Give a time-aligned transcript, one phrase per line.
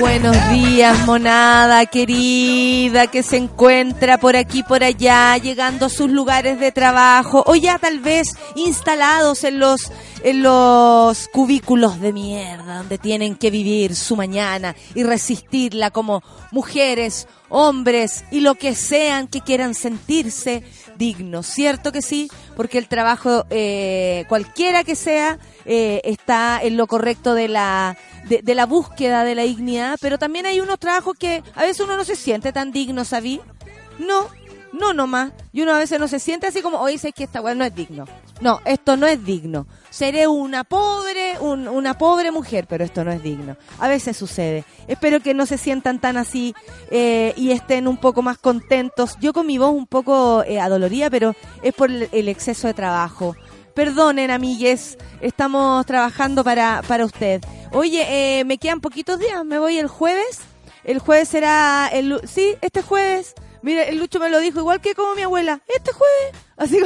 [0.00, 6.60] Buenos días, monada querida, que se encuentra por aquí, por allá, llegando a sus lugares
[6.60, 9.90] de trabajo, o ya tal vez instalados en los,
[10.22, 17.26] en los cubículos de mierda, donde tienen que vivir su mañana y resistirla como mujeres,
[17.48, 20.62] hombres y lo que sean que quieran sentirse
[20.98, 21.46] dignos.
[21.46, 22.28] ¿Cierto que sí?
[22.56, 27.96] Porque el trabajo, eh, cualquiera que sea, eh, está en lo correcto de la
[28.28, 31.96] de, la búsqueda de la dignidad, pero también hay unos trabajos que a veces uno
[31.96, 33.40] no se siente tan digno, ¿sabí?
[33.98, 34.28] No,
[34.72, 35.32] no nomás.
[35.52, 37.64] Y uno a veces no se siente así como, oye, sé que esta weá no
[37.64, 38.04] es digno.
[38.40, 39.66] No, esto no es digno.
[39.90, 43.56] Seré una pobre, una pobre mujer, pero esto no es digno.
[43.78, 44.64] A veces sucede.
[44.86, 46.54] Espero que no se sientan tan así
[46.90, 49.16] eh, y estén un poco más contentos.
[49.20, 53.34] Yo con mi voz un poco eh, adolorida, pero es por el exceso de trabajo.
[53.74, 57.40] Perdonen, amigues, estamos trabajando para, para usted.
[57.72, 60.40] Oye, eh, me quedan poquitos días, me voy el jueves.
[60.84, 62.20] El jueves será el...
[62.26, 63.34] Sí, este jueves.
[63.62, 65.60] Mire, el Lucho me lo dijo igual que como mi abuela.
[65.68, 66.44] Este jueves.
[66.56, 66.78] Así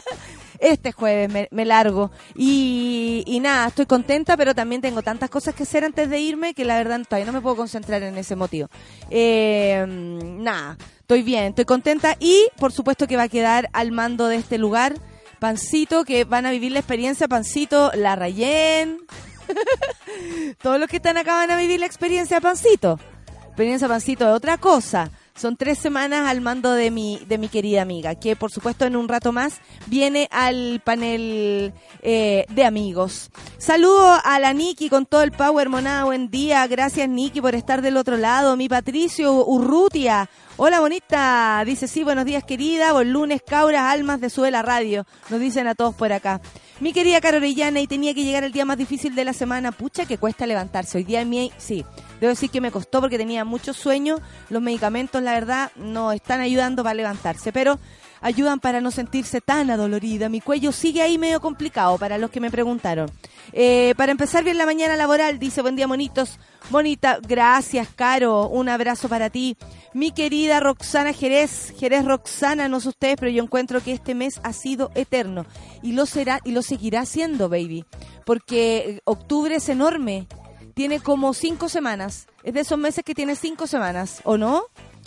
[0.58, 2.10] este jueves me, largo.
[2.34, 6.54] Y, y, nada, estoy contenta, pero también tengo tantas cosas que hacer antes de irme
[6.54, 8.68] que la verdad todavía no me puedo concentrar en ese motivo.
[9.10, 14.28] Eh, nada, estoy bien, estoy contenta y por supuesto que va a quedar al mando
[14.28, 14.94] de este lugar
[15.38, 18.98] Pancito, que van a vivir la experiencia, Pancito, la Rayen.
[20.62, 22.98] Todos los que están acá van a vivir la experiencia Pancito.
[23.46, 25.10] Experiencia Pancito es otra cosa.
[25.36, 28.96] Son tres semanas al mando de mi, de mi querida amiga, que por supuesto en
[28.96, 33.30] un rato más viene al panel eh, de amigos.
[33.58, 36.66] Saludo a la Niki con todo el power, monada, buen día.
[36.66, 38.56] Gracias Niki por estar del otro lado.
[38.56, 44.30] Mi Patricio Urrutia, Hola bonita, dice sí, buenos días querida, buen lunes, cabras, almas de
[44.30, 46.40] Suela Radio, nos dicen a todos por acá.
[46.80, 50.06] Mi querida Carolillana, y tenía que llegar el día más difícil de la semana, pucha
[50.06, 50.96] que cuesta levantarse.
[50.96, 51.84] Hoy día mí, sí,
[52.20, 54.18] debo decir que me costó porque tenía mucho sueño,
[54.50, 57.78] los medicamentos la verdad no están ayudando para levantarse, pero
[58.20, 60.28] ayudan para no sentirse tan adolorida.
[60.28, 63.10] Mi cuello sigue ahí medio complicado para los que me preguntaron.
[63.52, 66.38] Eh, para empezar bien la mañana laboral, dice, buen día monitos.
[66.70, 68.48] Bonita, gracias, Caro.
[68.48, 69.56] Un abrazo para ti.
[69.94, 74.40] Mi querida Roxana Jerez, Jerez Roxana, no sé ustedes, pero yo encuentro que este mes
[74.42, 75.46] ha sido eterno.
[75.82, 77.84] Y lo será y lo seguirá siendo, baby.
[78.24, 80.26] Porque octubre es enorme.
[80.76, 82.26] Tiene como cinco semanas.
[82.42, 84.64] Es de esos meses que tiene cinco semanas, ¿o no?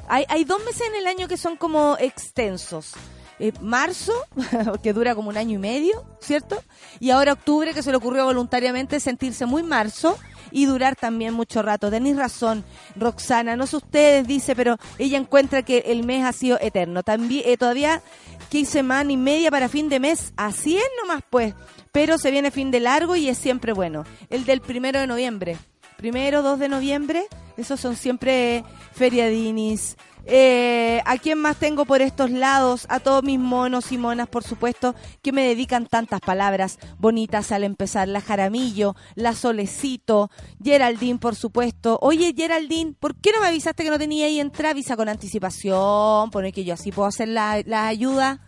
[0.08, 2.94] Hay, hay dos meses en el año que son como extensos.
[3.38, 4.14] Eh, marzo,
[4.82, 6.64] que dura como un año y medio, ¿cierto?
[7.00, 10.18] Y ahora octubre, que se le ocurrió voluntariamente sentirse muy marzo
[10.52, 11.90] y durar también mucho rato.
[11.90, 12.64] Tenéis razón,
[12.96, 17.04] Roxana, no sé ustedes, dice, pero ella encuentra que el mes ha sido eterno.
[17.04, 18.02] También, eh, todavía
[18.50, 21.54] 15 semanas y media para fin de mes, así es nomás pues,
[21.92, 24.06] pero se viene fin de largo y es siempre bueno.
[24.30, 25.58] El del primero de noviembre,
[25.98, 27.26] primero, 2 de noviembre,
[27.58, 29.98] esos son siempre feriadinis,
[30.30, 32.86] eh, ¿A quién más tengo por estos lados?
[32.90, 37.64] A todos mis monos y monas, por supuesto, que me dedican tantas palabras bonitas al
[37.64, 38.08] empezar.
[38.08, 40.30] La Jaramillo, la Solecito,
[40.64, 41.98] Geraldine, por supuesto.
[42.02, 44.70] Oye, Geraldine, ¿por qué no me avisaste que no tenía ahí entrada?
[44.70, 48.42] Avisa con anticipación, pone que yo así puedo hacer la, la ayuda.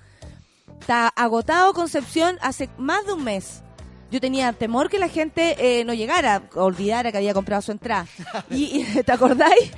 [0.79, 3.63] Está agotado Concepción hace más de un mes
[4.11, 8.05] yo tenía temor que la gente eh, no llegara, olvidara que había comprado su entrada.
[8.51, 9.71] Y, ¿te acordáis?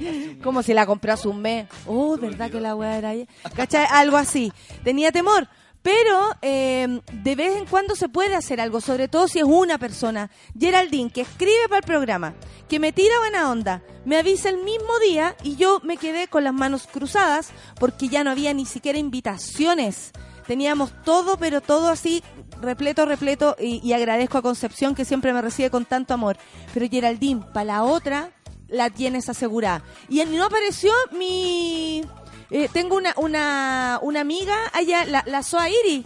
[0.44, 1.68] Como si la compró hace un mes.
[1.86, 3.28] Oh, ¿verdad que la weá era ahí?
[3.56, 3.86] ¿Cachai?
[3.92, 4.52] Algo así.
[4.84, 5.48] Tenía temor.
[5.84, 9.78] Pero eh, de vez en cuando se puede hacer algo, sobre todo si es una
[9.78, 10.32] persona.
[10.58, 12.34] Geraldine, que escribe para el programa,
[12.70, 16.46] que me tira buena onda, me avisa el mismo día y yo me quedé con
[16.46, 17.50] las manos cruzadas
[17.80, 20.14] porque ya no había ni siquiera invitaciones
[20.46, 22.24] teníamos todo, pero todo así,
[22.62, 26.38] repleto, repleto, y, agradezco a Concepción que siempre me recibe con tanto amor.
[26.74, 28.32] Pero Geraldine, para la otra,
[28.68, 29.84] la tienes asegurada.
[30.10, 32.04] Y no apareció mi...
[32.50, 36.06] Eh, tengo una, una, una amiga allá, la, la Soairi.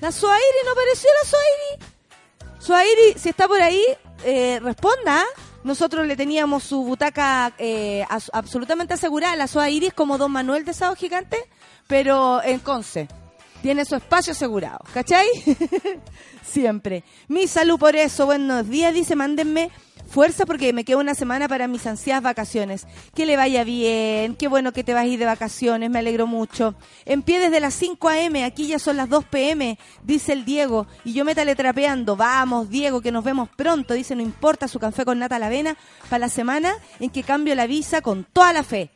[0.00, 1.98] La Soairi, ¿no apareció la Soairi?
[2.58, 3.82] Soairi, si está por ahí,
[4.24, 5.24] eh, responda.
[5.64, 9.36] Nosotros le teníamos su butaca eh, absolutamente asegurada.
[9.36, 11.36] La Soairi es como Don Manuel de Sábado Gigante,
[11.86, 13.08] pero en Conce.
[13.62, 15.26] Tiene su espacio asegurado, ¿cachai?
[16.42, 17.04] Siempre.
[17.26, 18.26] Mi salud por eso.
[18.26, 19.70] Buenos días, dice, mándenme
[20.08, 22.86] fuerza porque me queda una semana para mis ansiadas vacaciones.
[23.14, 26.26] Que le vaya bien, qué bueno que te vas a ir de vacaciones, me alegro
[26.26, 26.74] mucho.
[27.04, 30.86] En pie desde las 5 a.m., aquí ya son las 2 p.m., dice el Diego,
[31.04, 32.16] y yo me teletrapeando.
[32.16, 35.46] Vamos, Diego, que nos vemos pronto, dice, no importa su café con nata a la
[35.46, 35.76] avena,
[36.08, 38.90] para la semana en que cambio la visa con toda la fe.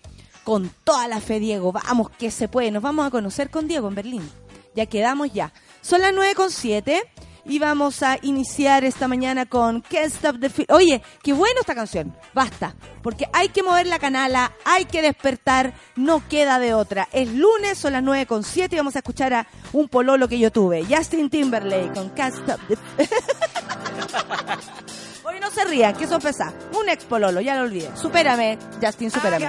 [0.44, 1.70] Con toda la fe, Diego.
[1.70, 2.72] Vamos, que se puede.
[2.72, 4.41] Nos vamos a conocer con Diego en Berlín.
[4.74, 5.52] Ya quedamos ya.
[5.80, 7.02] Son las 9 con 7
[7.44, 10.68] y vamos a iniciar esta mañana con Can't Stop the Feel.
[10.70, 12.14] Oye, qué buena esta canción.
[12.34, 12.74] Basta.
[13.02, 17.08] Porque hay que mover la canala, hay que despertar, no queda de otra.
[17.12, 20.38] Es lunes, son las 9 con 7 y vamos a escuchar a un pololo que
[20.38, 20.84] yo tuve.
[20.84, 22.76] Justin Timberlake con Can't Stop the
[25.24, 26.52] Hoy no se rían, que eso pesa.
[26.78, 27.90] Un ex pololo, ya lo olvidé.
[27.96, 29.48] Supérame, Justin, supérame.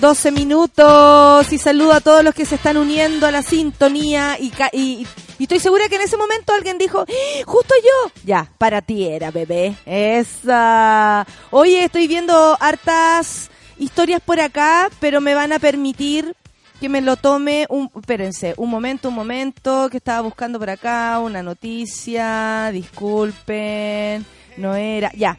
[0.00, 4.36] Con 12 minutos y saludo a todos los que se están uniendo a la sintonía
[4.38, 5.06] y, y,
[5.38, 7.42] y estoy segura que en ese momento alguien dijo, ¡Ah!
[7.46, 8.12] justo yo.
[8.24, 9.74] Ya, para ti era, bebé.
[9.86, 11.26] Esa.
[11.50, 16.34] Oye, estoy viendo hartas historias por acá, pero me van a permitir
[16.80, 21.18] que me lo tome un, espérense, un momento, un momento, que estaba buscando por acá
[21.18, 24.24] una noticia, disculpen,
[24.56, 25.38] no era, ya.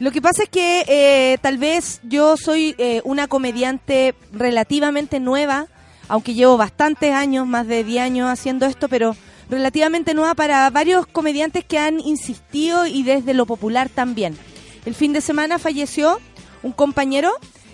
[0.00, 5.68] Lo que pasa es que eh, tal vez yo soy eh, una comediante relativamente nueva,
[6.08, 9.16] aunque llevo bastantes años, más de 10 años haciendo esto, pero
[9.48, 14.36] relativamente nueva para varios comediantes que han insistido y desde lo popular también.
[14.84, 16.20] El fin de semana falleció
[16.62, 17.30] un compañero,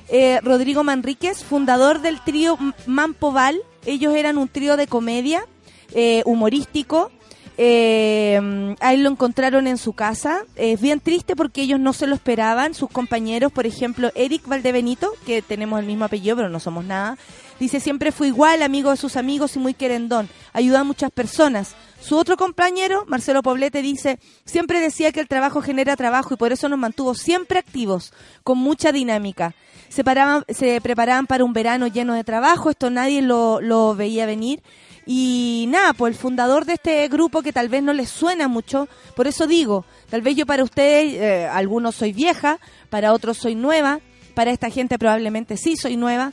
[0.09, 3.63] eh, Rodrigo Manríquez, fundador del trío Mampoval.
[3.87, 5.47] Ellos eran un trío de comedia
[5.93, 7.11] eh, humorístico.
[7.59, 10.45] Eh, ahí lo encontraron en su casa.
[10.57, 12.75] Es bien triste porque ellos no se lo esperaban.
[12.75, 17.19] Sus compañeros, por ejemplo, Eric Valdebenito, que tenemos el mismo apellido, pero no somos nada,
[17.59, 20.29] dice siempre fue igual, amigo de sus amigos y muy querendón.
[20.53, 21.75] Ayudó a muchas personas.
[22.01, 26.51] Su otro compañero, Marcelo Poblete, dice, siempre decía que el trabajo genera trabajo y por
[26.51, 29.55] eso nos mantuvo siempre activos, con mucha dinámica.
[29.91, 34.25] Se, paraban, se preparaban para un verano lleno de trabajo, esto nadie lo, lo veía
[34.25, 34.63] venir.
[35.07, 38.89] Y nada, pues el fundador de este grupo que tal vez no les suena mucho,
[39.17, 42.59] por eso digo, tal vez yo para ustedes, eh, algunos soy vieja,
[42.91, 44.01] para otros soy nueva,
[44.35, 46.33] para esta gente probablemente sí soy nueva,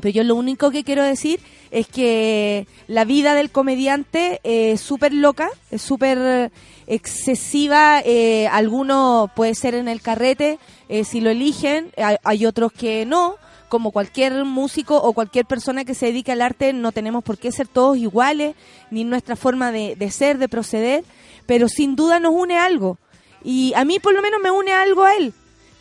[0.00, 1.40] pero yo lo único que quiero decir
[1.70, 6.50] es que la vida del comediante es súper loca, es súper
[6.86, 8.00] excesiva.
[8.04, 13.06] Eh, alguno puede ser en el carrete, eh, si lo eligen, hay, hay otros que
[13.06, 13.36] no.
[13.70, 17.52] Como cualquier músico o cualquier persona que se dedique al arte, no tenemos por qué
[17.52, 18.56] ser todos iguales,
[18.90, 21.04] ni nuestra forma de, de ser, de proceder,
[21.46, 22.98] pero sin duda nos une algo.
[23.44, 25.32] Y a mí por lo menos me une algo a él,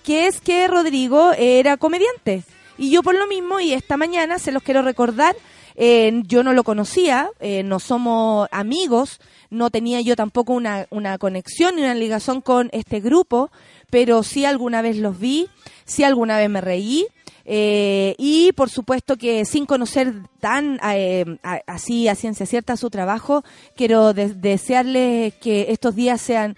[0.03, 2.43] que es que Rodrigo era comediante.
[2.77, 5.35] Y yo por lo mismo, y esta mañana se los quiero recordar,
[5.75, 9.19] eh, yo no lo conocía, eh, no somos amigos,
[9.49, 13.49] no tenía yo tampoco una, una conexión ni una ligación con este grupo,
[13.89, 15.47] pero sí alguna vez los vi,
[15.85, 17.07] sí alguna vez me reí.
[17.51, 21.25] Eh, y por supuesto que sin conocer tan eh,
[21.65, 23.43] así a ciencia cierta su trabajo,
[23.75, 26.55] quiero de- desearles que estos días sean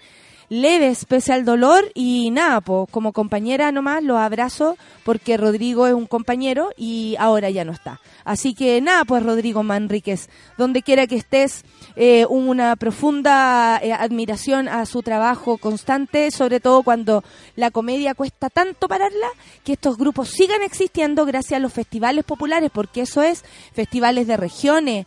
[0.50, 5.94] leves pese al dolor y nada, pues como compañera nomás los abrazo porque Rodrigo es
[5.94, 8.00] un compañero y ahora ya no está.
[8.24, 11.64] Así que nada, pues Rodrigo Manríquez, donde quiera que estés,
[11.96, 17.22] eh, una profunda eh, admiración a su trabajo constante, sobre todo cuando
[17.56, 19.28] la comedia cuesta tanto pararla,
[19.64, 24.36] que estos grupos sigan existiendo gracias a los festivales populares, porque eso es festivales de
[24.36, 25.06] regiones,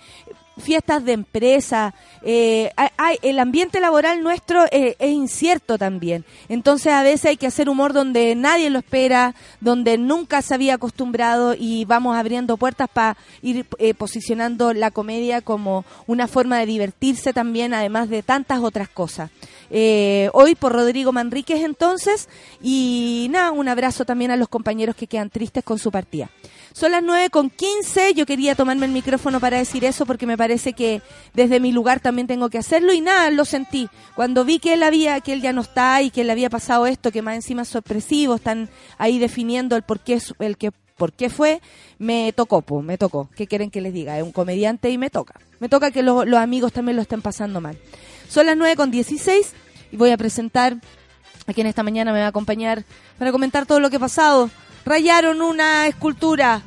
[0.57, 2.71] fiestas de empresa, eh,
[3.21, 6.25] el ambiente laboral nuestro eh, es incierto también.
[6.49, 10.75] Entonces a veces hay que hacer humor donde nadie lo espera, donde nunca se había
[10.75, 16.65] acostumbrado y vamos abriendo puertas para ir eh, posicionando la comedia como una forma de
[16.65, 19.31] divertirse también, además de tantas otras cosas.
[19.69, 22.29] Eh, hoy por Rodrigo Manríquez entonces
[22.61, 26.29] y nada, un abrazo también a los compañeros que quedan tristes con su partida.
[26.77, 28.13] Son las 9 con 15.
[28.15, 31.01] Yo quería tomarme el micrófono para decir eso porque me parece que
[31.33, 33.87] desde mi lugar también tengo que hacerlo y nada, lo sentí.
[34.13, 36.85] Cuando vi que él había, que él ya no está y que le había pasado
[36.85, 41.13] esto, que más encima es sorpresivo, están ahí definiendo el por qué, el que, por
[41.13, 41.61] qué fue,
[41.97, 43.29] me tocó, pues, me tocó.
[43.37, 44.17] ¿Qué quieren que les diga?
[44.17, 45.35] Es un comediante y me toca.
[45.61, 47.77] Me toca que lo- los amigos también lo estén pasando mal.
[48.27, 49.53] Son las 9 con 16
[49.93, 50.75] y voy a presentar
[51.47, 52.83] a quien esta mañana me va a acompañar
[53.17, 54.49] para comentar todo lo que ha pasado.
[54.85, 56.61] Rayaron una escultura.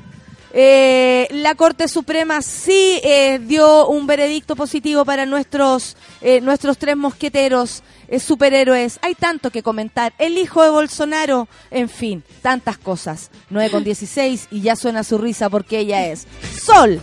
[0.53, 6.97] Eh, la Corte Suprema sí eh, dio un veredicto positivo para nuestros, eh, nuestros tres
[6.97, 8.99] mosqueteros eh, superhéroes.
[9.03, 10.15] Hay tanto que comentar.
[10.19, 13.31] El hijo de Bolsonaro, en fin, tantas cosas.
[13.51, 16.27] 9 con 16 y ya suena su risa porque ella es
[16.61, 17.01] Sol.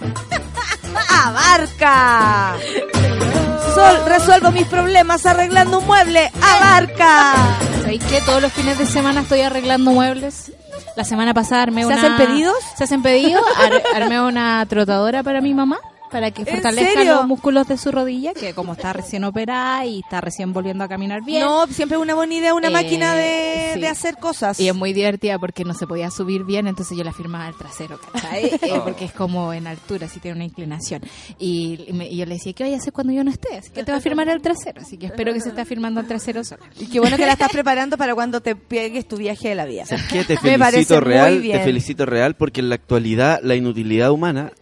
[1.24, 2.56] Abarca.
[3.74, 6.30] Sol, resuelvo mis problemas arreglando un mueble.
[6.40, 7.34] Abarca.
[7.82, 10.52] ¿Sabéis que todos los fines de semana estoy arreglando muebles?
[10.96, 11.96] La semana pasada armé ¿Se una...
[11.96, 12.54] hacen pedidos?
[12.76, 13.42] ¿Se hacen pedidos?
[13.56, 15.78] Ar- armé una trotadora para mi mamá.
[16.10, 20.00] Para que ¿En fortalezca los músculos de su rodilla, que como está recién operada y
[20.00, 21.42] está recién volviendo a caminar bien.
[21.44, 23.80] No, siempre es una buena idea una Eh, máquina de, sí.
[23.80, 24.58] de hacer cosas.
[24.60, 27.54] Y es muy divertida porque no se podía subir bien, entonces yo la firmaba al
[27.56, 28.46] trasero, ¿cachai?
[28.66, 31.02] Eh, porque es como en altura, así tiene una inclinación.
[31.38, 33.56] Y, y me- y yo le decía, ¿qué voy a hacer cuando yo no esté?
[33.56, 36.00] Así que te va a firmar al trasero, así que espero que se esté firmando
[36.00, 36.62] al trasero sola.
[36.78, 39.64] Y qué bueno que la estás preparando para cuando te pegues tu viaje de la
[39.64, 39.86] vida.
[39.86, 40.24] ¿Sabes qué?
[40.24, 44.52] Te felicito real, te felicito real porque en la actualidad la inutilidad humana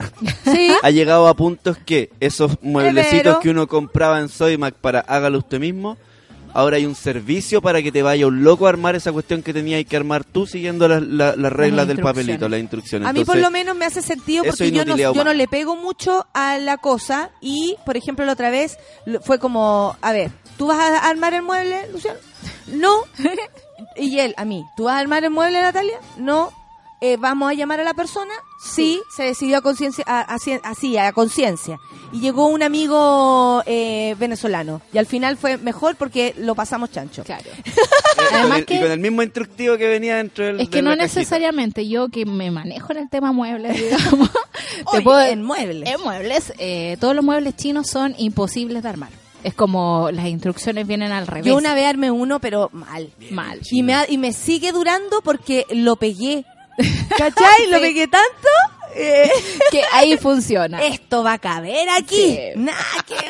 [0.45, 0.69] Sí.
[0.83, 5.59] ha llegado a puntos que esos mueblecitos que uno compraba en Soymac para hágalo usted
[5.61, 5.97] mismo,
[6.53, 9.53] ahora hay un servicio para que te vaya un loco a armar esa cuestión que
[9.53, 13.09] tenías que armar tú siguiendo las, la- las reglas del papelito, las instrucciones.
[13.09, 15.49] A mí por lo menos me hace sentido porque es yo no, yo no le
[15.49, 18.79] pego mucho a la cosa y, por ejemplo, la otra vez
[19.23, 22.19] fue como, a ver, ¿tú vas a armar el mueble, Luciano?
[22.69, 22.91] No.
[23.97, 25.99] Y él, a mí, ¿tú vas a armar el mueble, Natalia?
[26.17, 26.53] No.
[27.01, 28.33] Eh, ¿Vamos a llamar a la persona?
[28.65, 31.79] Sí, se decidió a conciencia, a- a así, a conciencia.
[32.13, 34.81] Y llegó un amigo eh, venezolano.
[34.93, 37.25] Y al final fue mejor porque lo pasamos chancho.
[37.25, 37.45] Claro.
[37.65, 37.73] eh,
[38.17, 40.77] con Además el- que- y con el mismo instructivo que venía dentro del Es que
[40.77, 41.21] de no la cajita.
[41.21, 44.31] necesariamente yo que me manejo en el tema muebles, digamos.
[44.31, 45.89] te Oye, puedo- en muebles.
[45.91, 49.11] En muebles, eh, todos los muebles chinos son imposibles de armar.
[49.43, 51.45] Es como las instrucciones vienen al revés.
[51.47, 53.11] Yo una vez armé uno, pero mal.
[53.31, 53.61] Mal.
[53.71, 56.47] Y me, ha- y me sigue durando porque lo pegué.
[57.17, 57.67] ¿Cachai?
[57.69, 58.49] Lo pegué tanto.
[58.95, 59.31] Eh,
[59.71, 60.83] que ahí funciona.
[60.85, 62.15] esto va a caber aquí.
[62.17, 62.39] Sí.
[62.57, 63.23] Nada que voy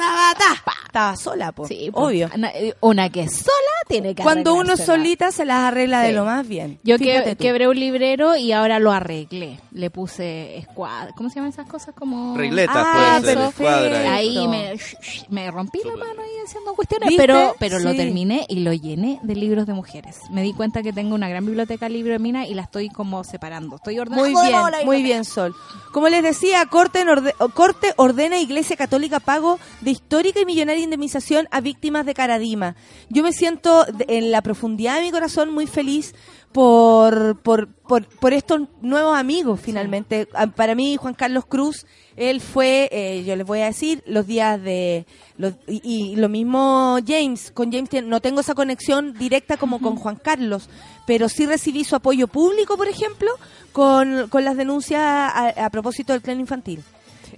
[0.00, 0.42] a.
[0.86, 1.66] Estaba sola, po.
[1.66, 2.28] Sí, obvio.
[2.54, 3.50] eh, Una que sola
[3.88, 6.78] tiene que Cuando uno solita se las arregla de lo más bien.
[6.82, 9.58] Yo que, quebré un librero y ahora lo arreglé.
[9.72, 11.12] Le puse escuadra.
[11.16, 11.94] ¿Cómo se llaman esas cosas?
[11.94, 14.14] Como Regletas, Ah, puede ser, escuadra.
[14.14, 14.74] Ahí me,
[15.30, 17.22] me rompí la mano ahí haciendo cuestiones, ¿Viste?
[17.22, 20.18] pero pero lo terminé y lo llené de libros de mujeres.
[20.30, 22.90] Me di cuenta que tengo una gran biblioteca de libros de mina y la estoy
[22.90, 23.76] como separando.
[23.76, 24.28] Estoy ordenando.
[24.84, 25.54] Muy bien, Sol.
[25.92, 27.04] Como les decía, Corte,
[27.54, 32.76] Corte ordena Iglesia Católica pago de histórica y millonaria indemnización a víctimas de Caradima.
[33.10, 36.14] Yo me siento en la profundidad de mi corazón muy feliz
[36.52, 40.28] por, por, por, por estos nuevos amigos, finalmente.
[40.34, 41.86] Ah, Para mí, Juan Carlos Cruz,
[42.16, 45.06] él fue, eh, yo les voy a decir, los días de...
[45.38, 45.80] los- y,
[46.12, 50.68] y lo mismo James, con James no tengo esa conexión directa como con Juan Carlos,
[51.06, 53.30] pero sí recibí su apoyo público, por ejemplo,
[53.72, 56.82] con, con las denuncias a, a propósito del clan infantil.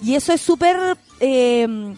[0.02, 0.98] Y eso es súper...
[1.20, 1.94] eh,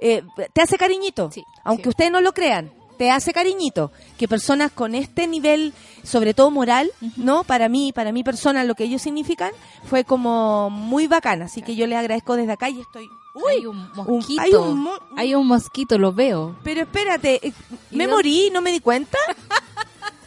[0.00, 2.70] eh, te hace cariñito, Sí, aunque ustedes no lo crean.
[2.98, 7.44] Te hace cariñito que personas con este nivel, sobre todo moral, ¿no?
[7.44, 9.52] Para mí, para mi persona, lo que ellos significan,
[9.84, 11.44] fue como muy bacana.
[11.46, 13.08] Así que yo les agradezco desde acá y estoy...
[13.48, 14.42] hay un mosquito.
[14.42, 16.56] hay un mo- Hay un mosquito, lo veo.
[16.64, 17.52] Pero espérate, eh,
[17.92, 19.16] ¿Y me dónde- morí, ¿no me di cuenta?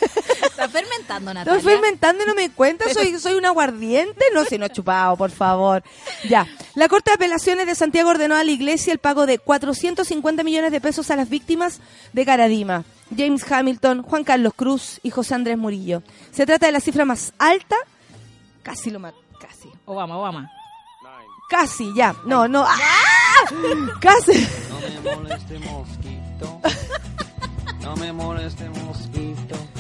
[0.66, 4.26] Está fermentando, Estoy fermentando y no me cuenta, soy, soy un aguardiente.
[4.34, 5.84] No, si no he chupado, por favor.
[6.28, 6.48] Ya.
[6.74, 10.72] La Corte de Apelaciones de Santiago ordenó a la Iglesia el pago de 450 millones
[10.72, 11.82] de pesos a las víctimas
[12.14, 12.84] de Caradima.
[13.16, 16.02] James Hamilton, Juan Carlos Cruz y José Andrés Murillo.
[16.32, 17.76] Se trata de la cifra más alta.
[18.64, 19.18] Casi lo mato.
[19.40, 19.70] Casi.
[19.86, 20.52] Obama, Obama.
[21.48, 22.16] Casi, ya.
[22.26, 22.66] No, no.
[22.68, 22.80] ¡Ah!
[24.02, 24.48] Casi.
[24.70, 26.62] No me moleste mosquito.
[27.82, 29.75] No me moleste mosquito.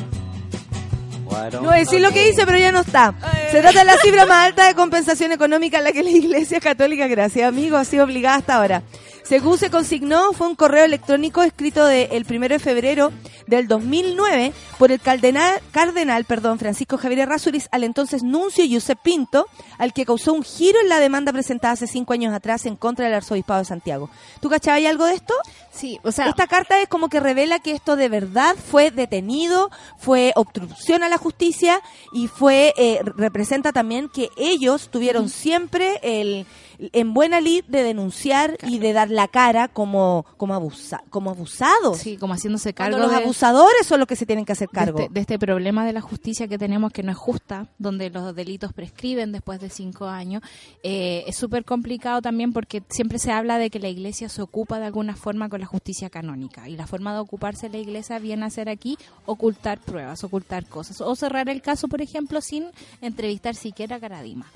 [1.51, 3.13] No voy a decir lo que hice, pero ya no está.
[3.51, 6.59] Se trata de la cifra más alta de compensación económica en la que la Iglesia
[6.59, 8.83] Católica, gracias amigo, ha sido obligada hasta ahora.
[9.27, 13.11] Según se consignó, fue un correo electrónico escrito de- el primero de febrero
[13.47, 19.47] del 2009 por el cardenal, cardenal perdón, Francisco Javier Errázuriz al entonces nuncio Josep Pinto,
[19.79, 23.05] al que causó un giro en la demanda presentada hace cinco años atrás en contra
[23.05, 24.11] del arzobispado de Santiago.
[24.41, 25.33] ¿Tú cachabas algo de esto?
[25.71, 29.71] Sí, o sea, Esta carta es como que revela que esto de verdad fue detenido,
[29.97, 31.81] fue obstrucción a la justicia
[32.13, 36.45] y fue eh, representa también que ellos tuvieron siempre el
[36.79, 41.97] en buena lid de denunciar y de dar la cara como como abusa, como abusados.
[41.97, 44.69] sí, como haciéndose Cuando cargo los de, abusadores son los que se tienen que hacer
[44.69, 44.99] de cargo.
[44.99, 48.35] este, de este problema de la justicia que tenemos que no es justa, donde los
[48.35, 50.41] delitos prescriben después de cinco años.
[50.83, 54.79] Eh, es súper complicado también porque siempre se habla de que la iglesia se ocupa
[54.79, 58.45] de alguna forma con la justicia canónica y la forma de ocuparse la iglesia viene
[58.45, 62.65] a ser aquí ocultar pruebas, ocultar cosas o cerrar el caso, por ejemplo, sin
[63.01, 64.47] entrevistar siquiera a Caradima.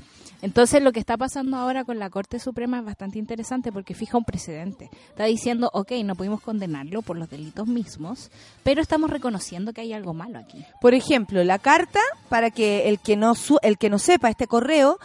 [0.42, 4.18] Entonces lo que está pasando ahora con la Corte Suprema es bastante interesante porque fija
[4.18, 4.90] un precedente.
[5.10, 8.32] Está diciendo, ok, no pudimos condenarlo por los delitos mismos,
[8.64, 10.66] pero estamos reconociendo que hay algo malo aquí.
[10.82, 14.48] Por ejemplo, la carta, para que el que no, su- el que no sepa este
[14.48, 14.98] correo,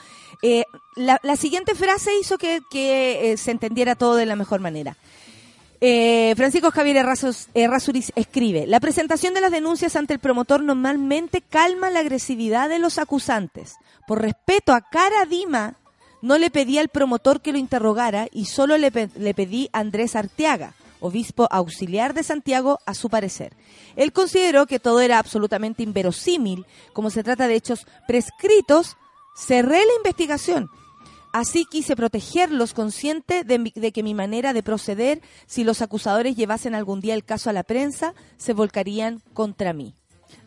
[0.42, 0.64] eh,
[0.96, 4.96] la, siguiente frase hizo que, eh, se entendiera todo de la mejor manera.
[5.80, 7.04] Eh, Francisco Javier
[7.54, 12.78] Errázuriz escribe, la presentación de las denuncias ante el promotor normalmente calma la agresividad de
[12.78, 13.74] los acusantes.
[14.06, 15.74] Por respeto a Cara Dima,
[16.24, 19.80] no le pedí al promotor que lo interrogara y solo le, pe- le pedí a
[19.80, 23.52] Andrés Arteaga, obispo auxiliar de Santiago, a su parecer.
[23.94, 28.96] Él consideró que todo era absolutamente inverosímil, como se trata de hechos prescritos,
[29.36, 30.68] cerré la investigación.
[31.32, 36.36] Así quise protegerlos, consciente de, mi- de que mi manera de proceder, si los acusadores
[36.36, 39.94] llevasen algún día el caso a la prensa, se volcarían contra mí.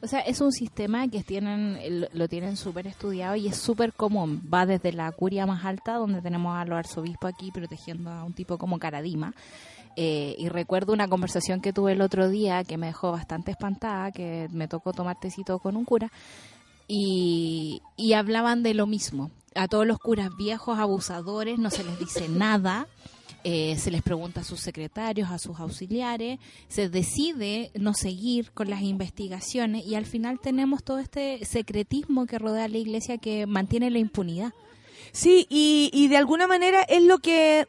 [0.02, 4.42] O sea, es un sistema que tienen lo- tienen súper estudiado y es súper común.
[4.54, 8.34] Va desde la curia más alta, donde tenemos a los arzobispos aquí protegiendo a un
[8.34, 9.34] tipo como Caradima.
[9.96, 14.12] Eh, y recuerdo una conversación que tuve el otro día que me dejó bastante espantada,
[14.12, 16.12] que me tocó tomar tecito con un cura,
[16.88, 19.32] y, y hablaban de lo mismo.
[19.56, 22.88] A todos los curas viejos, abusadores, no se les dice nada.
[23.50, 28.70] Eh, se les pregunta a sus secretarios, a sus auxiliares, se decide no seguir con
[28.70, 33.90] las investigaciones y al final tenemos todo este secretismo que rodea la iglesia que mantiene
[33.90, 34.52] la impunidad.
[35.14, 37.66] Sí, y, y de alguna manera es lo que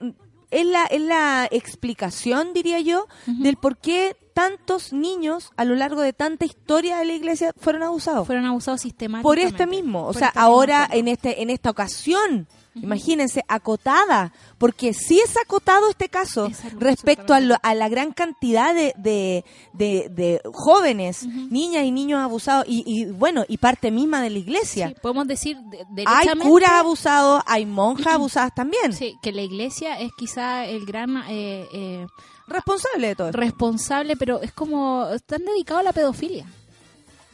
[0.51, 6.03] es la, es la explicación, diría yo, del por qué tantos niños a lo largo
[6.03, 8.27] de tanta historia de la iglesia fueron abusados.
[8.27, 9.47] Fueron abusados por sistemáticamente.
[9.47, 12.49] este mismo, o Por sea, misma ahora en este en esta ocasión,
[12.83, 18.13] imagínense, acotada, porque sí es acotado este caso Es respecto a, lo- a la gran
[18.13, 23.91] cantidad de, de, de- de jóvenes, niñas y niños abusados y, y, bueno, y parte
[23.91, 24.89] misma de la iglesia.
[24.89, 28.93] Sí, podemos decir de- hay curas abusados, hay monjas abusadas también.
[28.93, 32.07] Sí, que la iglesia es quizá el gran eh, eh,
[32.47, 33.39] Responsable de todo esto.
[33.41, 36.47] responsable, pero es como están dedicados a la pedofilia.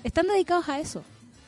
[0.03, 1.03] Están dedicados a eso.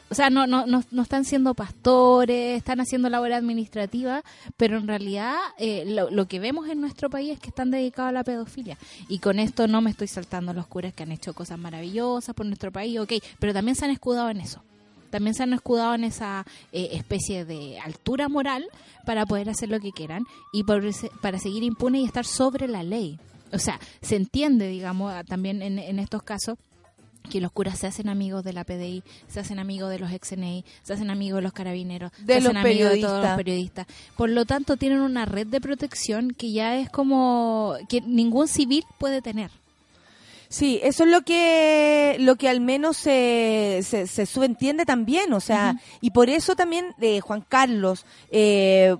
[0.08, 4.22] O sea, no, no, no, no están siendo pastores, están haciendo labor administrativa,
[4.56, 8.12] pero en realidad eh, lo, que vemos en nuestro país es que están dedicados a
[8.12, 8.78] la pedofilia.
[9.08, 12.46] Y con esto no me estoy saltando los curas que han hecho cosas maravillosas por
[12.46, 14.62] nuestro país, ok, pero también se han escudado en eso.
[15.10, 18.66] También se han escudado en esa eh, especie de altura moral
[19.06, 20.84] para poder hacer lo que quieran y por
[21.20, 23.18] para seguir impune y estar sobre la ley.
[23.52, 26.58] O sea, se entiende, digamos, también en, en estos casos
[27.28, 30.64] que los curas se hacen amigos de la PDI, se hacen amigos de los ex-NI,
[30.82, 33.86] se hacen amigos de los carabineros, De se los hacen amigos de todos los periodistas.
[34.16, 38.84] Por lo tanto, tienen una red de protección que ya es como que ningún civil
[38.98, 39.50] puede tener.
[40.48, 45.40] Sí, eso es lo que lo que al menos se, se, se subentiende también, o
[45.40, 48.94] sea, y por eso también eh, Juan Carlos, eh,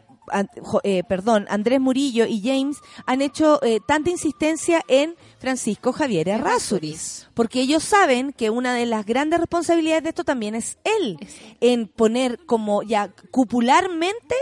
[0.82, 7.28] eh, perdón, Andrés Murillo y James han hecho eh, tanta insistencia en Francisco Javier Errázuriz,
[7.34, 11.18] porque ellos saben que una de las grandes responsabilidades de esto también es él,
[11.60, 14.34] en poner como ya cupularmente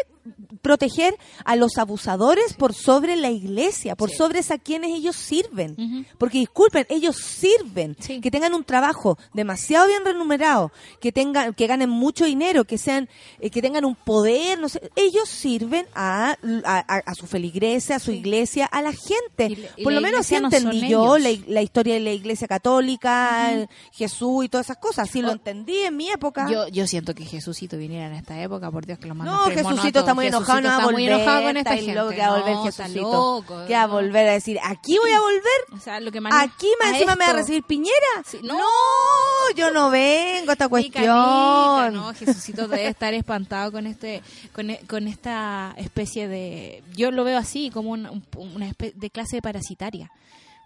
[0.62, 6.06] proteger a los abusadores por sobre la iglesia, por sobre a quienes ellos sirven.
[6.18, 8.20] Porque disculpen, ellos sirven, Sí.
[8.20, 13.08] que tengan un trabajo demasiado bien remunerado, que tengan, que ganen mucho dinero, que sean,
[13.40, 18.10] eh, que tengan un poder, no sé, ellos sirven a, a, su feligresía, a su
[18.12, 19.46] iglesia, a la gente.
[19.46, 22.00] Y la- y Por la lo menos así no entendí yo la, la historia de
[22.00, 25.08] la iglesia católica, Jesús y todas esas cosas.
[25.08, 26.48] Así lo entendí en mi época.
[26.50, 29.44] Yo, yo siento que Jesucito viniera en esta época, por Dios que lo manda No,
[29.50, 30.94] Jesucito está muy enojado, no va a está volver.
[30.94, 31.94] muy enojado con esta está gente.
[32.00, 33.12] loco, que va a volver No, está Jesucito.
[33.12, 35.42] loco, que va a volver a decir, aquí voy a volver.
[35.72, 37.94] O sea, lo que más Aquí más encima me va a recibir Piñera.
[38.26, 38.58] Sí, no.
[38.58, 38.64] no.
[39.56, 41.02] yo no vengo a esta cuestión.
[41.04, 44.22] mica, no, Jesucito debe estar espantado con este,
[44.52, 48.24] con, e- con esta especie de, yo lo veo así como una, un-
[48.54, 50.10] una especie de clase parasitaria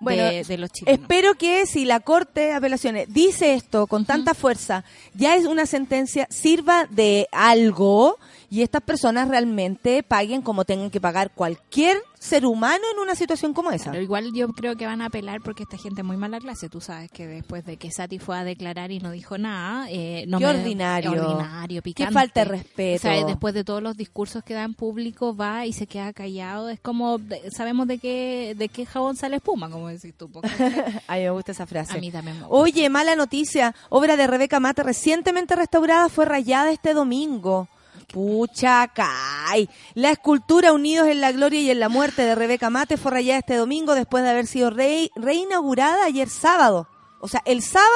[0.00, 0.70] Bueno, de, de los.
[0.86, 4.84] Espero que si la Corte de Apelaciones dice esto con tanta fuerza,
[5.14, 8.18] ya es una sentencia, sirva de algo
[8.50, 13.52] y estas personas realmente paguen como tengan que pagar cualquier ser humano en una situación
[13.54, 13.90] como esa.
[13.92, 16.68] Pero igual yo creo que van a apelar porque esta gente es muy mala clase.
[16.68, 20.24] Tú sabes que después de que Sati fue a declarar y no dijo nada, eh,
[20.28, 21.12] no Qué me- ordinario.
[21.12, 22.14] ordinario, Qué picante.
[22.14, 22.96] falta de respeto.
[23.08, 26.12] O sea, después de todos los discursos que da en público, va y se queda
[26.12, 26.70] callado.
[26.70, 27.20] Es como,
[27.54, 30.28] sabemos de qué, de qué jabón sale espuma, como decís tú.
[30.30, 30.48] porque
[31.06, 31.98] A mí me gusta esa frase.
[31.98, 32.56] A mí también me gusta.
[32.56, 33.74] Oye, mala noticia.
[33.90, 37.68] Obra de Rebeca Mate recientemente restaurada fue rayada este domingo.
[38.12, 39.68] Pucha, caray.
[39.94, 43.40] La escultura Unidos en la Gloria y en la Muerte de Rebeca Mate fue rayada
[43.40, 46.88] este domingo después de haber sido re- reinaugurada ayer sábado.
[47.20, 47.90] O sea, el sábado...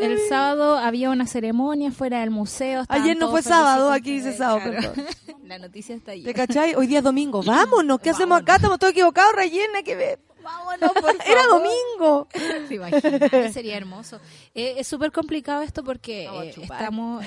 [0.00, 2.84] El sábado había una ceremonia fuera del museo.
[2.88, 4.92] Ayer no fue sábado, aquí dice sábado, claro.
[5.44, 6.22] La noticia está ahí.
[6.22, 6.74] ¿Te cachai?
[6.74, 7.42] Hoy día es domingo.
[7.46, 8.56] Vámonos, ¿qué hacemos acá?
[8.56, 10.20] Estamos todos equivocados, rellena, que ver.
[10.42, 12.26] Vámonos, por Era domingo.
[12.68, 13.52] ¿Se imaginan?
[13.52, 14.18] Sería hermoso.
[14.54, 17.24] Eh, es súper complicado esto porque eh, estamos...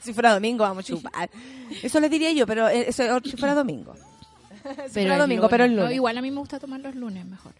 [0.00, 1.30] Si fuera domingo, vamos a chupar.
[1.82, 3.94] Eso les diría yo, pero eh, eso, si fuera domingo.
[4.62, 5.94] pero fuera domingo, pero el No, lunes.
[5.96, 7.52] igual a mí me gusta tomar los lunes mejor.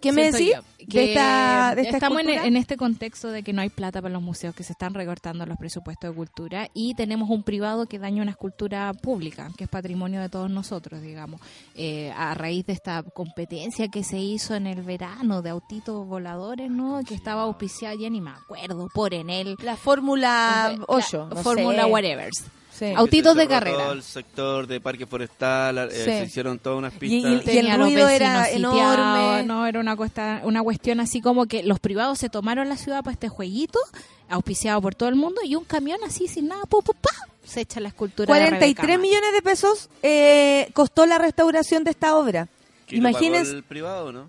[0.00, 2.48] ¿Qué me decís de que esta, de esta estamos en, escultura?
[2.48, 5.44] en este contexto de que no hay plata para los museos, que se están recortando
[5.46, 9.70] los presupuestos de cultura y tenemos un privado que daña una escultura pública, que es
[9.70, 11.40] patrimonio de todos nosotros, digamos,
[11.74, 16.70] Eh, a raíz de esta competencia que se hizo en el verano de autitos voladores,
[16.70, 17.00] ¿no?
[17.06, 19.56] Que estaba auspiciada, ya ni me acuerdo, por Enel.
[19.62, 21.28] La Fórmula La 8.
[21.34, 21.90] no Fórmula sé.
[21.90, 22.30] whatever.
[22.78, 22.92] Sí.
[22.94, 23.78] Autitos Se de carrera.
[23.84, 26.02] Todo el sector de parque forestal, eh, Sí.
[26.04, 27.32] se hicieron todas unas Y- pistas.
[27.32, 29.42] y- Tenía el los ruido era enorme.
[29.44, 33.02] No, era una, cuesta, una cuestión así como que los privados se tomaron la ciudad
[33.02, 33.78] para este jueguito,
[34.28, 37.10] auspiciado por todo el mundo, y un camión así sin nada, pu, pu, pa,
[37.44, 38.26] se echa la escultura.
[38.34, 39.00] de 43 Rebeca Mann.
[39.00, 42.48] millones de pesos eh, costó la restauración de esta obra.
[42.86, 44.28] ¿Quién lo pagó Imagínense, el privado, ¿no?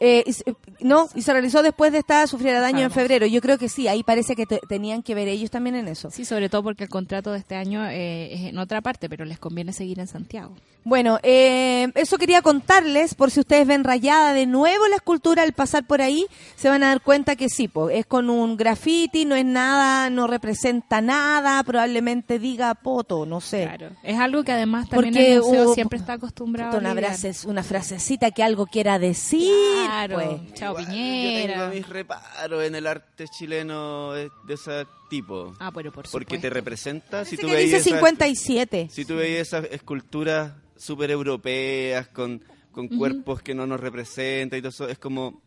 [0.00, 3.26] Eh, eh, no, y se realizó después de esta sufriera daño en febrero.
[3.26, 6.10] Yo creo que sí, ahí parece que te- tenían que ver ellos también en eso.
[6.10, 9.24] Sí, sobre todo porque el contrato de este año eh, es en otra parte, pero
[9.24, 10.54] les conviene seguir en Santiago.
[10.82, 15.52] Bueno, eh, eso quería contarles, por si ustedes ven rayada de nuevo la escultura al
[15.52, 16.24] pasar por ahí,
[16.56, 20.08] se van a dar cuenta que sí, po, es con un graffiti, no es nada,
[20.08, 23.64] no representa nada, probablemente diga poto, no sé.
[23.64, 23.90] Claro.
[24.02, 27.62] Es algo que además también Porque el museo siempre está acostumbrado Una, a frase- una
[27.62, 29.52] frasecita que algo quiera decir,
[29.84, 29.89] Claro.
[30.14, 30.54] Pues.
[30.54, 31.54] Chao Igual, Yo Piñera.
[31.54, 35.54] tengo mis reparos en el arte chileno de, de ese tipo.
[35.58, 36.42] Ah, pero por porque supuesto.
[36.42, 37.24] te representa.
[37.24, 38.88] Si tú que dice esa- 57.
[38.90, 44.62] Si tú veías esas esculturas súper europeas con, con cuerpos que no nos representan y
[44.62, 45.42] todo eso, es como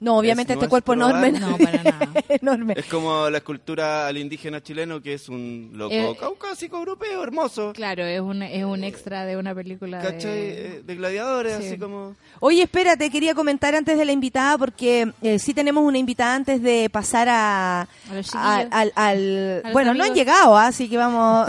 [0.00, 1.24] No, obviamente Es- no este es cuerpo probar.
[1.26, 1.38] enorme.
[1.40, 2.08] No, para nada.
[2.28, 2.74] enorme.
[2.76, 7.72] es como la escultura al indígena chileno que es un loco Eh, caucásico europeo hermoso.
[7.74, 10.30] Claro, es un, es un extra de una película ¿Cachai?
[10.30, 10.66] de...
[10.78, 11.66] Eh, De gladiadores, Sí.
[11.68, 12.16] así como...
[12.40, 16.62] Oye, espérate, quería comentar antes de la invitada, porque eh, sí tenemos una invitada antes
[16.62, 18.68] de pasar a, A los a- chiquillos.
[18.72, 19.14] al, al- A
[19.64, 20.68] los bueno, no han llegado, ¿ah?
[20.68, 21.46] así que vamos.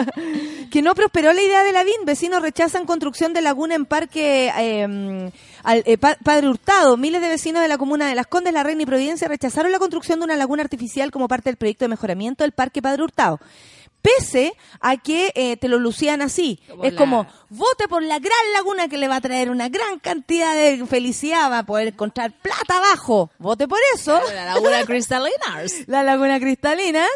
[0.70, 2.04] que no prosperó la idea de la BIN.
[2.04, 5.30] Vecinos rechazan construcción de laguna en Parque eh,
[5.62, 6.96] al- eh, Pa- Padre Hurtado.
[6.96, 9.78] Miles de vecinos de la comuna de Las Condes, La Reina y Providencia rechazaron la
[9.78, 13.38] construcción de una laguna artificial como parte del proyecto de mejoramiento del Parque Padre Hurtado.
[14.02, 16.58] Pese a que eh, te lo lucían así.
[16.70, 19.68] Como es la- como, vote por la gran laguna que le va a traer una
[19.68, 23.30] gran cantidad de felicidad, va a poder encontrar plata abajo.
[23.38, 24.18] Vote por eso.
[24.34, 25.72] La Laguna Cristalinas.
[25.86, 27.10] La Laguna Cristalinas.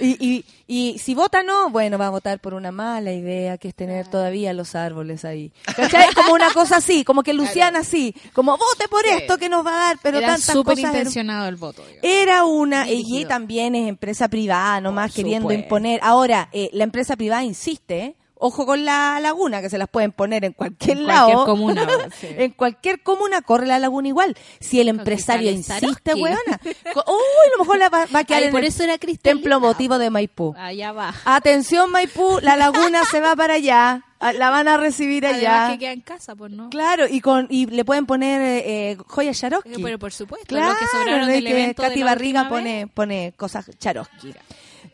[0.00, 3.68] Y, y, y si vota no, bueno, va a votar por una mala idea que
[3.68, 5.52] es tener todavía los árboles ahí.
[5.76, 6.12] ¿Cachai?
[6.14, 9.70] Como una cosa así, como que Luciana así, como vote por esto que nos va
[9.70, 10.90] a dar, pero Era tantas súper cosas.
[10.94, 11.82] intencionado el voto.
[11.82, 12.02] digamos.
[12.02, 15.62] Era una, y también es empresa privada, nomás Por queriendo supuesto.
[15.64, 16.00] imponer.
[16.02, 18.16] Ahora, eh, la empresa privada insiste, ¿eh?
[18.44, 21.26] Ojo con la laguna, que se las pueden poner en cualquier En lado.
[21.26, 21.86] cualquier comuna,
[22.20, 22.26] sí.
[22.30, 24.36] en cualquier comuna corre la laguna igual.
[24.58, 26.60] Si el empresario insiste, weona.
[26.64, 29.40] Uy, a lo mejor la va, va a quedar Ay, en por eso era cristalina.
[29.40, 30.54] templo motivo de Maipú.
[30.58, 31.14] Allá va.
[31.24, 34.02] Atención Maipú, la laguna se va para allá.
[34.24, 35.72] Ah, La van a recibir Además allá.
[35.72, 36.70] que queda en casa, pues no.
[36.70, 39.82] Claro, y con y le pueden poner eh, eh, joyas Eh, Swarovski.
[39.82, 42.86] Pero por supuesto, Claro, los que sobraron del que evento de Katy la Barriga pone,
[42.92, 44.32] pone cosas Charoski.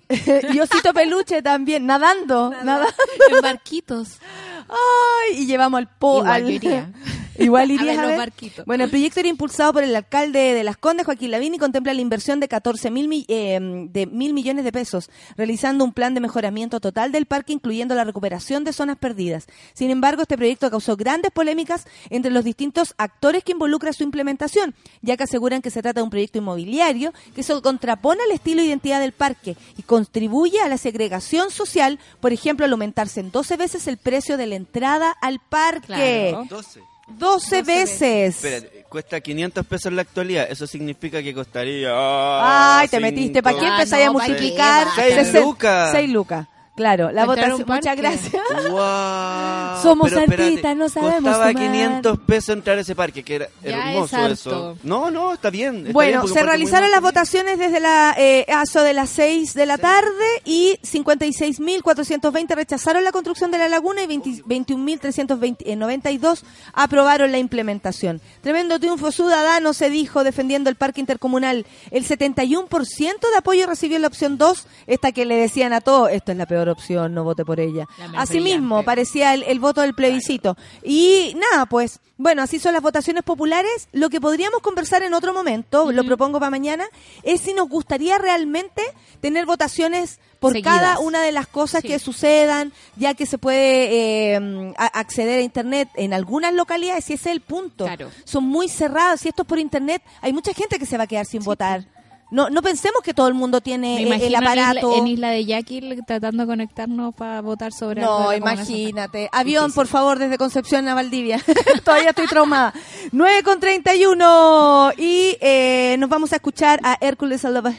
[0.52, 2.94] y Osito Peluche también, nadando, nadando.
[3.30, 4.18] En barquitos.
[4.68, 6.44] Ay, y llevamos al po Igual al
[7.38, 8.18] Igual A irías ver a los ver.
[8.18, 8.66] barquitos.
[8.66, 11.94] Bueno, el proyecto era impulsado por el alcalde de Las Condes, Joaquín Lavín, y contempla
[11.94, 13.58] la inversión de 14 mil mi- eh,
[13.90, 18.04] de mil millones de pesos, realizando un plan de mejoramiento total del parque, incluyendo la
[18.04, 19.46] recuperación de zonas perdidas.
[19.74, 24.74] Sin embargo, este proyecto causó grandes polémicas entre los distintos actores que involucra su implementación,
[25.02, 28.62] ya que aseguran que se trata de un proyecto inmobiliario que se contrapone al estilo
[28.62, 33.30] e identidad del parque y contribuye a la segregación social, por ejemplo, al aumentarse en
[33.30, 35.86] 12 veces el precio de la entrada al parque.
[36.32, 36.46] Claro.
[36.48, 36.80] 12.
[37.08, 38.36] 12 veces.
[38.44, 40.46] Espérate, cuesta 500 pesos en la actualidad.
[40.50, 41.90] Eso significa que costaría.
[41.92, 43.42] Ay, te cinco, metiste.
[43.42, 44.86] ¿Para qué Ah, empezáis no, a multiplicar?
[44.86, 44.92] Va.
[44.94, 45.92] Seis Sesen- lucas.
[45.92, 46.46] Seis lucas.
[46.78, 47.64] Claro, la votación.
[47.66, 48.42] Muchas gracias.
[48.68, 51.72] Wow, Somos pero espérate, artistas, no sabemos Costaba sumar.
[51.72, 54.78] 500 pesos entrar a ese parque, que era Ya hermoso es eso.
[54.82, 55.78] No, no, está bien.
[55.78, 59.78] está Bueno, se realizaron las votaciones desde la eh, ASO de las 6 de la
[59.78, 66.42] tarde y 56.420 rechazaron la construcción de la laguna y 20 21.392
[66.74, 68.20] aprobaron la implementación.
[68.40, 71.66] Tremendo triunfo ciudadano se dijo defendiendo el parque intercomunal.
[71.90, 76.32] El 71% de apoyo recibió la opción 2, esta que le decían a todos, esto
[76.32, 77.86] es la peor opción, no vote por ella.
[78.16, 80.56] Asimismo, parecía el, el voto del plebiscito.
[80.82, 83.88] Y nada, pues, bueno, así son las votaciones populares.
[83.92, 86.84] Lo que podríamos conversar en otro momento, lo propongo para mañana,
[87.22, 88.82] es si nos gustaría realmente
[89.20, 90.78] tener votaciones por Seguidas.
[90.78, 91.88] cada una de las cosas Sí.
[91.88, 97.28] que sucedan, ya que se puede eh, acceder a Internet en algunas localidades, y ese
[97.30, 97.86] es el punto.
[97.86, 98.10] Claro.
[98.24, 101.06] Son muy cerradas, si esto es por Internet, hay mucha gente que se va a
[101.08, 101.84] quedar sin votar.
[102.30, 104.94] No, no pensemos que todo el mundo tiene Me el en Isla- aparato.
[104.96, 109.30] En Isla, de Jekyll tratando de conectarnos para votar sobre No, imagínate.
[109.32, 111.40] Avión, por favor, desde Concepción a Valdivia.
[111.84, 112.74] Todavía estoy traumada.
[113.12, 114.92] 9 con 31.
[114.98, 117.74] Y eh, nos vamos a escuchar a Hércules Alaba-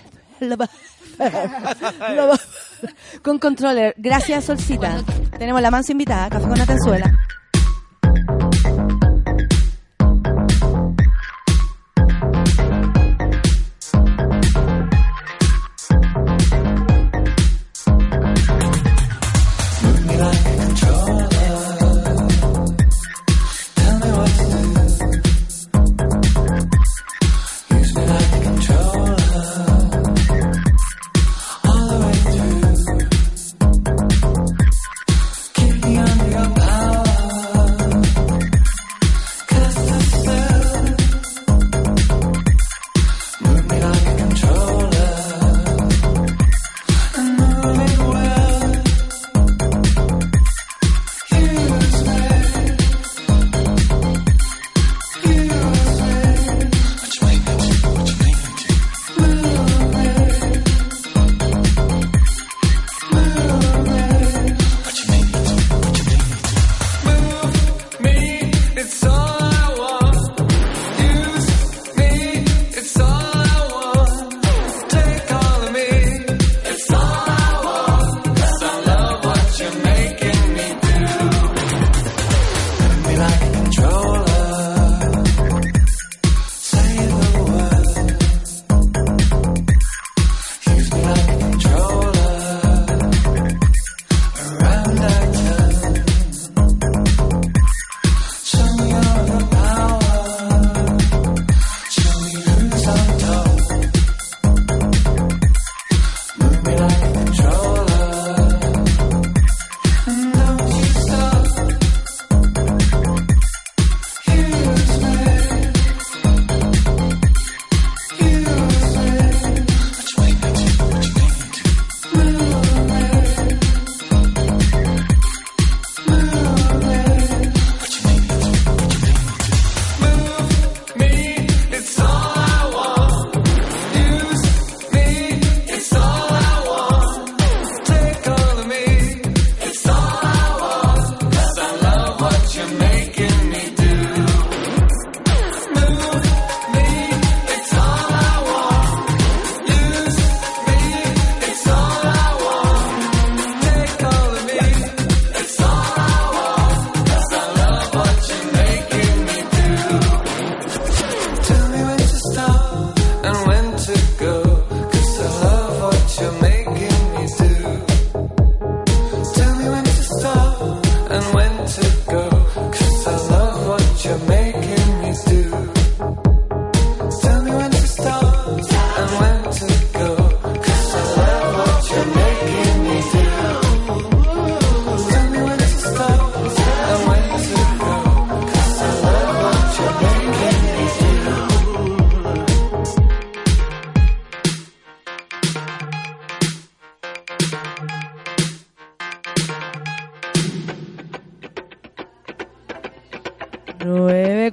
[3.22, 3.94] con controller.
[3.98, 5.04] Gracias, Solcita.
[5.38, 7.12] Tenemos la mansa invitada, Café con Atenzuela.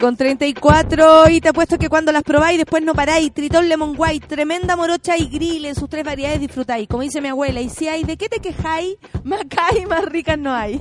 [0.06, 3.34] Con 34 y te apuesto que cuando las probáis después no paráis.
[3.34, 6.86] Tritón Lemon White, tremenda morocha y grill en sus tres variedades disfrutáis.
[6.86, 9.40] Como dice mi abuela, y si hay de qué te quejáis, más
[9.76, 10.80] y más ricas no hay.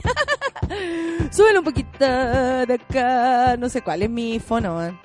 [1.31, 4.85] Súbelo un poquito de acá, no sé cuál es mi fono.
[4.85, 4.95] eh.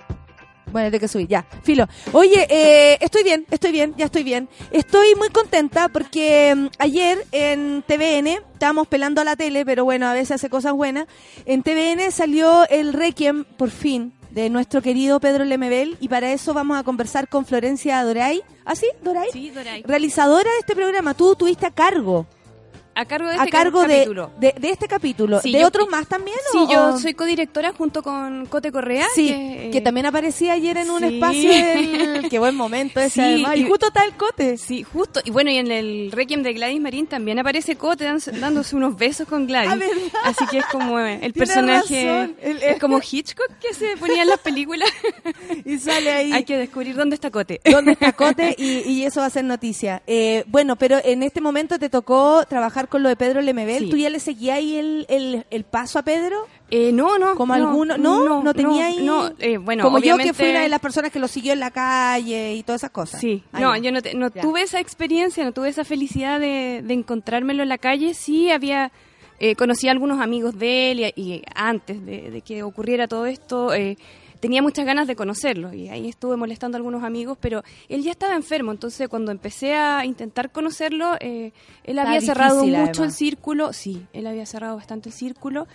[0.71, 1.47] Bueno, de que subir, ya.
[1.63, 1.89] Filo.
[2.13, 4.51] Oye, eh, estoy bien, estoy bien, ya estoy bien.
[4.71, 10.07] Estoy muy contenta porque mm, ayer en TVN, estábamos pelando a la tele, pero bueno,
[10.07, 11.07] a veces hace cosas buenas.
[11.45, 16.55] En TVN salió el Requiem, por fin, de nuestro querido Pedro Lemebel, y para eso
[16.55, 18.43] vamos a conversar con Florencia Doray.
[18.65, 18.87] ¿Ah, sí?
[19.03, 19.29] ¿Doray?
[19.33, 19.83] Sí, Doray.
[19.83, 21.15] Realizadora de este programa.
[21.15, 22.27] Tú tuviste a cargo.
[23.01, 24.31] A cargo de a este cargo de, capítulo.
[24.39, 25.41] de, de este capítulo.
[25.41, 26.37] Sí, ¿De yo- otros más también?
[26.53, 29.07] Sí, o- yo soy codirectora junto con Cote Correa.
[29.15, 31.15] Sí, que, que, eh, también aparecía ayer en un sí.
[31.15, 32.29] espacio del...
[32.31, 33.57] Qué buen momento ese, además.
[33.57, 34.57] Y y- justo está el cote.
[34.59, 35.21] Sí, justo.
[35.25, 39.27] Y bueno, y en el Requiem de Gladys Marín también aparece Cote dándose, unos besos
[39.27, 39.83] con Gladys.
[40.15, 40.19] Ah.
[40.31, 41.33] Así que es como eh, el
[41.75, 42.35] personaje.
[42.43, 44.89] El- Es como Hitchcock que se ponía en las películas.
[45.65, 46.33] Y sale ahí.
[46.33, 47.61] Hay que descubrir dónde está Cote.
[47.65, 48.55] ¿Dónde está Cote?
[48.59, 50.03] Y, y eso va a ser noticia.
[50.07, 53.85] Eh, bueno, pero en este momento te tocó trabajar con lo de Pedro Lemebel.
[53.85, 53.91] Sí.
[53.91, 56.47] ¿Tú ya le seguías ahí el, el, el paso a Pedro?
[56.71, 57.35] Eh, no, no.
[57.37, 58.99] Como no, alguno, no, no, tenía ahí.
[59.03, 61.61] No, eh, bueno, como yo que fui una de las personas que lo siguió en
[61.61, 63.21] la calle y todas esas cosas.
[63.21, 66.83] Sí, Ah, no, yo no, te- no tuve esa experiencia, no tuve esa felicidad de,
[66.85, 68.15] de encontrármelo en la calle.
[68.15, 68.93] Sí, había,
[69.39, 73.27] eh, conocí a algunos amigos de él y, y antes de, de que ocurriera todo
[73.27, 73.97] esto, eh,
[74.41, 78.11] tenía muchas ganas de conocerlo y ahí estuve molestando a algunos amigos, pero él ya
[78.11, 81.53] estaba enfermo, entonces cuando empecé a intentar conocerlo, eh,
[81.85, 85.67] él Está había cerrado difícil, mucho el círculo, sí, él había cerrado bastante el círculo.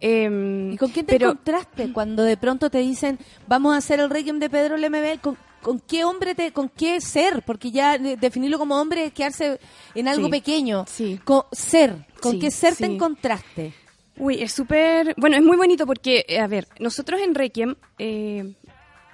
[0.00, 4.00] em, ¿Y con quién te pero, encontraste cuando de pronto te dicen vamos a hacer
[4.00, 5.20] el requiem de Pedro Lemebel?
[5.20, 7.42] ¿Con, con qué hombre, te, con qué ser?
[7.44, 9.60] Porque ya de- definirlo como hombre es quedarse
[9.94, 10.84] en algo Sí, pequeño.
[10.88, 11.20] sí.
[11.24, 13.72] Con, ser, ¿con Sí, qué ser te encontraste?
[14.18, 15.14] Uy, es súper...
[15.16, 18.54] Bueno, es muy bonito porque, eh, a ver, nosotros en Requiem, eh,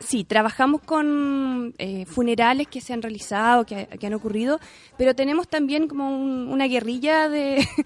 [0.01, 4.59] sí, trabajamos con eh, funerales que se han realizado, que, que han ocurrido,
[4.97, 7.67] pero tenemos también como un- una guerrilla de...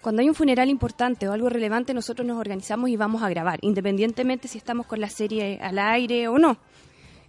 [0.00, 3.58] Cuando hay un funeral importante o algo relevante, nosotros nos organizamos y vamos a grabar,
[3.62, 6.58] independientemente si estamos con la serie al aire o no.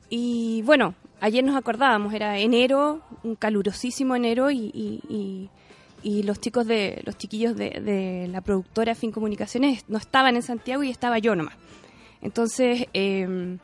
[0.09, 5.49] Y bueno, ayer nos acordábamos, era enero, un calurosísimo enero y, y- y-
[6.05, 10.43] y los chicos de los chiquillos de, de la productora Fin Comunicaciones no estaban en
[10.43, 11.55] Santiago y estaba yo nomás.
[12.21, 13.57] Entonces eh,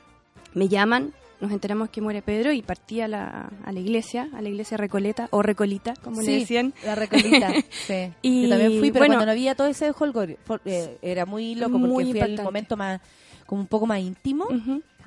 [0.54, 4.42] me llaman, nos enteramos que muere Pedro y partí a la, a la iglesia, a
[4.42, 6.74] la iglesia Recoleta o Recolita, como Sí, le decían.
[6.84, 7.52] La recolita.
[7.88, 8.12] sí.
[8.22, 11.26] Y, Yo también fui, pero bueno, cuando no había todo ese holgorio, for- eh, era
[11.26, 12.44] muy loco porque Muy fui el impactante.
[12.44, 13.02] momento más,
[13.46, 14.48] como un poco más íntimo.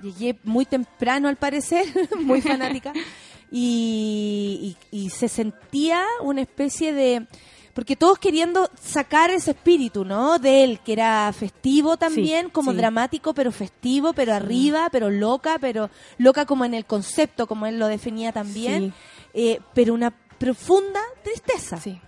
[0.02, 1.84] Llegué muy temprano al parecer,
[2.24, 2.92] muy fanática,
[3.58, 7.26] y, y- y se sentía una especie de...
[7.72, 10.38] Porque todos queriendo sacar ese espíritu, ¿no?
[10.38, 12.76] De él, que era festivo también, como sí.
[12.76, 17.80] dramático, pero festivo, pero arriba, pero loca, pero loca como en el concepto, como él
[17.80, 18.94] lo definía también,
[19.32, 21.78] eh, pero una profunda tristeza.
[21.78, 21.98] Sí.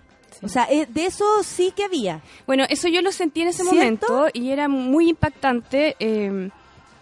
[0.41, 2.21] O sea, eh, de eso sí que había.
[2.45, 3.75] Bueno, eso yo lo sentí en ese ¿Cierto?
[3.75, 6.49] momento y era muy impactante eh,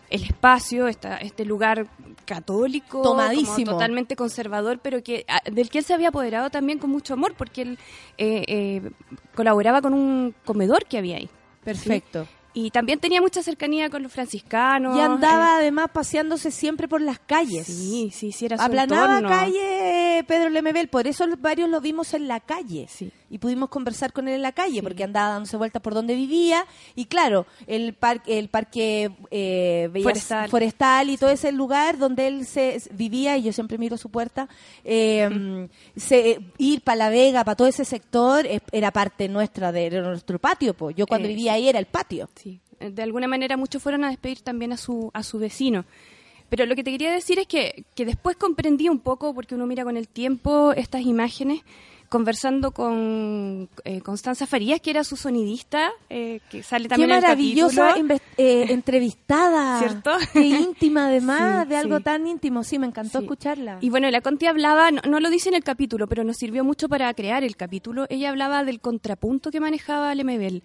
[0.10, 1.88] el espacio, esta, este lugar
[2.26, 3.56] católico, Tomadísimo.
[3.56, 7.14] como totalmente conservador, pero que a- del que él se había apoderado también con mucho
[7.14, 7.80] amor, porque él
[8.18, 8.92] eh, eh,
[9.36, 11.30] colaboraba con un comedor que había ahí.
[11.64, 12.28] Perfecto.
[12.58, 14.98] Y también tenía mucha cercanía con los franciscanos.
[14.98, 17.68] Y andaba eh, además paseándose siempre por las calles.
[17.68, 19.30] sí, sí, sí, era su Aplanaba entorno.
[19.30, 22.88] calle Pedro Lemebel, por eso los- varios lo vimos en la calle.
[22.90, 23.12] Sí.
[23.30, 26.66] Y pudimos conversar con él en la calle, porque andaba dándose vueltas por donde vivía.
[26.96, 30.50] Y claro, el, par- el parque eh, Forestal.
[30.50, 34.48] forestal y todo ese lugar donde él se vivía, y yo siempre miro su puerta,
[34.86, 40.02] eh, se- ir para La Vega, para todo ese sector, era parte nuestra, de, era
[40.04, 40.74] nuestro patio.
[40.74, 40.92] po.
[40.92, 42.30] Yo cuando Eh, vivía ahí era el patio.
[42.36, 42.45] Sí,
[42.80, 45.86] de alguna manera muchos fueron a despedir también a su, a su vecino.
[46.50, 49.66] Pero lo que te quería decir es que, que después comprendí un poco, porque uno
[49.66, 51.62] mira con el tiempo estas imágenes,
[52.08, 57.16] conversando con eh, Constanza Farías, que era su sonidista, eh, que sale Qué también en
[57.16, 58.08] el maravillosa capítulo.
[58.16, 59.80] inves- eh, entrevistada.
[59.80, 60.12] ¿Cierto?
[60.34, 62.04] Qué íntima además, Sí, de algo sí.
[62.04, 62.64] tan íntimo.
[62.64, 63.26] Sí, me encantó Sí.
[63.26, 63.80] escucharla.
[63.82, 66.64] Y bueno, la Conti hablaba, no, no lo dice en el capítulo, pero nos sirvió
[66.64, 68.06] mucho para crear el capítulo.
[68.10, 70.62] Ella hablaba del contrapunto que manejaba Lemebel.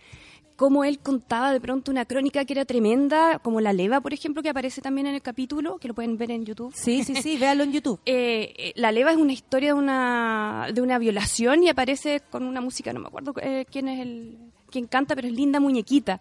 [0.61, 4.43] Cómo él contaba de pronto una crónica que era tremenda, como La Leva, por ejemplo,
[4.43, 6.75] que aparece también en el capítulo, que lo pueden ver en YouTube.
[6.77, 7.99] Sí, sí, sí, véalo en YouTube.
[8.11, 12.43] Eh, eh, la leva es una historia de una de una violación y aparece con
[12.43, 14.37] una música no me acuerdo eh, quién es el
[14.69, 16.21] quién canta pero es linda muñequita.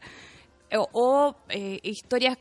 [0.74, 2.38] O, o, eh, historias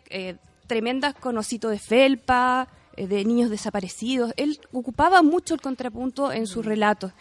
[0.69, 4.33] tremendas con osito de felpa de niños desaparecidos.
[4.37, 7.13] Él ocupaba mucho el contrapunto en sus relatos.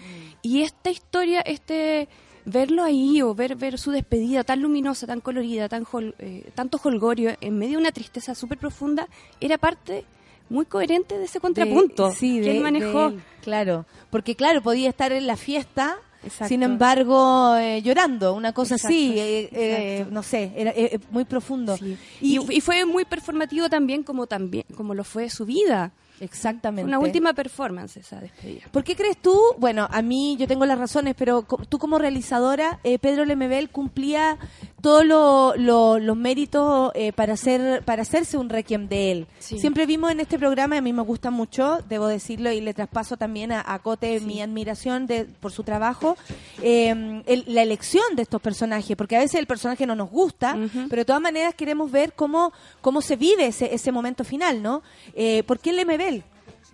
[0.43, 2.09] Y esta historia este
[2.49, 6.79] verlo ahí o ver ver su despedida tan luminosa tan colorida tan hol- eh, tanto
[6.81, 9.07] holgorio en medio de una tristeza súper profunda
[9.41, 10.05] era parte
[10.49, 13.07] muy coherente de ese contrapunto De- sí, que de- él manejó.
[13.07, 16.47] él, claro, porque claro, podía estar en la fiesta, Exacto.
[16.47, 20.73] sin embargo, eh, llorando, una cosa así, eh, eh, no sé, era
[21.11, 21.75] muy profundo.
[21.75, 21.97] Sí.
[22.21, 25.91] Y, Y, y fue muy performativo también como también como lo fue su vida.
[26.19, 26.87] Exactamente.
[26.87, 28.65] Una última performance esa despedida.
[28.71, 29.39] ¿Por qué crees tú?
[29.57, 34.37] Bueno, a mí yo tengo las razones, pero tú como realizadora, eh, Pedro Lemebel cumplía
[34.81, 39.27] todos lo- lo- los méritos eh, para hacer para hacerse un requiem de él.
[39.39, 39.59] Sí.
[39.59, 42.73] Siempre vimos en este programa, y a mí me gusta mucho, debo decirlo, y le
[42.73, 46.15] traspaso también a, a Cote mi admiración de, por su trabajo,
[46.61, 50.57] eh, el- la elección de estos personajes, porque a veces el personaje no nos gusta,
[50.89, 54.81] pero de todas maneras queremos ver cómo, cómo se vive ese, ese momento final, ¿no?
[55.15, 56.06] Eh, ¿Por qué Lemebel?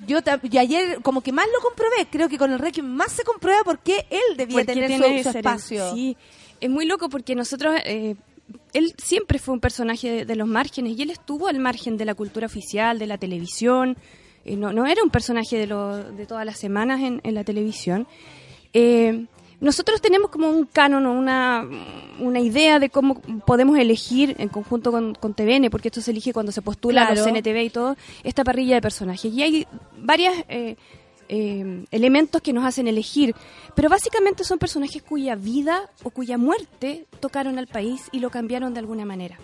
[0.07, 0.19] Yo
[0.51, 3.63] y ayer como que más lo comprobé, creo que con el Requiem más se comprueba
[3.63, 5.93] por qué él debía Porque tener su, espacio.
[5.93, 6.17] Sí,
[6.59, 8.15] es muy loco porque nosotros, eh,
[8.73, 12.05] él siempre fue un personaje de, de los márgenes y él estuvo al margen de
[12.05, 13.95] la cultura oficial, de la televisión.
[14.45, 17.43] Eh, no, no era un personaje de, lo- de todas las semanas en, en la
[17.43, 18.07] televisión.
[18.73, 19.25] Eh,
[19.63, 21.65] Nosotros tenemos como un canon, o una,
[22.19, 26.33] una idea de cómo podemos elegir en conjunto con, con TVN, porque esto se elige
[26.33, 27.33] cuando se postula a los Claro.
[27.41, 29.33] CNTV y todo, esta parrilla de personajes.
[29.33, 29.65] Y hay
[29.97, 30.75] varias eh,
[31.29, 33.33] eh, elementos que nos hacen elegir,
[33.73, 38.73] pero básicamente son personajes cuya vida o cuya muerte tocaron al país y lo cambiaron
[38.73, 39.39] de alguna manera.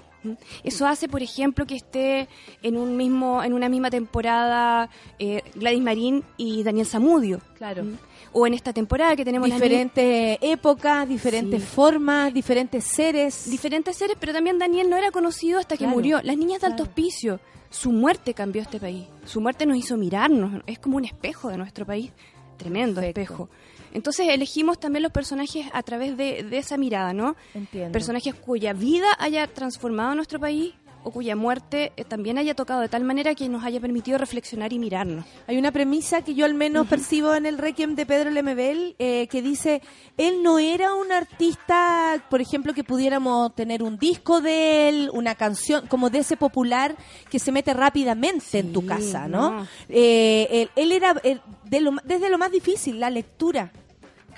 [0.66, 2.28] Eso hace, por ejemplo, que esté
[2.62, 7.40] en un mismo, en una misma temporada eh, Gladys Marín y Daniel Zamudio.
[7.58, 7.86] Claro.
[8.32, 11.68] O en esta temporada que tenemos Diferentes épocas, diferentes Sí.
[11.68, 13.50] formas, diferentes seres.
[13.50, 16.20] diferentes seres, pero también Daniel no era conocido hasta que Claro, murió.
[16.24, 16.90] Las niñas de alto claro.
[16.92, 19.06] hospicio, su muerte cambió este país.
[19.26, 22.12] Su muerte nos hizo mirarnos, es como un espejo de nuestro país,
[22.58, 23.22] tremendo Perfecto.
[23.22, 23.50] espejo.
[23.92, 27.36] Entonces elegimos también los personajes a través de, de esa mirada, ¿no?
[27.56, 27.92] Entiendo.
[27.92, 32.90] Personajes cuya vida haya transformado nuestro país o cuya muerte eh, también haya tocado de
[32.90, 35.26] tal manera que nos haya permitido reflexionar y mirarnos.
[35.48, 39.28] Hay una premisa que yo al menos percibo en el Requiem de Pedro Lemebel eh,
[39.28, 39.82] que dice,
[40.18, 45.36] él no era un artista, por ejemplo, que pudiéramos tener un disco de él, una
[45.36, 46.96] canción, como de ese popular
[47.30, 49.52] que se mete rápidamente en tu casa, ¿no?
[49.52, 49.68] no.
[49.88, 53.72] Eh, él, él era de lo desde lo más difícil, la lectura.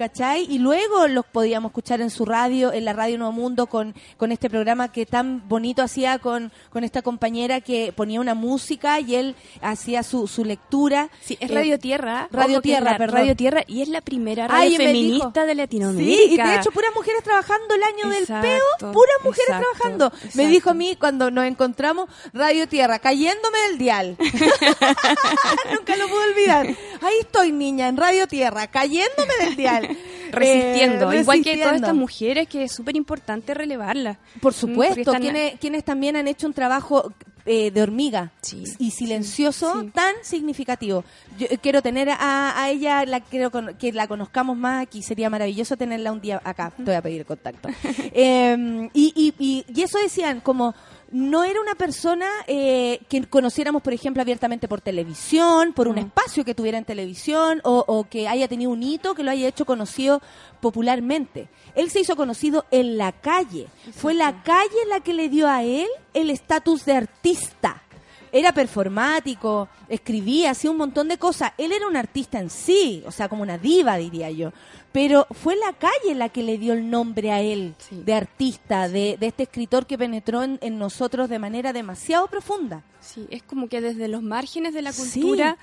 [0.01, 0.47] ¿Cachai?
[0.49, 4.31] Y luego los podíamos escuchar en su radio, en la Radio Nuevo Mundo, con, con
[4.31, 9.13] este programa que tan bonito hacía con, con esta compañera que ponía una música y
[9.13, 11.11] él hacía su, su lectura.
[11.21, 12.27] Sí, es Eh, Radio Tierra.
[12.31, 13.17] Radio Tierra, perdón.
[13.17, 16.17] Radio Tierra y es la primera radio Ay, feminista de Latinoamérica.
[16.17, 20.11] Sí, y de hecho puras mujeres trabajando el año del peo, puras mujeres exacto, trabajando.
[20.33, 24.17] Me dijo a mí cuando nos encontramos, Radio Tierra, cayéndome del dial.
[25.71, 26.65] Nunca lo puedo olvidar.
[27.01, 29.90] Ahí estoy, niña, en Radio Tierra, cayéndome del dial.
[30.31, 34.17] Resistiendo, Eh, igual que todas estas mujeres que es súper importante relevarlas.
[34.41, 37.13] Por supuesto, están- quienes, quienes también han hecho un trabajo
[37.45, 39.91] eh, de hormiga Sí, y silencioso sí, sí.
[39.95, 41.03] tan significativo.
[41.39, 45.01] Yo eh, quiero tener a, a ella, la quiero con- que la conozcamos más aquí,
[45.01, 47.69] sería maravilloso tenerla un día acá, te voy a pedir contacto.
[48.13, 50.75] Eh, y, y, y, y eso decían, como
[51.11, 56.45] no era una persona eh, que conociéramos, por ejemplo, abiertamente por televisión, por un espacio
[56.45, 59.65] que tuviera en televisión o, o que haya tenido un hito que lo haya hecho
[59.65, 60.21] conocido
[60.61, 61.49] popularmente.
[61.75, 63.67] Él se hizo conocido en la calle.
[63.93, 67.83] Fue la calle la que le dio a él el estatus de artista.
[68.31, 71.51] Era performático, escribía, hacía un montón de cosas.
[71.57, 74.51] Él era un artista en sí, o sea, como una diva, diría yo.
[74.91, 78.01] Pero fue la calle la que le dio el nombre a él Sí.
[78.05, 82.83] de artista, de, de este escritor que penetró en, en nosotros de manera demasiado profunda.
[82.99, 85.21] Sí, es como que desde los márgenes de la Sí.
[85.21, 85.57] cultura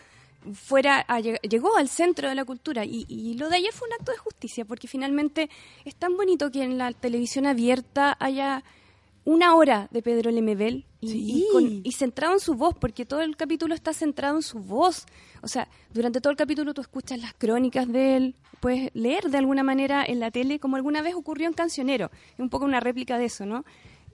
[0.54, 3.94] fuera a llegó al centro de la cultura y, y lo de ayer fue un
[3.94, 5.50] acto de justicia porque finalmente
[5.84, 8.62] es tan bonito que en la televisión abierta haya
[9.24, 11.18] una hora de Pedro Lemebel y, Sí.
[11.48, 14.58] y con- y centrado en su voz porque todo el capítulo está centrado en su
[14.58, 15.04] voz
[15.42, 19.38] o sea durante todo el capítulo tú escuchas las crónicas de él puedes leer de
[19.38, 22.80] alguna manera en la tele como alguna vez ocurrió en Cancionero es un poco una
[22.80, 23.64] réplica de eso no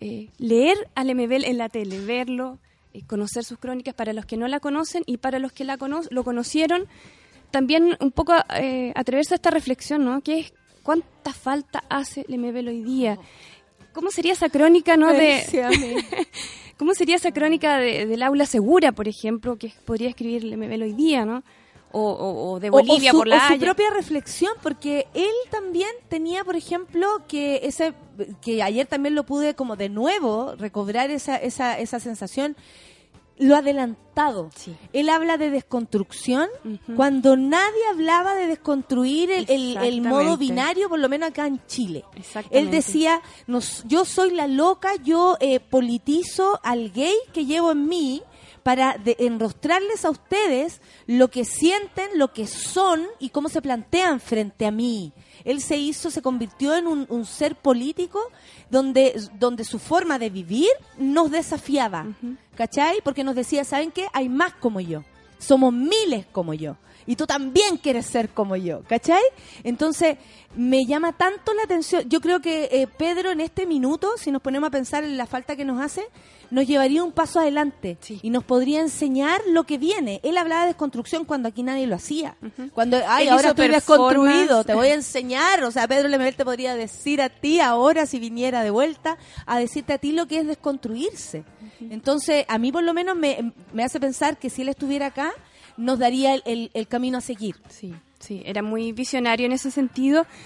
[0.01, 2.59] Eh, leer a Lemebel en la tele verlo
[2.93, 5.79] eh, conocer sus crónicas para los que no la conocen y para los que la
[5.79, 6.87] cono lo conocieron,
[7.53, 10.21] también un poco eh, atreverse a esta reflexión, ¿no?
[10.21, 10.53] Que es
[10.83, 13.19] cuánta falta hace Lemebel hoy día.
[13.95, 15.13] ¿Cómo sería esa crónica, no?
[15.13, 15.43] De,
[16.79, 20.93] ¿Cómo sería esa crónica de- del aula segura, por ejemplo, que podría escribir Lemebel hoy
[20.93, 21.43] día, ¿no?
[21.93, 23.65] O, o- o de O- o Bolivia su, por la o su Haya.
[23.65, 27.95] propia reflexión, porque él también tenía, por ejemplo, que ese
[28.43, 32.57] que ayer también lo pude como de nuevo recobrar esa, esa, esa sensación,
[33.39, 34.51] lo adelantado.
[34.55, 34.77] Sí.
[34.93, 36.49] Él habla de desconstrucción
[36.95, 41.61] cuando nadie hablaba de desconstruir el, el- el modo binario, por lo menos acá en
[41.67, 42.05] Chile.
[42.53, 47.89] Él decía, nos, yo soy la loca, yo eh, politizo al gay que llevo en
[47.89, 48.23] mí
[48.65, 54.19] para de- enrostrarles a ustedes lo que sienten, lo que son y cómo se plantean
[54.19, 55.13] frente a mí.
[55.45, 58.19] Él se hizo, se convirtió en un, un ser político
[58.71, 62.07] donde, donde su forma de vivir nos desafiaba,
[62.57, 62.99] ¿cachai?
[63.05, 64.09] Porque nos decía, ¿saben qué?
[64.13, 65.05] Hay más como yo,
[65.39, 66.77] somos miles como yo.
[67.07, 69.23] Y tú también quieres ser como yo, ¿cachai?
[69.63, 70.17] Entonces,
[70.57, 72.05] me llama tanto la atención.
[72.09, 75.27] Yo creo que eh, Pedro en este minuto, si nos ponemos a pensar en la
[75.27, 76.07] falta que nos hace,
[76.51, 78.21] nos llevaría un paso adelante Sí.
[78.23, 80.21] y nos podría enseñar lo que viene.
[80.23, 82.37] Él hablaba de desconstrucción cuando aquí nadie lo hacía.
[82.73, 85.65] Cuando, ay, Él ahora estoy desconstruido, te voy a enseñar.
[85.65, 89.59] O sea, Pedro Lemebel te podría decir a ti ahora, si viniera de vuelta, a
[89.59, 91.45] decirte a ti lo que es desconstruirse.
[91.81, 95.33] Entonces, a mí por lo menos me, me hace pensar que si él estuviera acá,
[95.77, 97.57] nos daría el, el- el camino a seguir.
[97.69, 100.27] Sí, sí, era muy visionario en ese sentido.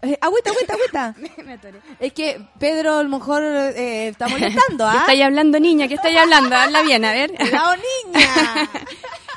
[0.00, 1.14] Eh, agüita, agüita, agüita.
[1.44, 1.58] Me.
[1.98, 5.00] Es que Pedro a lo mejor eh, está molestando, ¿Qué ¿ah?
[5.00, 5.88] estáis hablando, niña?
[5.88, 6.54] ¿Qué estáis hablando?
[6.54, 7.32] Habla bien, a ver.
[7.36, 8.70] ¡Cuidado, niña!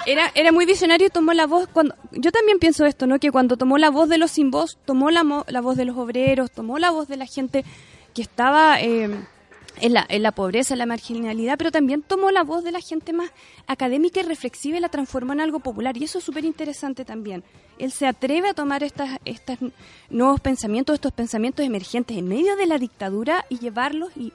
[0.05, 3.17] Era, era muy visionario y tomó la voz cuando yo también pienso esto, ¿no?
[3.19, 5.85] Que cuando tomó la voz de los sin voz, tomó la, mo- la voz de
[5.85, 7.65] los obreros, tomó la voz de la gente
[8.13, 9.09] que estaba eh,
[9.81, 12.79] en, la, en la pobreza, en la marginalidad, pero también tomó la voz de la
[12.79, 13.31] gente más
[13.67, 15.97] académica y reflexiva y la transformó en algo popular.
[15.97, 17.43] Y eso es súper interesante también.
[17.77, 19.59] Él se atreve a tomar estas, estas
[20.09, 24.31] nuevos pensamientos, estos pensamientos emergentes en medio de la dictadura y llevarlos y,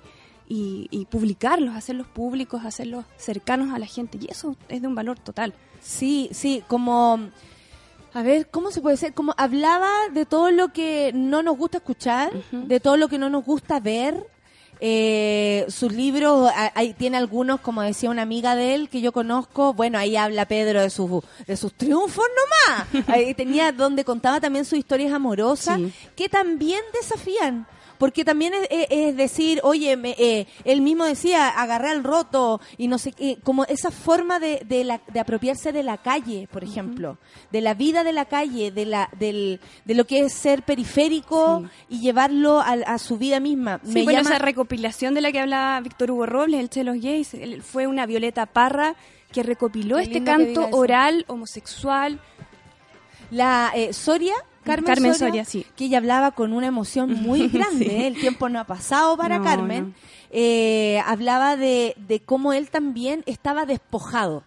[0.48, 4.18] y, y publicarlos, hacerlos públicos, hacerlos cercanos a la gente.
[4.20, 5.54] Y eso es de un valor total.
[5.80, 7.20] Sí, sí, como...
[8.14, 9.12] A ver, ¿cómo se puede ser?
[9.12, 13.28] Como hablaba de todo lo que no nos gusta escuchar, de todo lo que no
[13.28, 14.26] nos gusta ver.
[14.80, 19.72] Eh, sus libros, ahí tiene algunos, como decía una amiga de él que yo conozco,
[19.74, 23.06] bueno, ahí habla Pedro de sus, de sus triunfos nomás.
[23.08, 25.92] Ahí tenía donde contaba también sus historias amorosas, Sí.
[26.14, 27.66] que también desafían.
[27.98, 32.98] Porque también es, decir, oye, me- eh, él mismo decía, agarré al roto y no
[32.98, 37.18] sé qué, como esa forma de, de, la- de apropiarse de la calle, por ejemplo,
[37.52, 41.64] de la vida de la calle, de, la, del, de lo que es ser periférico
[41.88, 43.80] y llevarlo a, a su vida misma.
[43.84, 46.80] Sí, Me bueno, llama- esa recopilación de la que hablaba Víctor Hugo Robles, el Che
[46.80, 48.94] de los Gays, él- fue una Violeta Parra
[49.32, 52.20] que recopiló Qué este canto oral homosexual.
[53.30, 54.34] La eh, Soria,
[54.66, 55.66] Carmen, Carmen Soria, Soria, sí.
[55.76, 57.84] que ella hablaba con una emoción muy grande.
[57.86, 57.90] Sí.
[57.90, 58.06] ¿eh?
[58.08, 59.88] El tiempo no ha pasado para No, Carmen.
[59.88, 59.94] no.
[60.30, 64.42] Eh, hablaba de, de cómo él también estaba despojado.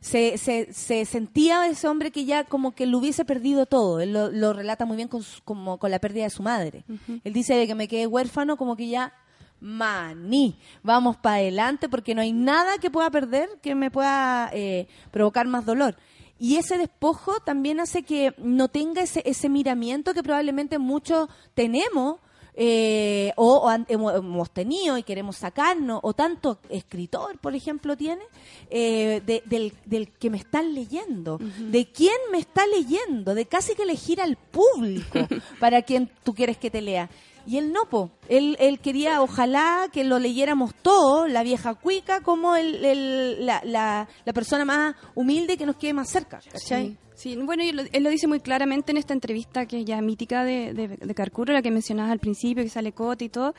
[0.00, 4.00] se, se, se sentía ese hombre que ya como que lo hubiese perdido todo.
[4.00, 6.84] Él lo, lo relata muy bien con, su- como con la pérdida de su madre.
[7.24, 9.12] Él dice de que me quedé huérfano como que ya
[9.60, 14.88] maní, vamos para adelante porque no hay nada que pueda perder que me pueda eh,
[15.12, 15.96] provocar más dolor.
[16.42, 22.16] Y ese despojo también hace que no tenga ese, ese miramiento que probablemente muchos tenemos
[22.54, 27.96] eh, o, o han- hemos, hemos tenido y queremos sacarnos, o tanto escritor, por ejemplo,
[27.96, 28.22] tiene,
[28.70, 33.74] eh, de- del, del que me están leyendo, de quién me está leyendo, de casi
[33.74, 35.20] que elegir al público
[35.60, 37.08] para quien tú quieres que te lea.
[37.46, 38.10] Y él no, po.
[38.28, 43.60] Él, él quería, ojalá, que lo leyéramos todos, la vieja cuica, como el, el- la,
[43.64, 46.96] la, la persona más humilde que nos quede más cerca, ¿cachai?
[47.14, 47.36] Sí, sí.
[47.36, 50.44] bueno, él lo, él lo dice muy claramente en esta entrevista que es ya mítica
[50.44, 53.54] de, de, de Carcuro, la que mencionabas al principio, que sale Cote y todo.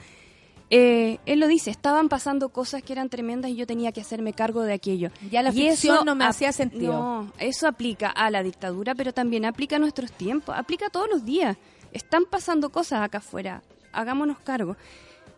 [0.70, 4.34] Eh, él lo dice, estaban pasando cosas que eran tremendas y yo tenía que hacerme
[4.34, 5.10] cargo de aquello.
[5.30, 6.94] Ya la Y ficción eso no me hacía sentido.
[6.94, 11.08] No, eso aplica a la dictadura, pero también aplica a nuestros tiempos, aplica a todos
[11.12, 11.58] los días.
[11.92, 13.62] Están pasando cosas acá afuera,
[13.94, 14.76] hagámonos cargo.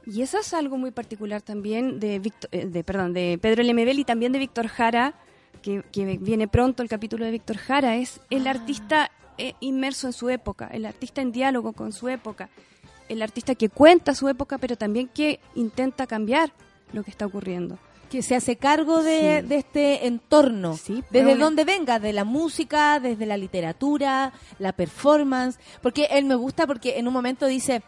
[0.05, 3.99] Y eso es algo muy particular también de, Víctor- eh, de, perdón, de Pedro Lemebel
[3.99, 5.13] y también de Víctor Jara,
[5.61, 10.13] que, que viene pronto el capítulo de Víctor Jara, es el artista eh, inmerso en
[10.13, 12.49] su época, el artista en diálogo con su época,
[13.09, 16.51] el artista que cuenta su época, pero también que intenta cambiar
[16.93, 17.77] lo que está ocurriendo.
[18.09, 19.47] que se hace cargo de, Sí.
[19.47, 21.45] de este entorno, Sí, desde bueno.
[21.45, 26.99] donde venga, de la música, desde la literatura, la performance, porque él me gusta porque
[26.99, 27.81] en un momento dice,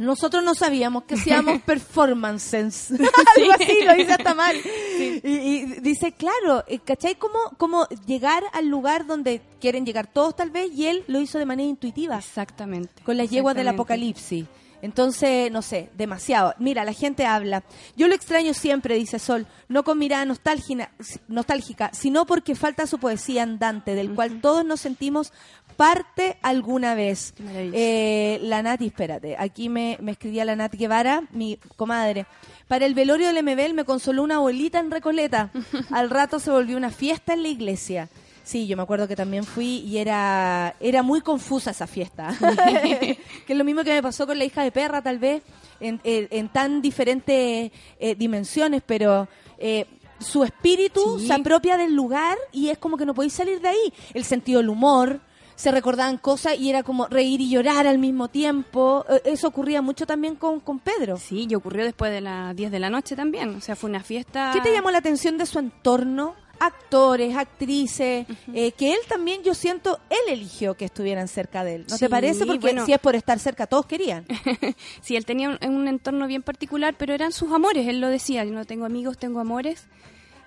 [0.00, 2.90] nosotros no sabíamos que hacíamos performances,
[3.36, 4.56] algo así, lo dice hasta mal,
[4.98, 7.16] y, y dice, claro, eh, ¿cachai?
[7.16, 11.38] Cómo, cómo llegar al lugar donde quieren llegar todos tal vez, y él lo hizo
[11.38, 13.02] de manera intuitiva Exactamente.
[13.02, 14.46] con las yeguas del apocalipsis.
[14.82, 16.54] Entonces, no sé, demasiado.
[16.58, 17.62] Mira, la gente habla.
[17.96, 20.90] Yo lo extraño siempre, dice Sol, no con mirada nostálgica,
[21.28, 25.32] nostálgica sino porque falta su poesía andante, del cual todos nos sentimos
[25.80, 27.32] parte alguna vez.
[27.72, 32.26] Eh, la Nati, espérate, aquí me, me escribía la Nati Guevara, mi comadre.
[32.68, 35.50] Para el velorio del MBL me consoló una abuelita en Recoleta.
[35.90, 38.10] Al rato se volvió una fiesta en la iglesia.
[38.44, 42.36] Sí, yo me acuerdo que también fui y era, era muy confusa esa fiesta.
[43.46, 45.42] que es lo mismo que me pasó con la hija de perra, tal vez,
[45.80, 49.28] en, en- en tan diferentes eh, dimensiones, pero
[49.58, 49.86] eh,
[50.18, 51.26] su espíritu Sí.
[51.28, 53.92] se apropia del lugar y es como que no podéis salir de ahí.
[54.12, 55.20] El sentido del humor,
[55.60, 59.04] se recordaban cosas y era como reír y llorar al mismo tiempo.
[59.10, 61.18] Eh, Eso ocurría mucho también con, con Pedro.
[61.18, 63.56] Sí, y ocurrió después de las 10 de la noche también.
[63.56, 64.52] O sea, fue una fiesta.
[64.54, 66.34] ¿Qué te llamó la atención de su entorno?
[66.58, 71.86] Actores, actrices, eh, que él también, yo siento, él eligió que estuvieran cerca de él.
[71.90, 72.46] ¿No te parece?
[72.46, 72.86] Porque bueno.
[72.86, 74.24] si es por estar cerca, todos querían.
[75.02, 77.86] sí, él tenía un, un entorno bien particular, pero eran sus amores.
[77.86, 79.88] Él lo decía: Yo no tengo amigos, tengo amores.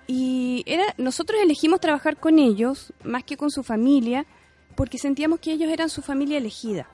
[0.06, 4.26] Y era, nosotros elegimos trabajar con ellos más que con su familia,
[4.76, 6.86] porque sentíamos que ellos eran su familia elegida.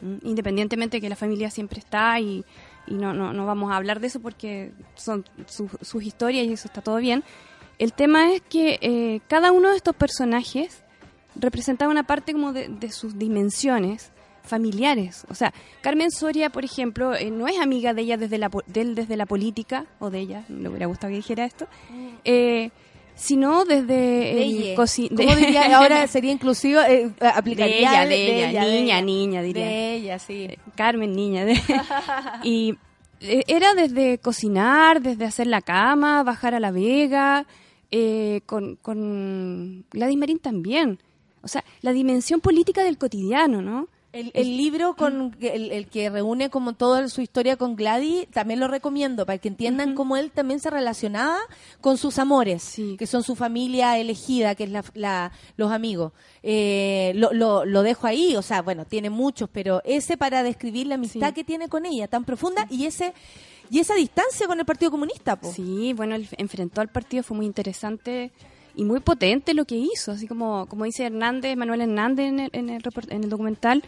[0.00, 0.16] ¿Mm?
[0.28, 2.44] Independientemente de que la familia siempre está y,
[2.86, 6.52] y no, no, no vamos a hablar de eso porque son su- sus historias y
[6.52, 7.22] eso está todo bien.
[7.78, 10.82] El tema es que eh, cada uno de estos personajes
[11.34, 14.12] representaba una parte como de, de sus dimensiones
[14.44, 15.24] familiares.
[15.30, 18.80] O sea, Carmen Soria, por ejemplo, eh, no es amiga de ella desde la, de
[18.80, 21.66] él desde la política, o de ella, me hubiera gustado que dijera esto,
[22.24, 22.70] eh,
[23.14, 24.74] sino desde el de-
[25.16, 25.76] ¿Cómo diría?
[25.76, 29.66] Ahora sería inclusivo, eh, aplicaría De ella, de ella, niña, niña, diría.
[29.66, 30.48] De ella, sí.
[30.74, 31.44] Carmen, niña.
[31.44, 31.60] de-
[32.42, 32.74] y
[33.20, 37.46] eh, era desde cocinar, desde hacer la cama, bajar a la vega,
[37.90, 40.98] eh, con, con Gladys Marín también.
[41.42, 43.88] O sea, la dimensión política del cotidiano, ¿no?
[44.12, 48.60] El, el libro con el, el que reúne como toda su historia con Gladys, también
[48.60, 51.38] lo recomiendo para que entiendan cómo él también se relacionaba
[51.80, 52.96] con sus amores, Sí.
[52.98, 56.12] que son su familia elegida, que es la, la- los amigos.
[56.42, 60.88] Eh, lo, lo, lo dejo ahí, o sea, bueno, tiene muchos, pero ese para describir
[60.88, 61.34] la amistad Sí.
[61.34, 63.14] que tiene con ella, tan profunda, y ese
[63.70, 65.50] y esa distancia con el Partido Comunista, po.
[65.50, 68.30] Sí, bueno, él enfrentó al partido, fue muy interesante
[68.74, 72.50] y muy potente lo que hizo, así como, como dice Hernández, Manuel Hernández en el,
[72.52, 73.82] en el, en el documental,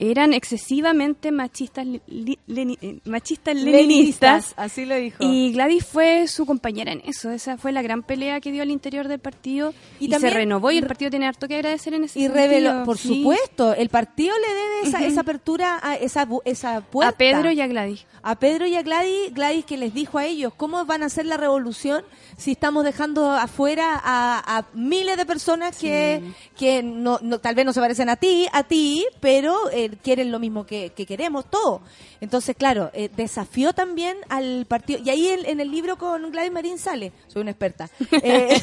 [0.00, 4.54] eran excesivamente machistas, li- leni- eh, machistas leninistas.
[4.56, 5.18] así lo dijo.
[5.20, 8.70] Y Gladys fue su compañera en eso, esa fue la gran pelea que dio al
[8.70, 11.94] interior del partido Y y, también se renovó y el partido tiene harto que agradecer
[11.94, 12.42] en ese y sentido.
[12.44, 13.08] reveló, por sí.
[13.18, 17.14] supuesto, el partido le debe esa, esa apertura, a esa, esa puerta.
[17.14, 18.06] A Pedro y a Gladys.
[18.22, 21.26] a Pedro y a Gladys, Gladys que les dijo a ellos cómo van a hacer
[21.26, 22.02] la revolución
[22.38, 26.22] si estamos dejando afuera a, a miles de personas que,
[26.56, 30.30] que no, no- tal vez no se parecen a ti, a ti, pero eh, quieren
[30.30, 31.82] lo mismo que, que queremos, todo.
[32.20, 35.00] Entonces, claro, eh, desafió también al partido.
[35.04, 37.88] Y ahí en, en el libro con Gladys Marín sale, soy una experta.
[38.22, 38.60] Eh,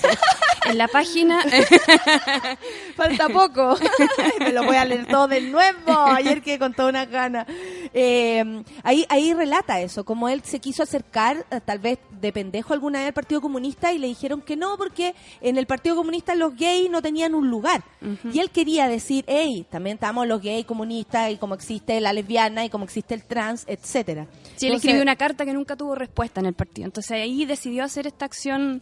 [0.65, 1.41] En la página
[2.95, 3.77] Falta poco.
[4.39, 5.91] Me lo voy a leer todo de nuevo.
[5.91, 7.45] Ayer que con toda una gana.
[7.93, 12.73] Eh, ahí, ahí relata eso, como él se quiso acercar, eh, tal vez de pendejo
[12.73, 16.35] alguna vez al Partido Comunista y le dijeron que no, porque en el Partido Comunista
[16.35, 17.83] los gays no tenían un lugar.
[18.31, 22.65] Y él quería decir, hey, también estamos los gays comunistas y como existe la lesbiana
[22.65, 24.25] y como existe el trans, etcétera.
[24.25, 26.85] Sí, él Entonces- escribió una carta que nunca tuvo respuesta en el partido.
[26.85, 28.81] Entonces ahí decidió hacer esta acción.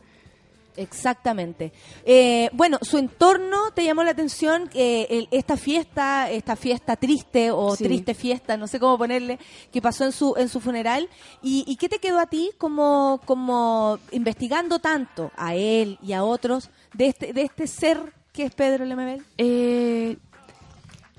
[0.77, 1.71] Exactamente.
[2.05, 7.49] Eh, bueno, su entorno te llamó la atención, eh, el- esta fiesta, esta fiesta triste
[7.51, 7.85] o Sí.
[7.85, 9.39] triste fiesta, no sé cómo ponerle,
[9.71, 11.07] que pasó en su en su funeral.
[11.41, 16.25] ¿Y, y qué te quedó a ti como como investigando tanto a él y a
[16.25, 19.23] otros de este de este ser que es Pedro Lemebel?
[19.37, 20.17] Eh,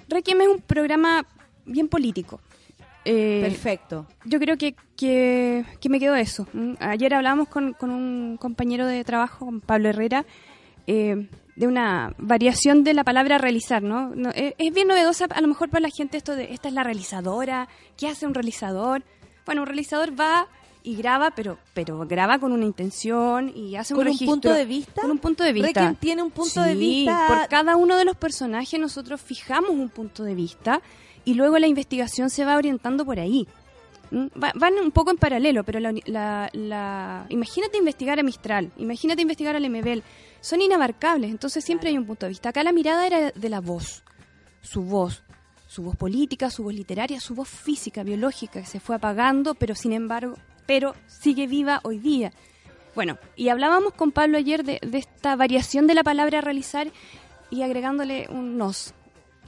[0.09, 1.24] Requiem es un programa
[1.64, 2.40] bien político.
[3.04, 4.07] Eh, Perfecto.
[4.24, 6.48] yo creo que, que, que me quedó eso.
[6.52, 6.76] ¿m?
[6.80, 10.26] Ayer hablamos con, con un compañero de trabajo, con Pablo Herrera,
[10.88, 14.11] eh, de una variación de la palabra realizar, ¿no?
[14.14, 16.74] No, eh, es bien novedosa a lo mejor para la gente esto de esta es
[16.74, 19.04] la realizadora, ¿qué hace un realizador?
[19.46, 20.48] Bueno, un realizador va
[20.87, 24.32] y graba, pero pero graba con una intención y hace un Con un registro.
[24.34, 25.03] punto de vista.
[25.03, 25.68] Con un punto de vista.
[25.68, 29.89] Requiem tiene un punto de vista- Por cada uno de los personajes nosotros fijamos un
[29.89, 30.80] punto de vista
[31.24, 33.47] y luego la investigación se va orientando por ahí.
[34.12, 34.26] ¿Mm?
[34.41, 39.22] Va- van un poco en paralelo, pero la, la- la- imagínate investigar a Mistral, imagínate
[39.22, 40.05] investigar a Lemebel,
[40.41, 42.51] son inabarcables, entonces siempre hay un punto de vista.
[42.51, 44.05] Acá la mirada era de la voz,
[44.62, 45.24] su voz,
[45.66, 49.74] su voz política, su voz literaria, su voz física, biológica, que se fue apagando, pero
[49.74, 52.32] sin embargo, pero sigue viva hoy día.
[52.94, 56.90] Bueno, y hablábamos con Pablo ayer de, de esta variación de la palabra realizar
[57.50, 58.94] y agregándole un nos.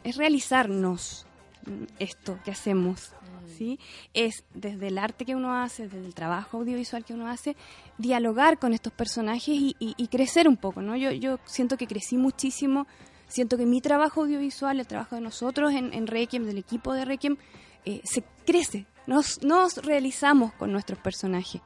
[0.05, 1.27] Es realizarnos
[1.67, 3.13] mm, esto que hacemos.
[3.57, 3.81] ¿sí?
[4.15, 7.57] Es desde el arte que uno hace, desde el trabajo audiovisual que uno hace,
[7.97, 10.83] dialogar con estos personajes y, y- y crecer un poco.
[10.83, 10.95] ¿no?
[10.97, 12.87] Yo, yo siento que crecí muchísimo,
[13.27, 17.05] siento que mi trabajo audiovisual, el trabajo de nosotros en, en Requiem, del equipo de
[17.07, 17.37] Requiem,
[17.85, 21.61] eh, se crece, nos, realizamos con nuestros personajes.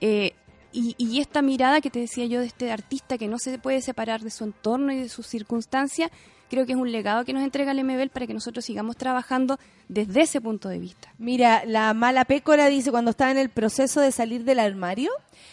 [0.00, 0.34] Eh,
[0.72, 3.82] y, y esta mirada que te decía yo de este artista que no se puede
[3.82, 6.10] separar de su entorno y de sus circunstancias,
[6.52, 9.58] creo que es un legado que nos entrega el MBL para que nosotros sigamos trabajando
[9.88, 11.10] desde ese punto de vista.
[11.16, 15.10] Mira, la mala pécora dice, cuando estaba en el proceso de salir del armario,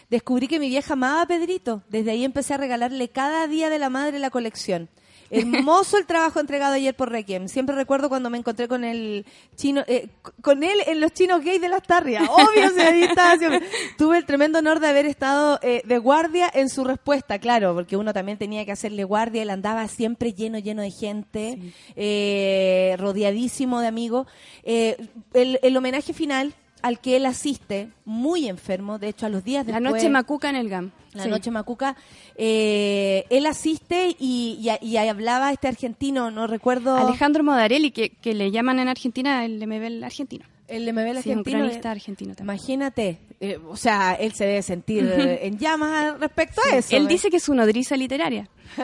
[0.10, 1.84] descubrí que mi vieja amaba a Pedrito.
[1.88, 4.90] Desde ahí empecé a regalarle cada día de la madre la colección.
[5.30, 7.48] Hermoso el trabajo entregado ayer por Requiem.
[7.48, 9.26] Siempre recuerdo cuando me encontré con el
[9.56, 10.10] chino, eh,
[10.42, 12.28] con él en los chinos gays de las tarrias.
[12.30, 13.62] Obvio, se ahí estaba siempre.
[13.98, 17.98] Tuve el tremendo honor de haber estado eh, de guardia en su respuesta, claro, porque
[17.98, 19.42] uno también tenía que hacerle guardia.
[19.42, 21.60] Él andaba siempre lleno, lleno de gente,
[21.96, 24.28] eh, rodeadísimo de amigos.
[24.64, 24.98] Eh,
[25.34, 29.66] el, el homenaje final al que él asiste, muy enfermo, de hecho a los días
[29.68, 29.94] La después...
[30.02, 30.92] noche macuca en el GAM.
[31.14, 31.30] La Sí.
[31.30, 31.96] noche macuca.
[32.36, 36.96] eh, él asiste y, y- y hablaba este argentino, no recuerdo.
[36.96, 40.46] Alejandro Modarelli, que, que le llaman en Argentina el MBL argentino.
[40.68, 41.58] el MBL Sí, un argentino.
[41.60, 42.56] cronista argentino también.
[42.56, 46.96] Imagínate, eh, o sea, él se debe sentir eh, en llamas respecto a eso.
[46.96, 47.08] Él ¿eh?
[47.08, 48.48] dice que es su nodriza literaria.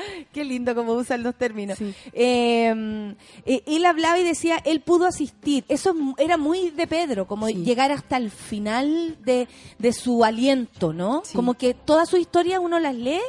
[0.32, 1.78] Qué lindo como usan los términos.
[1.78, 1.94] Sí.
[2.12, 5.64] Eh, él hablaba y decía, él pudo asistir.
[5.68, 7.54] Eso era muy de Pedro, como Sí.
[7.64, 9.48] llegar hasta el final de,
[9.78, 11.22] de su aliento, ¿no?
[11.24, 11.34] Sí.
[11.34, 13.20] Como que todas sus historias uno las lee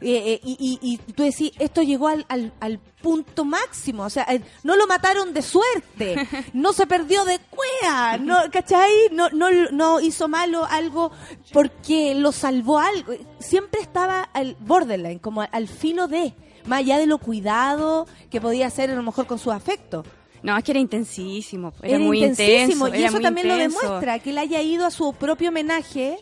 [0.00, 4.04] eh, eh, y, y- y tú decís, esto llegó al, al- al punto máximo.
[4.04, 6.16] O sea, eh, no lo mataron de suerte,
[6.52, 8.90] no se perdió de cuea, no, ¿cachai?
[9.12, 11.10] No, no, no hizo malo algo
[11.52, 13.12] porque lo salvó algo.
[13.38, 16.34] Siempre estaba al borderline, como al filo de,
[16.66, 20.04] más allá de lo cuidado que podía hacer a lo mejor con su afecto.
[20.42, 21.72] No, es que era intensísimo.
[21.82, 23.02] Era, Era muy intensísimo intenso.
[23.04, 26.18] y eso también lo demuestra, que él haya ido a su propio homenaje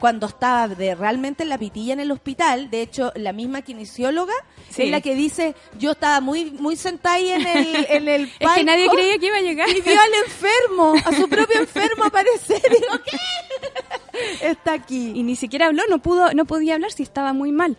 [0.00, 2.70] cuando estaba de realmente en la pitilla en el hospital.
[2.70, 4.32] De hecho, la misma kinesióloga
[4.70, 4.84] Sí.
[4.84, 8.50] es la que dice, yo estaba muy muy sentada ahí en el, en el Es
[8.54, 9.68] que nadie creía que iba a llegar.
[9.68, 12.62] y vio al enfermo, a su propio enfermo aparecer.
[12.66, 14.48] Y digo, ¿qué?
[14.48, 15.12] Está aquí.
[15.14, 17.76] y ni siquiera habló, no pudo, no podía hablar si estaba muy mal.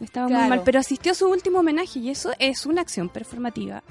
[0.00, 0.42] Estaba Claro.
[0.42, 3.82] muy mal, pero asistió a su último homenaje y eso es una acción performativa.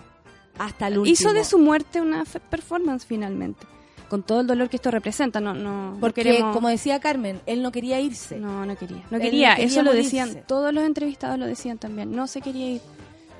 [0.59, 1.11] Hasta el último.
[1.13, 3.65] Hizo de su muerte una performance finalmente,
[4.13, 5.39] con todo el dolor que esto representa.
[5.39, 8.37] No, no, no Porque, queremos- como decía Carmen, él no quería irse.
[8.37, 9.49] no, no quería, no quería.
[9.49, 12.15] no quería eso lo decían todos los entrevistados, lo decían también.
[12.15, 12.81] No se quería ir,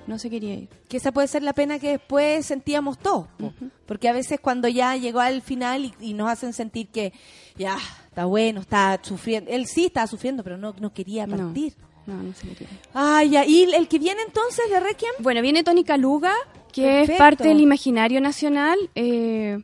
[0.08, 0.70] no se quería ir.
[0.90, 3.28] que esa puede ser la pena que después sentíamos todos.
[3.38, 3.54] po.
[3.86, 7.14] Porque a veces cuando ya llegó al final y, y nos hacen sentir que
[7.56, 9.52] ya está bueno, está sufriendo.
[9.52, 11.38] Él sí estaba sufriendo, pero no, no quería No.
[11.38, 11.74] partir.
[12.08, 12.68] No, no se quería.
[12.96, 13.46] Ay, ya.
[13.46, 15.12] ¿Y el que viene entonces de Requiem?
[15.20, 16.34] Bueno, viene Tony Caluga,
[16.72, 17.12] que Perfecto.
[17.14, 19.60] es parte del imaginario nacional, eh,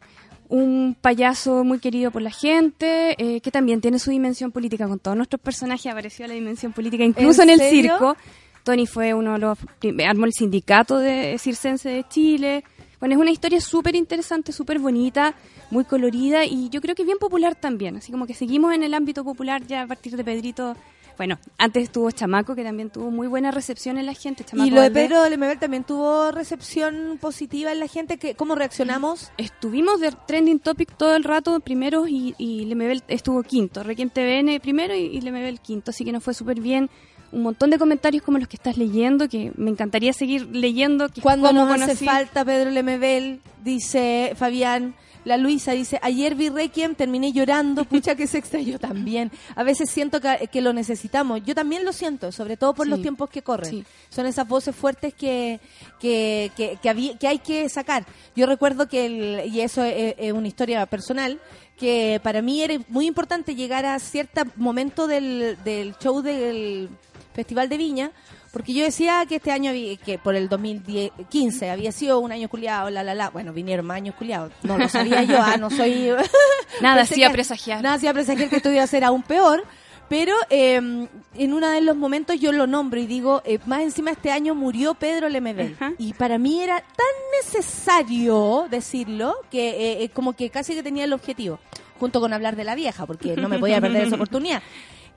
[0.49, 4.87] un payaso muy querido por la gente, eh, que también tiene su dimensión política.
[4.87, 8.17] Con todos nuestros personajes apareció la dimensión política, incluso en, ¿En el circo.
[8.63, 9.57] Tony fue uno de los
[10.05, 12.63] armó el sindicato de circense de Chile.
[12.99, 15.33] Bueno, es una historia súper interesante, súper bonita,
[15.71, 17.95] muy colorida y yo creo que bien popular también.
[17.95, 20.75] Así como que seguimos en el ámbito popular ya a partir de Pedrito.
[21.19, 24.45] Bueno, antes estuvo Chamaco, que también tuvo muy buena recepción en la gente.
[24.45, 24.89] Chamaco y lo de.
[24.89, 28.17] Pedro Lemebel también tuvo recepción positiva en la gente.
[28.17, 29.29] que ¿Cómo reaccionamos?
[29.37, 33.83] Estuvimos de trending topic todo el rato, primero, y, y Lemebel estuvo quinto.
[33.83, 36.89] Requiem TVN primero y, y Lemebel quinto, así que nos fue súper bien.
[37.33, 41.09] Un montón de comentarios como los que estás leyendo, que me encantaría seguir leyendo.
[41.09, 44.95] Que Cuando nos hace falta Pedro Lemebel, dice Fabián.
[45.29, 49.31] La Luisa dice, ayer vi Requiem, terminé llorando, pucha que se extrañó también.
[49.55, 51.41] A veces siento que, que lo necesitamos.
[51.45, 52.89] Yo también lo siento, sobre todo por Sí.
[52.89, 53.69] los tiempos que corren.
[53.69, 53.83] Sí.
[54.09, 55.59] Son esas voces fuertes que,
[55.99, 58.05] que, que, que habí- que hay que sacar.
[58.35, 61.39] Yo recuerdo que, el- y eso es, es una historia personal,
[61.77, 66.89] que para mí era muy importante llegar a cierto momento del, del show del
[67.35, 68.11] Festival de Viña,
[68.51, 72.49] porque yo decía que este año, había- que por el 2015 había sido un año
[72.49, 73.29] culiado, la, la, la.
[73.29, 74.51] Bueno, vinieron más años culiados.
[74.63, 76.09] No lo sabía yo, ah, no soy...
[76.81, 77.81] Nada hacía presagiar.
[77.83, 79.63] Nada hacía presagiar que esto iba a ser aún peor.
[80.09, 84.09] Pero eh, en uno de los momentos yo lo nombro y digo, eh, más encima
[84.09, 85.77] este año murió Pedro Lemebel.
[85.99, 87.05] Y para mí era tan
[87.43, 91.59] necesario decirlo que eh, eh, como que casi que tenía el objetivo,
[91.99, 94.63] junto con hablar de la vieja, porque no me podía perder esa oportunidad.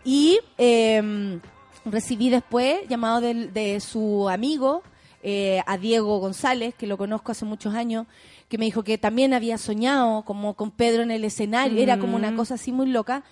[0.04, 1.38] Y eh,
[1.84, 4.82] recibí después llamado de, su amigo,
[5.22, 8.06] eh, a Diego González, que lo conozco hace muchos años,
[8.48, 12.16] que me dijo que también había soñado como con Pedro en el escenario, era como
[12.16, 13.22] una cosa así muy loca.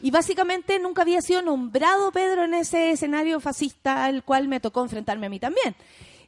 [0.00, 4.82] Y básicamente nunca había sido nombrado Pedro en ese escenario fascista al cual me tocó
[4.82, 5.74] enfrentarme a mí también.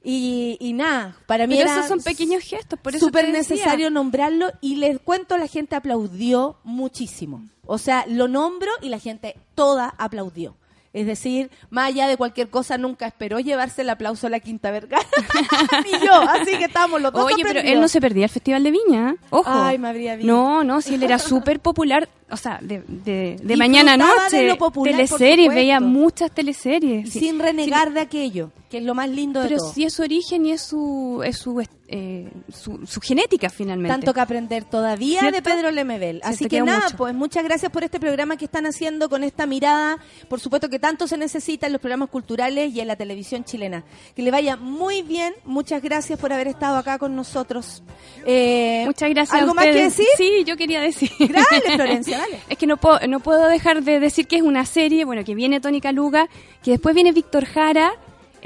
[0.03, 3.91] Y, y nada, para mí Pero era esos son pequeños gestos, por eso súper necesario
[3.91, 7.45] nombrarlo y les cuento, la gente aplaudió muchísimo.
[7.66, 10.57] O sea, lo nombro y la gente toda aplaudió.
[10.93, 14.72] Es decir, más allá de cualquier cosa, nunca esperó llevarse el aplauso a la Quinta
[14.72, 15.07] Vergara.
[15.84, 18.64] Ni yo, así que estábamos los dos Oye, pero él no se perdía el Festival
[18.64, 19.14] de Viña.
[19.30, 19.49] Ojo.
[19.49, 20.32] Ay, me habría visto.
[20.32, 22.09] No, no, si él era súper popular.
[22.28, 24.36] O sea, de, de, de mañana a noche.
[24.36, 27.07] de lo popular, teleseries, veía muchas teleseries.
[27.07, 27.20] Y sí.
[27.20, 29.73] sin renegar de aquello, que es lo más lindo de Pero todo.
[29.73, 33.93] si es su origen y es su, es su, eh, su, su genética finalmente.
[33.93, 35.43] Tanto que aprender todavía de.
[35.43, 36.21] Pedro Lemebel.
[36.23, 36.97] Así que nada, mucho.
[36.97, 39.99] pues muchas gracias por este programa que están haciendo con esta mirada.
[40.29, 43.83] Por supuesto que tanto se necesita en los programas culturales y en la televisión chilena.
[44.14, 45.35] Que le vaya muy bien.
[45.45, 47.83] Muchas gracias por haber estado acá con nosotros.
[48.25, 49.35] Eh, Muchas gracias.
[49.35, 50.07] a ¿Algo más que decir?
[50.16, 51.11] Sí, yo quería decir.
[51.18, 52.39] Dale, Florencia, dale.
[52.49, 55.35] Es que no puedo, no puedo dejar de decir que es una serie, bueno, que
[55.35, 56.29] viene Tony Caluga,
[56.62, 57.95] que después viene Víctor Jara,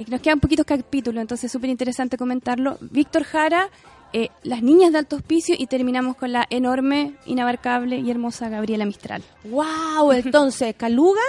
[0.09, 2.79] nos quedan poquitos capítulos, entonces es súper interesante comentarlo.
[2.81, 3.69] Víctor Jara,
[4.13, 8.85] eh, Las Niñas de Alto Hospicio y terminamos con la enorme, inabarcable y hermosa Gabriela
[8.85, 9.23] Mistral.
[9.45, 11.21] Wow, entonces, Caluga,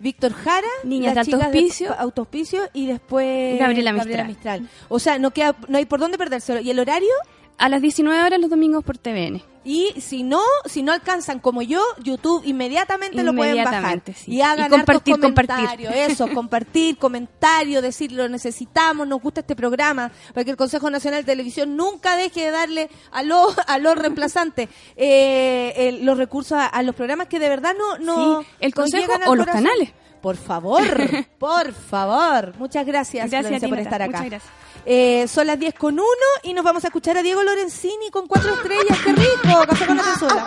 [0.00, 1.88] Víctor Jara, Niñas de autoauspicio.
[1.88, 4.68] pa- autoauspicio y después Gabriela Mistral.
[4.88, 6.60] O sea, no queda, no hay por dónde perdérselo.
[6.60, 7.12] ¿Y el horario?
[7.58, 9.42] A las 19 horas los domingos por TVN.
[9.66, 14.02] Y si no, si no alcanzan como yo, YouTube inmediatamente, lo pueden bajar.
[14.14, 14.32] Sí.
[14.32, 15.54] Y hagan Y compartir, compartir.
[15.56, 20.90] comentarios, Eso, compartir, comentario, decir lo necesitamos, nos gusta este programa, para que el Consejo
[20.90, 26.18] Nacional de Televisión nunca deje de darle a los a los reemplazantes eh, el- los
[26.18, 29.46] recursos a, a los programas que de verdad no no Sí, el Consejo o los
[29.46, 29.64] corazón.
[29.64, 29.92] canales.
[30.24, 30.82] Por favor,
[31.38, 32.54] por favor.
[32.58, 34.06] Muchas gracias, Gracias, Florencia, por estar acá.
[34.06, 34.52] Muchas gracias.
[34.86, 36.04] Eh, son las 10 con 1
[36.44, 38.98] y nos vamos a escuchar a Diego Lorenzini con cuatro estrellas.
[39.04, 39.66] ¡Qué rico!
[39.68, 40.46] Café con la censura.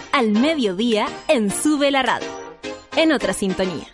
[0.21, 2.27] al mediodía en Sube la Radio.
[2.95, 3.87] En otra sintonía.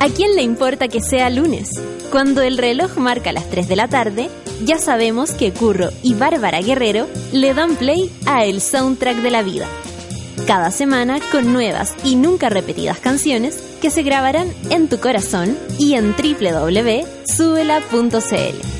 [0.00, 1.68] ¿A quién le importa que sea lunes?
[2.10, 4.30] Cuando el reloj marca las 3 de la tarde,
[4.64, 9.42] ya sabemos que Curro y Bárbara Guerrero le dan play a El Soundtrack de la
[9.42, 9.66] Vida.
[10.46, 15.92] Cada semana con nuevas y nunca repetidas canciones que se grabarán en tu corazón y
[15.92, 18.79] en www.subela.cl.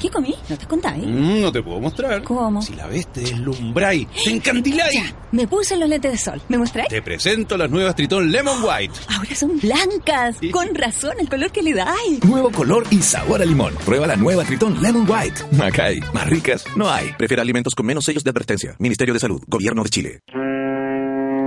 [0.00, 0.34] ¿Qué comí?
[0.48, 1.04] ¿No te contáis?
[1.06, 2.22] Mm, no te puedo mostrar.
[2.22, 2.62] ¿Cómo?
[2.62, 4.94] Si la ves, te deslumbráis, te encandiláis.
[4.94, 6.40] Ya, me puse los lentes de sol.
[6.48, 6.88] ¿Me mostráis?
[6.88, 8.94] Te presento las nuevas Tritón Lemon White.
[9.08, 10.36] Ahora son blancas.
[10.40, 10.50] Sí.
[10.50, 12.24] Con razón, el color que le dais.
[12.24, 13.74] Nuevo color y sabor a limón.
[13.84, 15.42] Prueba la nueva Tritón Lemon White.
[15.56, 17.12] Macay, más ricas no hay.
[17.18, 18.76] Prefiere alimentos con menos sellos de advertencia.
[18.78, 20.20] Ministerio de Salud, Gobierno de Chile.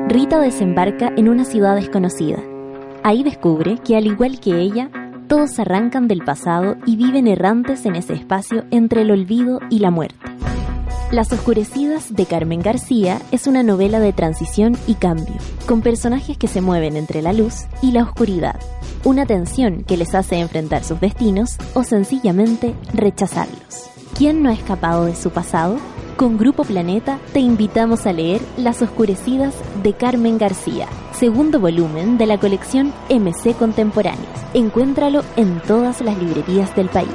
[0.08, 2.38] Rita desembarca en una ciudad desconocida.
[3.04, 4.90] Ahí descubre que, al igual que ella,
[5.32, 9.90] todos arrancan del pasado y viven errantes en ese espacio entre el olvido y la
[9.90, 10.18] muerte.
[11.10, 15.36] Las Oscurecidas de Carmen García es una novela de transición y cambio,
[15.68, 18.60] con personajes que se mueven entre la luz y la oscuridad,
[19.06, 23.90] una tensión que les hace enfrentar sus destinos o sencillamente rechazarlos.
[24.18, 25.78] ¿Quién no ha escapado de su pasado?
[26.16, 32.28] Con Grupo Planeta te invitamos a leer Las Oscurecidas de Carmen García, segundo volumen de
[32.28, 34.28] la colección MC Contemporáneos.
[34.54, 37.10] Encuéntralo en todas las librerías del país.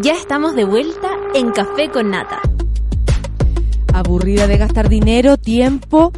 [0.00, 2.40] Ya estamos de vuelta en Café con Nata.
[3.92, 6.12] Aburrida de gastar dinero, tiempo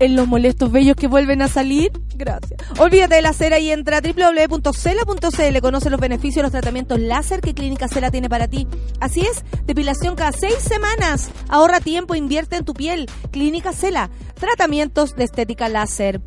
[0.00, 1.92] en los molestos bellos que vuelven a salir.
[2.16, 2.60] Gracias.
[2.78, 5.60] Olvídate de la cera y entra a www.cela.cl.
[5.60, 8.66] Conoce los beneficios de los tratamientos láser que Clínica Cela tiene para ti.
[9.00, 11.30] Así es, depilación cada seis semanas.
[11.48, 13.08] Ahorra tiempo, invierte en tu piel.
[13.30, 14.10] Clínica Cela.
[14.34, 16.20] Tratamientos de estética láser.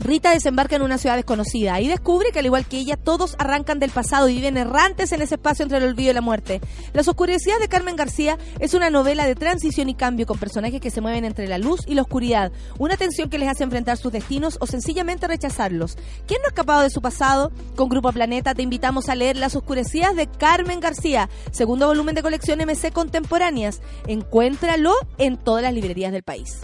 [0.00, 3.78] Rita desembarca en una ciudad desconocida y descubre que al igual que ella todos arrancan
[3.78, 6.60] del pasado y viven errantes en ese espacio entre el olvido y la muerte.
[6.92, 10.90] Las oscuridades de Carmen García es una novela de transición y cambio con personajes que
[10.90, 14.12] se mueven entre la luz y la oscuridad, una tensión que les hace enfrentar sus
[14.12, 15.96] destinos o sencillamente rechazarlos.
[16.26, 17.52] ¿Quién no ha escapado de su pasado?
[17.74, 22.22] Con Grupo Planeta te invitamos a leer Las oscuridades de Carmen García, segundo volumen de
[22.22, 23.80] colección MC Contemporáneas.
[24.06, 26.60] Encuéntralo en todas las librerías del país.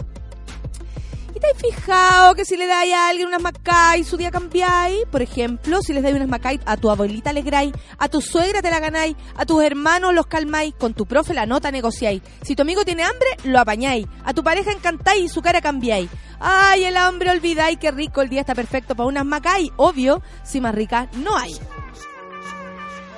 [1.35, 5.03] ¿Y te has fijado que si le dais a alguien unas macay, su día cambiáis?
[5.11, 8.69] Por ejemplo, si les dais unas macay a tu abuelita alegráis, a tu suegra te
[8.69, 12.21] la ganáis, a tus hermanos los calmáis, con tu profe la nota negociáis.
[12.43, 14.05] Si tu amigo tiene hambre, lo apañáis.
[14.23, 16.09] A tu pareja encantáis y su cara cambiáis.
[16.39, 19.71] Ay, el hambre olvidáis, qué rico, el día está perfecto para unas macay.
[19.77, 21.55] Obvio, si más rica no hay.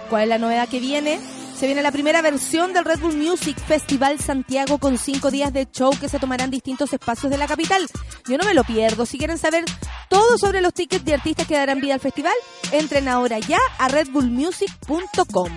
[0.10, 1.20] ¿Cuál es la novedad que viene?
[1.58, 5.66] Se viene la primera versión del Red Bull Music Festival Santiago con cinco días de
[5.72, 7.88] show que se tomarán distintos espacios de la capital.
[8.28, 9.06] Yo no me lo pierdo.
[9.06, 9.64] Si quieren saber
[10.10, 12.34] todo sobre los tickets de artistas que darán vida al festival,
[12.74, 15.50] entren ahora ya a redbullmusic.com.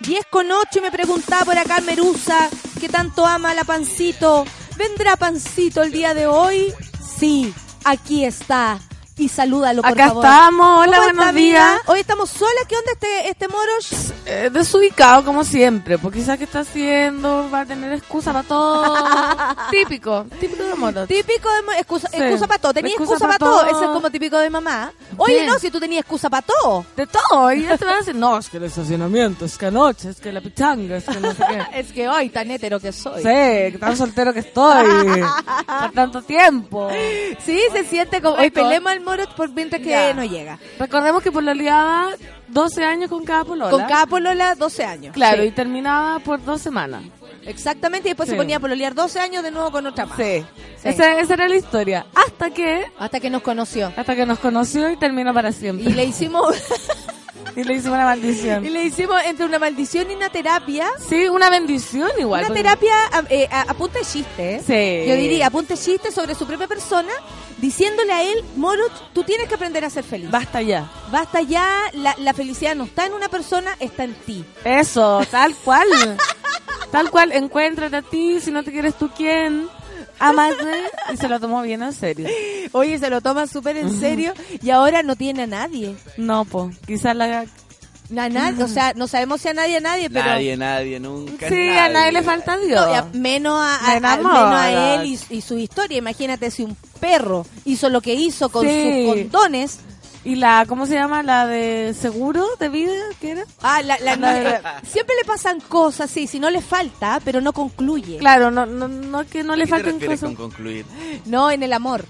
[0.00, 2.48] 10 con 8 y me preguntaba por acá Merusa,
[2.80, 4.46] que tanto ama a la Pancito.
[4.78, 6.72] ¿Vendrá Pancito el día de hoy?
[7.18, 7.52] Sí,
[7.84, 8.80] aquí está.
[9.18, 10.24] Y salúdalo, por Acá favor.
[10.24, 11.80] estamos, hola, ¿Cómo buenos está, días.
[11.86, 12.64] Hoy estamos solas.
[12.66, 14.14] ¿Qué onda este, este Moros?
[14.24, 18.94] Eh, desubicado como siempre, porque quizás que está haciendo va a tener excusa para todo.
[19.70, 21.06] típico, típico de moto.
[21.06, 22.16] Típico de excusa, Sí.
[22.16, 22.72] excusa para todo.
[22.72, 23.60] Tenía Excusa excusa pa' para todo.
[23.66, 23.76] todo.
[23.76, 24.90] Ese es como típico de mamá.
[25.18, 25.46] Oye, Sí.
[25.46, 26.86] no, si tú tenías excusa para todo.
[26.96, 29.66] De todo, y ya te van a decir, no, es que el estacionamiento, es que
[29.66, 31.60] anoche, es que la pichanga, es que no sé qué.
[31.80, 33.22] Es que hoy tan hétero que soy.
[33.22, 34.86] Sí, tan soltero que estoy.
[35.66, 36.88] por tanto tiempo.
[37.44, 38.36] Sí, se siente como.
[38.36, 38.90] Hoy pelemos
[39.36, 40.14] por mientras que Ya.
[40.14, 40.58] no llega.
[40.78, 42.08] Recordemos que por la liaba
[42.48, 43.70] 12 años con cada polola.
[43.70, 45.12] Con cada polola, 12 años.
[45.14, 45.48] Claro, Sí.
[45.48, 47.02] y terminaba por dos semanas.
[47.46, 48.32] Exactamente, y después Sí.
[48.32, 50.16] se ponía a pololear 12 años de nuevo con otra más.
[50.18, 50.44] Sí.
[50.82, 50.88] Sí.
[50.88, 52.06] Esa, esa era la historia.
[52.14, 53.92] Hasta que, Hasta que nos conoció.
[53.96, 55.90] hasta que nos conoció y terminó para Y siempre.
[55.92, 56.54] le hicimos.
[57.56, 58.64] Y le hicimos una maldición.
[58.64, 60.86] y le hicimos entre una maldición y una terapia.
[61.08, 62.42] Sí, una bendición igual.
[62.42, 64.60] Una porque- terapia a, eh, a- a punta de chiste, ¿eh?
[64.64, 65.08] Sí.
[65.10, 67.12] Yo diría, a punta de chiste sobre su propia persona,
[67.60, 70.30] diciéndole a él, Morut, tú tienes que aprender a ser feliz.
[70.30, 70.90] Basta ya.
[71.10, 74.44] Basta ya, la, la felicidad no está en una persona, está en ti.
[74.64, 75.88] Eso, tal cual.
[76.92, 79.68] tal cual, encuéntrate a ti, si no te quieres tú, ¿quién?
[80.20, 80.90] Amate.
[81.12, 82.28] Y se lo tomó bien en serio.
[82.72, 85.96] Oye, se lo toma súper en serio y ahora no tiene a nadie.
[86.16, 87.46] No, po, quizás la...
[88.16, 90.26] A nadie, o sea, no sabemos si a nadie, a nadie, pero...
[90.26, 91.48] Nadie, nadie, nunca.
[91.48, 92.86] Sí, a nadie le falta Dios.
[92.86, 95.98] No, a- menos a, menos a él y, y su historia.
[95.98, 99.04] Imagínate si un perro hizo lo que hizo con Sí.
[99.06, 99.78] sus condones.
[100.22, 101.22] Y la, ¿cómo se llama?
[101.22, 102.92] La de seguro de vida,
[103.22, 103.44] ¿qué era?
[103.62, 107.40] Ah, la, la- La de- siempre le pasan cosas, sí, si no le falta, pero
[107.40, 108.18] no concluye.
[108.18, 110.20] Claro, no, no, no que no le ¿Qué te falten cosas.
[110.20, 110.84] con concluir?
[111.24, 112.04] No, en el amor.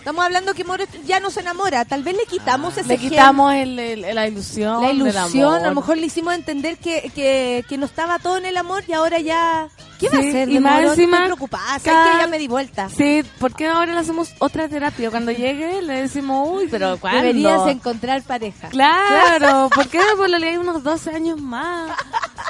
[0.00, 1.84] Estamos hablando que Moro ya no se enamora.
[1.84, 4.80] Tal vez le quitamos ese Le quitamos el, el- la ilusión.
[4.80, 5.44] la del ilusión.
[5.54, 5.64] amor.
[5.66, 8.82] A lo mejor le hicimos entender que, que, que no estaba todo en el amor
[8.88, 9.68] y ahora ya.
[10.00, 10.48] ¿Qué va a hacer?
[10.48, 11.66] y más encima, Estoy preocupada.
[11.66, 12.88] ¿sabes cada- que ya me di vuelta.
[12.88, 15.10] Sí, ¿por qué ahora le hacemos otra terapia?
[15.10, 17.20] Cuando llegue le decimos, uy, pero ¿cuándo?
[17.20, 18.68] Deberías encontrar pareja.
[18.70, 21.90] Claro, ¿por qué no le hay unos 12 años más?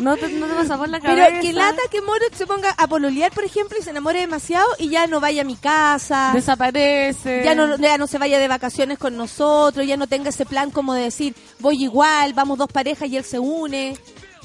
[0.01, 1.27] No te, no te pasa por la cabeza.
[1.29, 4.67] Pero que lata que Moro se ponga a pololear, por ejemplo, y se enamore demasiado
[4.79, 6.31] y ya no vaya a mi casa.
[6.33, 7.43] Desaparece.
[7.45, 10.71] Ya no, ya no se vaya de vacaciones con nosotros, ya no tenga ese plan
[10.71, 13.97] como de decir, voy igual, vamos dos parejas y él se une.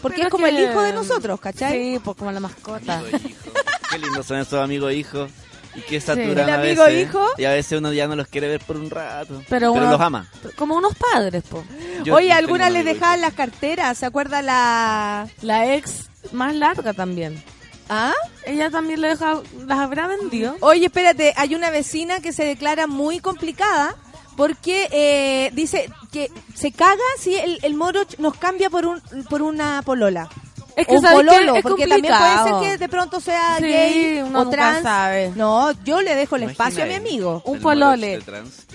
[0.06, 1.72] Porque Pero es como que- el hijo de nosotros, ¿cachai?
[1.96, 3.00] Sí, pues como la mascota.
[3.00, 3.50] Amigo e hijo.
[3.90, 5.32] Qué lindos son esos amigos e hijos.
[5.76, 7.10] Y qué saturan El a amigo veces.
[7.10, 7.26] hijo.
[7.38, 9.42] Y a veces uno ya no los quiere ver por un rato.
[9.50, 10.30] Pero, uno- los ama.
[10.56, 11.66] Como unos padres, pues.
[12.04, 15.28] Yo Oye, algunas un les dejaban las carteras, ¿se acuerda la...?
[15.42, 17.44] La ex más larga también.
[17.90, 18.14] ¿Ah?
[18.46, 20.56] Ella también le deja, las habrá vendido.
[20.62, 23.96] Oye, espérate, hay una vecina que se declara muy complicada
[24.36, 29.42] porque eh, dice que se caga si el, el moro nos cambia por un por
[29.42, 30.30] una polola.
[30.78, 32.60] Es que pololo, Es porque también puede complicado.
[32.62, 34.84] ser que de pronto sea Sí, gay uno o nunca trans.
[34.84, 35.32] sabe.
[35.34, 37.42] No, yo le dejo el Imagina espacio a mi amigo.
[37.46, 38.20] Un polole.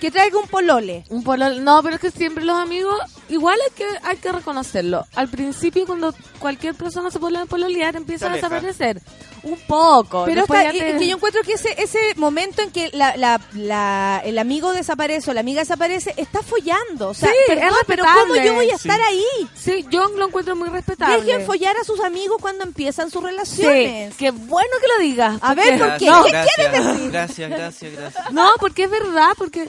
[0.00, 1.04] Que traiga un polole.
[1.10, 1.60] Un pololo.
[1.60, 5.04] No, pero es que siempre los amigos, igual hay que, hay que reconocerlo.
[5.14, 9.02] Al principio, cuando cualquier persona se pone a pololear, empieza a desaparecer.
[9.42, 10.24] Un poco.
[10.26, 14.72] Pero que yo encuentro que ese ese momento en que la, la, la- el amigo
[14.72, 17.08] desaparece o la amiga desaparece, está follando.
[17.10, 18.04] O sea, Sí, perdón, es pero.
[18.04, 18.88] ¿cómo yo voy a Sí.
[18.88, 19.24] estar ahí?
[19.54, 21.22] Sí, yo lo encuentro muy respetable.
[21.22, 24.14] Dejen follar a sus amigos cuando empiezan sus Sí, relaciones.
[24.16, 25.38] qué bueno que lo digas.
[25.42, 26.06] A ver, ¿por qué?
[26.06, 27.10] No, ¿Qué gracias, quieres decir?
[27.10, 28.32] Gracias, gracias, gracias.
[28.32, 29.68] No, porque es verdad, porque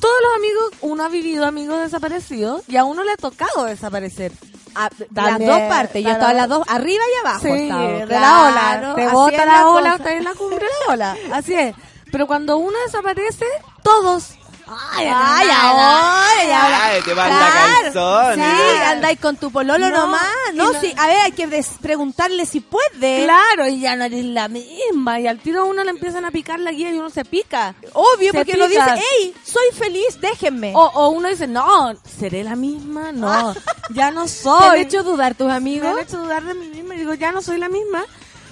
[0.00, 4.32] todos los amigos, uno ha vivido amigos desaparecidos y a uno le ha tocado desaparecer.
[4.74, 7.40] A- las dos partes, yo estaba las dos, arriba y abajo.
[7.40, 8.92] Sí, he estado, de la ola.
[8.94, 9.96] Te así bota es la, ola, cosa.
[9.96, 11.16] está en la cumbre de la ola.
[11.32, 11.74] Así es.
[12.12, 13.46] Pero cuando uno desaparece,
[13.82, 14.34] todos.
[14.70, 16.84] Ay, Ay, ahora, y ahora.
[16.86, 17.52] Ay, te manda
[17.82, 18.46] calzones.
[18.56, 20.22] Sí, andáis con tu pololo No, nomás.
[20.54, 21.48] No, no- sí, a ver, hay que
[21.80, 23.24] preguntarle si puede.
[23.24, 25.18] Claro, y ya no eres la misma.
[25.20, 27.74] Y al tiro a uno le empiezan a picar la guía y uno se pica.
[27.94, 30.72] Obvio, Se porque lo dice, hey, soy feliz, déjenme.
[30.74, 33.12] O, o uno dice, no, ¿seré la misma?
[33.12, 33.54] No,
[33.92, 34.68] ya no ¿Te soy.
[34.68, 35.88] han hecho dudar tus Me amigos?
[35.90, 38.04] han hecho dudar de mí misma y digo, ya no soy la misma.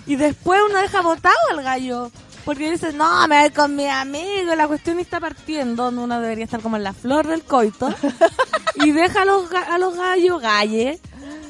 [0.07, 2.11] Y después uno deja botado al gallo.
[2.49, 4.55] Porque dice, no, me voy con mi amigo.
[4.55, 7.95] La cuestión está partiendo, uno debería estar como en la flor del coito.
[8.77, 10.99] y deja a los, a los gallos, galle,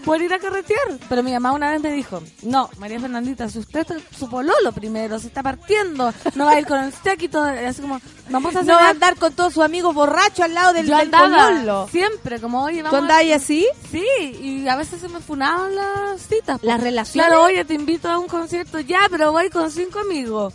[0.09, 0.98] por ir a carretear.
[1.09, 4.72] Pero mi mamá una vez me dijo, no, María Fernandita, si usted está su pololo
[4.72, 8.62] primero, se está partiendo, no va a ir con el séquito, así como, vamos a
[8.62, 8.90] No va a algo".
[8.90, 11.89] andar con todos sus amigos borrachos al lado del, Yo del andaba pololo.
[11.90, 13.66] siempre, como, oye, ¿Tú vamos a- andabas así?
[13.90, 14.05] Sí,
[14.40, 16.59] y a veces se me funaban las citas.
[16.62, 17.28] Las relaciones.
[17.28, 20.55] Claro, oye, te invito a un concierto, ya, pero voy con cinco amigos.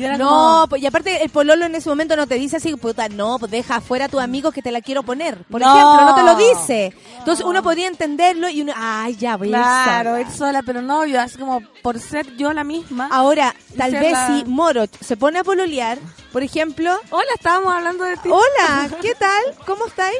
[0.00, 2.56] Y era No, como- pues, y aparte el pololo en ese momento no te dice
[2.56, 5.44] así, puta, no, pues deja afuera a tus amigos que te la quiero poner.
[5.44, 5.66] Por No.
[5.74, 6.94] ejemplo, no te lo dice.
[7.18, 10.20] Entonces uno podría entenderlo y uno, ay, ya voy a ir Claro, sola.
[10.22, 13.08] ir sola, pero no, yo así como por ser yo la misma.
[13.12, 15.98] Ahora, tal vez la- si Moroch se pone a pololear,
[16.32, 18.30] por ejemplo, Hola, estábamos hablando de ti.
[18.30, 19.66] hola, ¿qué tal?
[19.66, 20.18] ¿Cómo estáis?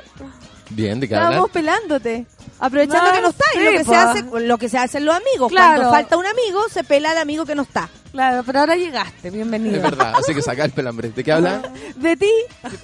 [0.73, 1.15] Bien, ¿de qué?
[1.15, 2.27] Estábamos pelándote.
[2.61, 3.95] Aprovechando No, que no estáis, sí, lo que se po.
[3.95, 5.51] hace, lo que se hacen los amigos.
[5.51, 5.75] Claro.
[5.77, 7.89] Cuando falta un amigo, se pela al amigo que no está.
[8.13, 9.77] Claro, pero ahora llegaste, bienvenido.
[9.77, 11.11] Es verdad, así que saca el pelambre.
[11.11, 11.63] ¿De qué hablan?
[11.97, 12.31] De ti.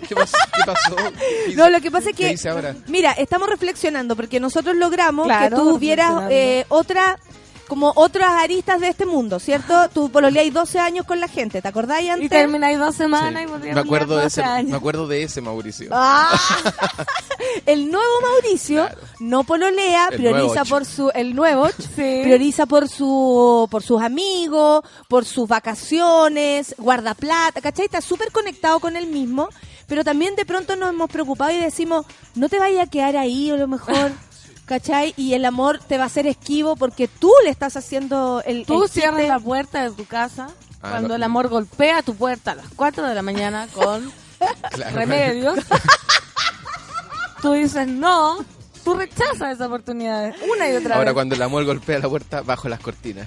[0.09, 0.37] ¿Qué, pasó?
[0.55, 0.97] ¿Qué pasó?
[1.47, 2.75] ¿Qué No, lo que pasa es ¿Qué que, ahora?
[2.87, 6.35] mira, estamos reflexionando porque nosotros logramos Claro, que tú vieras reflexionando.
[6.35, 7.19] eh, otra,
[7.69, 9.89] como otras aristas de este mundo, ¿cierto?
[9.93, 12.27] Tú pololeáis 12 años con la gente, ¿te acordáis antes?
[12.27, 13.49] Y termináis dos semanas Sí.
[13.49, 14.71] y podríamos Me acuerdo de 12 ese, años.
[14.71, 15.89] me acuerdo de ese Mauricio.
[15.93, 16.39] Ah.
[17.67, 19.01] el nuevo Mauricio Claro.
[19.21, 22.21] no pololea, El prioriza por su el nuevo Sí.
[22.23, 27.87] prioriza por su por sus amigos, por sus vacaciones, guarda plata, ¿cachai?
[27.87, 29.49] Está súper conectado con él mismo,
[29.87, 33.51] pero también de pronto nos hemos preocupado y decimos, no te vayas a quedar ahí
[33.51, 34.13] a lo mejor.
[34.67, 35.15] ¿Cachai?
[35.17, 38.67] Y el amor te va a hacer esquivo porque tú le estás haciendo el.
[38.67, 40.49] Tú el cierras la puerta de tu casa
[40.83, 41.15] Ah, cuando no.
[41.15, 44.13] el amor golpea tu puerta a las 4 de la mañana con
[44.73, 44.95] Claro.
[44.97, 45.59] remedios.
[47.43, 48.39] tú dices no,
[48.85, 51.15] tú rechazas esa oportunidad una y otra Ahora vez.
[51.15, 53.27] cuando el amor golpea la puerta, bajo las cortinas.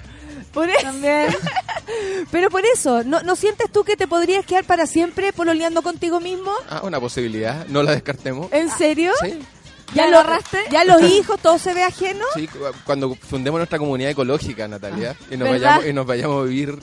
[0.52, 0.82] Por eso.
[0.82, 1.28] También.
[2.30, 6.20] Pero por eso, ¿no, ¿no sientes tú que te podrías quedar para siempre pololeando contigo
[6.20, 6.52] mismo?
[6.68, 8.52] Ah, una posibilidad, no la descartemos.
[8.52, 9.12] ¿En serio?
[9.20, 9.40] Sí,
[9.94, 10.58] ¿Ya, ¿Ya lo agarraste?
[10.70, 12.24] ¿Ya los hijos, todo se ve ajeno?
[12.34, 15.68] sí, cu- cuando fundemos nuestra comunidad ecológica, Natalia, y nos ¿Verdad?
[15.76, 16.78] vayamos y nos vayamos a vivir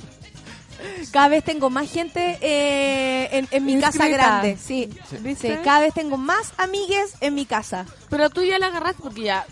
[1.12, 4.58] Cada vez tengo más gente eh, en, en mi casa grande.
[4.64, 4.90] Sí.
[5.22, 5.56] ¿Viste?
[5.56, 7.86] Sí, cada vez tengo más amigues en mi casa.
[8.10, 9.46] Pero tú ya la agarraste porque ya.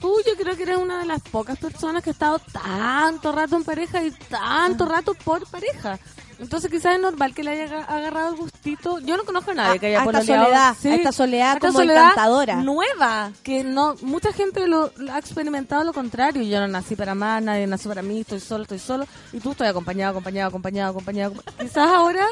[0.00, 3.56] Tú, yo creo que eres una de las pocas personas que ha estado tanto rato
[3.56, 5.98] en pareja y tanto rato por pareja.
[6.40, 8.98] Entonces quizás es normal que le haya aga- agarrado el gustito.
[9.00, 11.78] Yo no conozco a nadie que haya A esta soledad, a esta soledad esta como
[11.80, 12.56] soledad encantadora.
[12.56, 13.30] nueva.
[13.42, 16.42] Que no mucha gente lo, lo ha experimentado lo contrario.
[16.42, 19.06] Yo no nací para más, nadie nació para mí, estoy solo, estoy solo.
[19.32, 21.34] Y tú estoy acompañado, acompañado, acompañado, acompañado.
[21.60, 22.26] Quizás ahora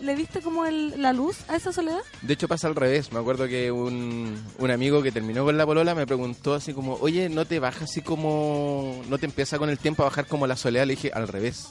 [0.00, 2.00] le diste como el- la luz a esa soledad.
[2.22, 3.12] De hecho pasa al revés.
[3.12, 6.94] Me acuerdo que un, un amigo que terminó con la polola me preguntó así como,
[7.02, 9.02] oye, ¿no te baja así como...
[9.10, 10.86] ¿No te empieza con el tiempo a bajar como la soledad?
[10.86, 11.66] Le dije, al revés.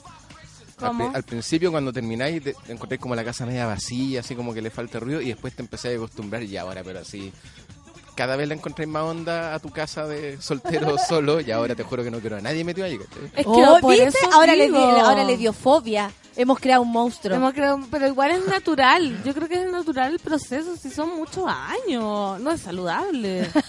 [0.80, 1.06] Al, ¿Cómo?
[1.08, 4.52] pri- al principio cuando termináis te, te encontré como la casa media vacía, así como
[4.54, 7.32] que le falta ruido y después te empecé a acostumbrar y ahora, pero así...
[8.16, 11.84] Cada vez le encontré más onda a tu casa de soltero solo y ahora te
[11.84, 12.98] juro que no quiero a nadie metido ahí.
[12.98, 13.24] ¿cachai?
[13.28, 14.08] Es que Oh, por ¿viste?
[14.08, 16.10] eso Ahora le, ahora le dio fobia.
[16.40, 17.36] Hemos creado un monstruo.
[17.36, 19.22] Hemos creado- pero igual es natural.
[19.24, 20.74] Yo creo que es natural el proceso.
[20.76, 23.48] Si son muchos años, no es saludable.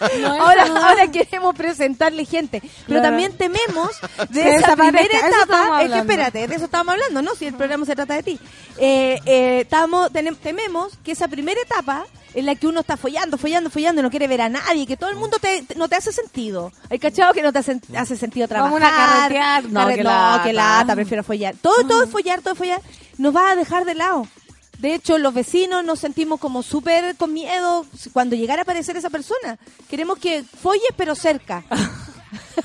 [0.00, 0.88] No es ahora, saludable.
[1.02, 3.02] ahora queremos presentarle gente, pero Claro.
[3.02, 3.90] también tememos
[4.30, 5.82] de esa primera etapa.
[5.82, 7.34] Es que espérate, de eso estábamos hablando, ¿no?
[7.34, 8.40] Si el programa se trata de ti.
[8.78, 13.36] Eh, eh, estamos, tenem- tememos que esa primera etapa en la que uno está follando,
[13.38, 15.88] follando, follando y no quiere ver a nadie, que todo el mundo te, te- no
[15.88, 16.72] te hace sentido.
[16.88, 18.80] Hay cachado que no te hace, hace sentido trabajar.
[18.80, 19.64] Vamos a carretear.
[19.64, 20.44] No, Carre- qué no, lata.
[20.44, 21.54] que lata, prefiero follar.
[21.60, 22.80] Todo, todo es follar, todo es follar.
[23.18, 24.26] Nos va a dejar de lado.
[24.78, 27.84] De hecho, los vecinos nos sentimos como súper con miedo
[28.14, 29.58] cuando llegara a aparecer esa persona.
[29.90, 31.64] Queremos que folles, pero cerca.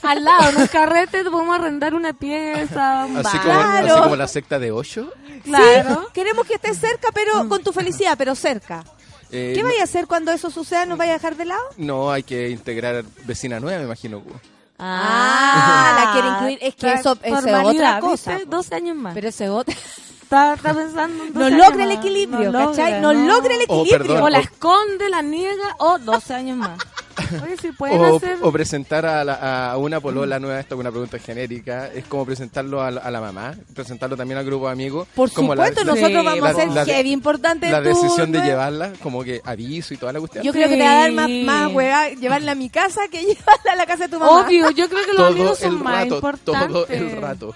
[0.04, 3.42] Al lado, en un carrete te podemos arrendar una pieza, un Así bar.
[3.46, 3.94] como, Claro.
[3.94, 5.12] así como la secta de Osho.
[5.44, 6.02] Claro.
[6.02, 8.84] Sí, queremos que estés cerca, pero con tu felicidad, pero cerca.
[9.31, 10.85] Eh, ¿Qué no- vaya a hacer cuando eso suceda?
[10.85, 11.61] ¿Nos vaya a dejar de lado?
[11.77, 14.22] No, hay que integrar vecina nueva, me imagino.
[14.22, 14.31] Cu.
[14.77, 16.60] Ah, la quiere incluir.
[16.61, 18.31] Es que eso, es otra cosa.
[18.35, 18.45] ¿viste?
[18.49, 19.14] 12 años más.
[19.14, 19.76] Pero eso es otra.
[20.22, 23.02] está, está pensando en 12 No años logra el equilibrio, No ¿cachai?
[23.02, 23.97] logra, No logra el Oh, equilibrio.
[24.07, 24.23] perdón.
[24.23, 26.77] O la O- esconde, la niega, o 12 años más.
[27.44, 28.38] Oye, si pueden O, hacer...
[28.42, 32.26] o presentar a, la- a una polola nueva, esto es una pregunta genérica, es como
[32.26, 35.08] presentarlo a la, a la mamá, presentarlo también al grupo de amigos.
[35.16, 37.70] Por como supuesto, la- nosotros vamos la- a ser la- heavy importante.
[37.70, 38.46] La tú, decisión de ¿no?
[38.46, 40.44] llevarla, como que aviso y toda la cuestión.
[40.44, 43.20] Yo creo que te va a dar más, más hueá llevarla a mi casa que
[43.26, 44.42] llevarla a la casa de tu mamá.
[44.46, 46.68] Obvio, yo creo que los todo amigos son el más rato, importantes.
[46.68, 47.56] todo el rato.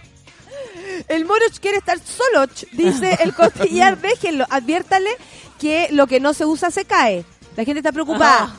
[1.07, 5.09] El Moroch quiere estar solo, dice el costillar, déjenlo, adviértale
[5.59, 7.25] que lo que no se usa se cae.
[7.55, 8.53] La gente está preocupada.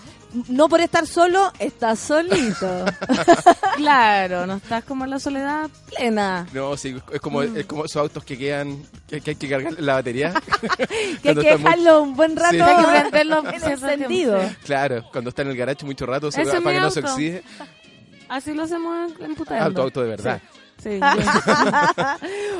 [0.49, 2.85] No por estar solo, estás solito.
[3.77, 6.47] Claro, no estás como en la soledad plena.
[6.53, 9.73] No, sí, es como, es como esos autos que quedan, que, que hay que cargar
[9.79, 10.35] la batería.
[11.23, 12.61] que hay que muy- dejarlo un buen rato Sí.
[12.61, 14.57] Hay que prenderlo en.
[14.65, 17.13] Claro, cuando está en el garaje mucho rato, se va- para que no se auto.
[17.13, 17.43] oxide.
[18.29, 19.73] Así lo hacemos en Putando.
[19.75, 20.43] Tu auto de verdad.
[20.83, 21.01] Sí.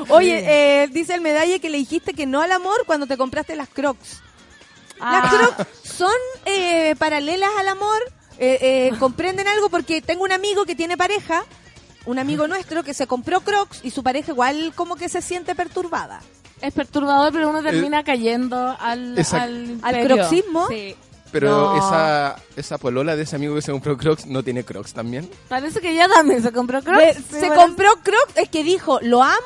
[0.09, 3.55] Oye, eh, dice el medalla que le dijiste que no al amor cuando te compraste
[3.55, 4.21] las crocs.
[5.01, 5.29] Las Ah.
[5.55, 6.11] crocs son
[6.45, 7.99] eh, paralelas al amor.
[8.37, 11.43] Eh, eh, comprenden algo porque tengo un amigo que tiene pareja,
[12.05, 15.53] un amigo nuestro que se compró crocs y su pareja igual como que se siente
[15.53, 16.21] perturbada.
[16.59, 20.17] Es perturbador, pero uno termina cayendo al, al, ¿Al imperio.
[20.17, 20.67] croxismo?
[20.69, 20.95] Sí.
[21.31, 21.77] Pero No.
[21.77, 25.29] esa, esa polola de ese amigo que se compró Crocs no tiene Crocs también.
[25.47, 27.17] Parece que ella también se compró crocs.
[27.29, 27.55] Se bueno.
[27.55, 29.37] compró crocs, es que dijo, lo amo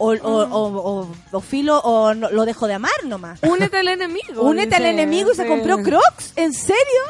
[0.00, 3.38] o, o, o, o- o filo o no- lo dejo de amar nomás.
[3.42, 4.42] Únete al enemigo.
[4.42, 6.32] Únete al enemigo y se compró Crocs.
[6.36, 7.02] ¿En serio?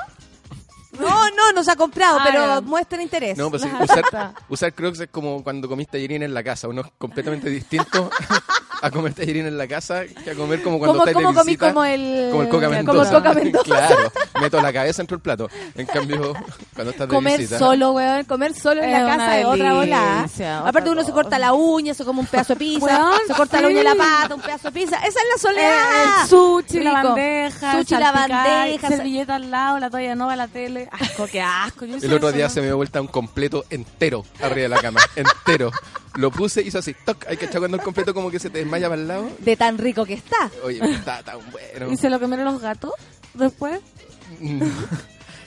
[0.98, 2.60] No, no, no se ha comprado, Ah, pero ya.
[2.60, 3.38] muestra interés.
[3.38, 6.68] No, pues usar, usar Crocs es como cuando comiste tallerín en la casa.
[6.68, 8.10] Uno es completamente distinto
[8.82, 11.68] a comer tallerín en la casa que a comer como cuando como de comí visita.
[11.68, 13.10] como el- como el Coca como el Mendoza.
[13.12, 13.64] Coca Mendoza.
[13.64, 15.48] claro, meto la cabeza dentro del plato.
[15.74, 16.32] En cambio,
[16.74, 17.58] cuando estás de Comer visita...
[17.58, 20.28] solo, weón, comer solo en la casa es otra bola.
[20.66, 23.60] Aparte uno se corta la uña, se come un pedazo de pizza, Weón, se corta
[23.60, 24.96] la uña de la pata, un pedazo de pizza.
[24.96, 26.22] Esa es la Eh, soledad.
[26.22, 28.88] el sushi, la bandeja, Sushi, la bandeja.
[28.88, 30.88] servilleta al lado, la toalla nueva, la tele.
[30.92, 31.84] Asco, qué asco.
[31.84, 32.50] Yo El otro día ¿no?
[32.50, 35.00] se me dio vuelta un completo entero arriba de la cama.
[35.16, 35.70] entero.
[36.16, 37.26] Lo puse y hizo así, toc.
[37.28, 39.30] Hay que echar cuando el completo como que se te desmaya para el lado.
[39.38, 40.50] De tan rico que está.
[40.64, 41.92] Oye, está tan bueno.
[41.92, 42.92] ¿Y se lo comieron los gatos
[43.34, 43.80] después?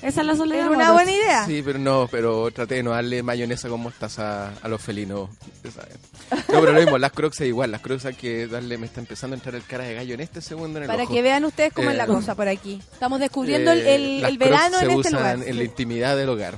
[0.01, 0.65] Esa es la soledad.
[0.67, 1.45] Era una buena idea.
[1.45, 5.29] Sí, pero no, pero traté de no darle mayonesa con mostaza a los felinos.
[5.63, 5.97] ya saben.
[6.31, 8.99] No, pero lo mismo, las crocs es igual, las crocs hay que darle, me está
[8.99, 11.13] empezando a entrar el cara de gallo en este segundo en el Para ojo.
[11.13, 12.81] que vean ustedes cómo es la Eh, cosa por aquí.
[12.91, 15.39] Estamos descubriendo el, Eh, el- las el verano en se este usan lugar.
[15.47, 16.55] en la intimidad del hogar.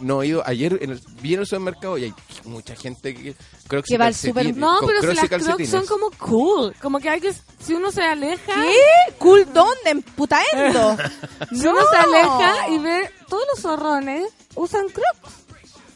[0.00, 2.14] No he ido, ayer en el, vi en el supermercado y hay
[2.44, 3.34] mucha gente que
[3.68, 6.74] crocs Que va al super- No, pero si las crocs son como cool.
[6.82, 7.32] Como que hay que...
[7.64, 8.54] Si uno se aleja...
[8.54, 9.14] ¿Qué?
[9.18, 9.90] ¿Cool dónde?
[9.90, 10.96] ¿En putaendo?
[11.52, 15.34] Si uno se aleja y ve todos los zorrones usan crocs.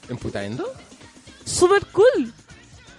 [0.09, 0.65] ¿En putaendo?
[1.45, 2.33] Super cool.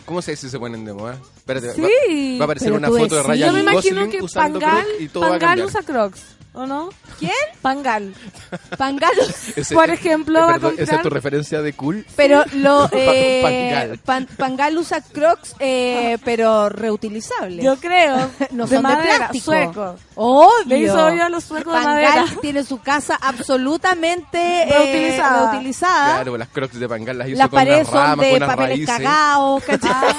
[0.06, 1.18] ¿Cómo sé si se ponen de moda?
[1.38, 2.34] Espérate, Sí.
[2.36, 3.24] va, va a aparecer una foto de.
[3.24, 5.82] Ryan Yo me imagino Gosling que usando Pangal, Crocs y todo va a Pangal usa
[5.84, 6.22] Crocs,
[6.54, 6.90] ¿o no?
[7.20, 7.32] ¿Quién?
[7.62, 8.14] Pangal.
[8.78, 9.12] Pangal.
[9.56, 12.06] Ese- Por ejemplo, va a perdón, ¿Esa es comprar- tu referencia de cool?
[12.16, 13.98] Pero lo eh, Pangal.
[14.00, 17.64] pan- Pangal usa Crocs, eh, pero reutilizables.
[17.64, 18.16] Yo creo.
[18.52, 19.46] no de son de madera, plástico.
[19.46, 19.96] sueco.
[20.16, 20.66] Obvio.
[20.68, 22.26] Le hizo hoyo a los suecos de Pangal madera.
[22.42, 25.52] tiene su casa absolutamente eh, Reutilizada.
[25.52, 26.14] reutilizada.
[26.16, 28.70] Claro, las crocs de Pangal las hizo Las con paredes son ramas, de con papeles
[28.70, 28.88] raíces.
[28.98, 30.16] cagados, ¿cachai?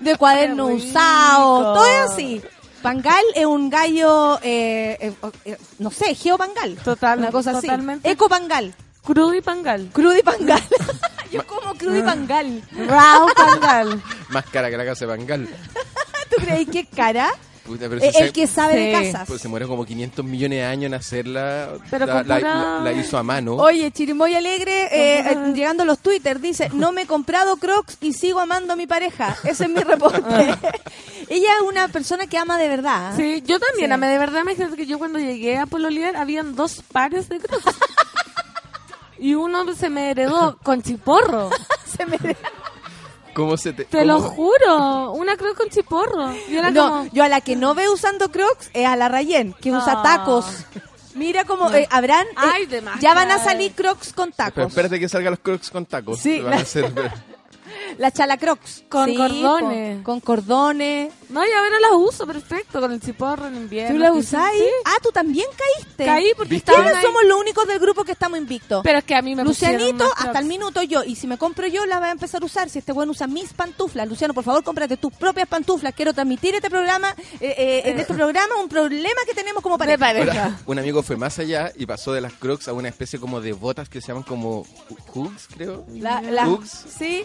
[0.00, 0.16] de
[0.68, 0.88] rico.
[0.90, 2.42] usados, todo es así.
[2.82, 5.14] Pangal es un gallo, eh, eh,
[5.44, 6.76] eh, no sé, geopangal.
[6.76, 7.66] Total, Una cosa así.
[7.66, 8.10] totalmente.
[8.10, 8.74] Ecopangal.
[9.04, 9.88] Crudo y Pangal.
[9.92, 10.62] Crudo y pangal.
[11.32, 12.62] Yo como crudo y pangal.
[12.86, 14.02] Rao Pangal.
[14.28, 15.48] Más cara que la casa de Pangal.
[16.30, 17.30] ¿Tú crees que es cara?
[17.72, 19.26] Puta, pero Eh, si el se- que sabe de casas.
[19.28, 21.70] pues se muere como 500 millones de años en hacerla.
[21.90, 23.54] Pero la, con la- pura- la- la hizo a mano.
[23.56, 27.96] Oye, Chirimoy Alegre, eh, eh, llegando a los Twitter, dice, no me he comprado Crocs
[28.02, 29.36] y sigo amando a mi pareja.
[29.44, 30.20] Ese es mi reporte.
[31.30, 33.18] Ella es una persona que ama de verdad.
[33.18, 33.40] ¿eh?
[33.40, 33.92] Sí, yo también, Sí.
[33.94, 37.64] amé de verdad, me que yo cuando llegué a Pololear habían dos pares de Crocs.
[39.18, 41.48] y uno se me heredó con chiporro.
[41.96, 42.18] Se me-
[43.34, 43.84] ¿Cómo se te.?
[43.84, 46.32] Te cómo- lo juro, una Croc con chiporro.
[46.48, 47.04] Y era No, como...
[47.12, 50.02] yo a la que no veo usando Crocs es a la Rayen, que usa Ah.
[50.02, 50.46] tacos.
[51.14, 54.36] Mira cómo eh, habrán, eh, Ay, de más ya van a salir Crocs con Pero
[54.50, 54.66] tacos.
[54.68, 56.18] espérate que salgan los crocs con tacos.
[56.18, 56.92] Sí, Van a la- ser-
[57.98, 58.84] La chala Crocs.
[58.88, 59.94] Con Sí, cordones.
[60.02, 61.12] Con, con cordones.
[61.28, 63.94] No, y ahora las uso perfecto con el chiporro en invierno.
[63.94, 64.58] ¿Tú la Sí, usáis?
[64.62, 64.68] sí.
[64.84, 66.04] Ah, tú también caíste.
[66.04, 67.02] Caí porque ¿Quiénes ahí.
[67.02, 68.82] somos los únicos del grupo que estamos invictos?
[68.84, 70.38] Pero es que a mí me Lucianito, hasta Crocs.
[70.40, 71.04] el minuto yo.
[71.04, 72.68] Y si me compro yo, la voy a empezar a usar.
[72.68, 74.06] Si este bueno usa mis pantuflas.
[74.08, 75.94] Luciano, por favor, cómprate tus propias pantuflas.
[75.94, 79.92] Quiero transmitir este programa, eh, eh, en este programa, un problema que tenemos como pareja.
[80.10, 83.40] Ahora, un amigo fue más allá y pasó de las crocs a una especie como
[83.40, 84.64] de botas que se llaman como
[85.14, 85.84] hooks, creo.
[85.94, 86.84] La- la- Hooks.
[86.98, 87.24] sí.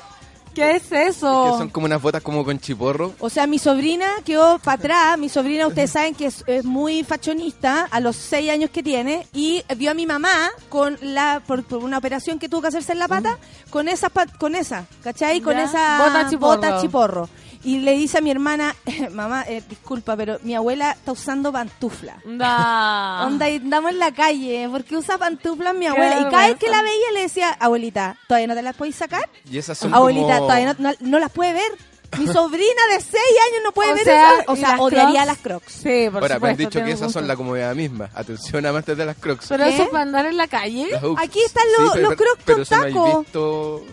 [0.57, 1.51] ¿Qué es eso?
[1.51, 3.13] Que son como unas botas como con chiporro.
[3.19, 5.17] O sea, mi sobrina quedó para atrás.
[5.19, 9.27] Mi sobrina, ustedes saben que es, es muy fashionista a los seis años que tiene.
[9.33, 12.93] Y vio a mi mamá con la por, por una operación que tuvo que hacerse
[12.93, 13.37] en la pata,
[13.69, 14.09] con esa,
[14.39, 15.41] con esa, ¿cachai?
[15.41, 15.63] Con Ya.
[15.65, 16.55] esa Bota chiporro.
[16.55, 17.29] bota chiporro.
[17.67, 18.73] Y le dice a mi hermana,
[19.11, 22.21] mamá, eh, disculpa, pero mi abuela está usando pantufla.
[22.25, 23.23] Da.
[23.27, 26.21] Onda, y andamos en la calle, ¿por qué usa pantuflas mi Qué abuela?
[26.21, 29.27] Y cada vez que la veía le decía, abuelita, ¿todavía no te las podéis sacar?
[29.51, 30.47] Y esas son Abuelita, como...
[30.47, 31.71] todavía no, no- no las puede ver.
[32.17, 34.45] Mi sobrina de 6 años no puede O ver sea, esas.
[34.47, 35.25] O ¿y sea, las odiaría Crocs?
[35.27, 35.73] las crocs.
[35.73, 38.09] Sí, por Ahora, me han supuesto, dicho que esas son la comodidad misma.
[38.13, 39.45] Atención, amantes de las crocs.
[39.49, 40.87] Pero eso es para andar en la calle.
[41.17, 43.19] Aquí están los- pero- los Crocs pero con si no habéis taco.
[43.19, 43.83] visto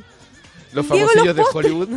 [0.74, 1.58] los Diego, famosillos los de.
[1.58, 1.88] Hollywood.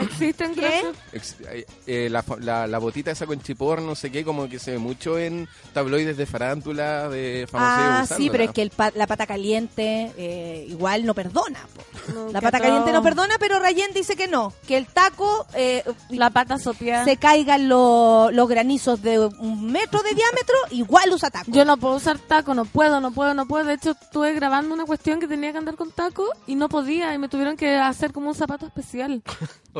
[0.00, 0.82] Existen ¿Qué?
[1.12, 4.48] Ex- eh, eh, la, fa- la, la botita esa con chipor, no sé qué, como
[4.48, 8.62] que se ve mucho en tabloides de farándula, de famosillos Ah, sí, pero es que
[8.62, 11.60] el pa- la pata caliente eh, igual no perdona.
[11.74, 12.12] po.
[12.12, 14.52] No, La pata caliente no perdona, pero Rayen dice que no.
[14.66, 17.04] Que el taco eh, La pata sopeada.
[17.04, 21.50] se caigan lo- los granizos de un metro de diámetro, igual usa taco.
[21.50, 23.64] Yo no puedo usar taco, no puedo, no puedo, no puedo.
[23.66, 27.12] De hecho, estuve grabando una cuestión que tenía que andar con taco y no podía
[27.14, 29.22] y me tuvieron que hacer como un zapato especial.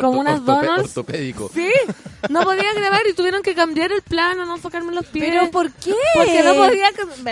[0.08, 0.82] como unas donuts.
[0.96, 1.50] ortopédico.
[1.54, 1.70] Sí,
[2.28, 5.24] no podía grabar y tuvieron que cambiar el plano, no enfocarme en los pies.
[5.28, 5.94] ¿Pero por qué?
[6.14, 6.86] Porque no podía...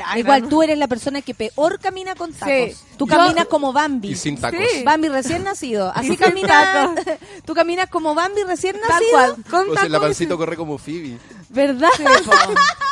[0.07, 0.49] Ay, Igual no.
[0.49, 2.49] tú eres la persona que peor camina con tacos.
[2.49, 2.77] Sí.
[2.97, 4.11] Tú Yo- caminas como Bambi.
[4.11, 4.61] Y sin tacos.
[4.73, 4.83] Sí.
[4.85, 5.93] Bambi recién nacido.
[5.95, 6.91] Así caminas.
[7.45, 9.11] Tú caminas como Bambi recién Tal nacido.
[9.11, 11.19] cual, con O sea, la tacos pancito sin- corre como Phoebe.
[11.49, 11.89] ¿Verdad?
[11.97, 12.05] Sí,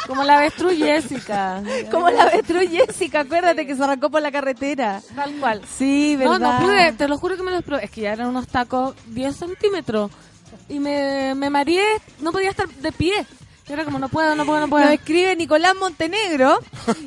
[0.06, 1.62] como la avestruz Jessica.
[1.90, 5.00] como la avestruz Jessica, acuérdate que se arrancó por la carretera.
[5.14, 5.62] Tal cual.
[5.76, 6.60] Sí, No, ¿verdad?
[6.60, 7.84] no pude, te lo juro que me los probé.
[7.84, 10.10] Es que ya eran unos tacos 10 centímetros.
[10.68, 11.84] Y me, me mareé,
[12.20, 13.26] no podía estar de pie.
[13.66, 14.84] Era como, no puedo, no puedo, no puedo.
[14.84, 16.58] Nos escribe Nicolás Montenegro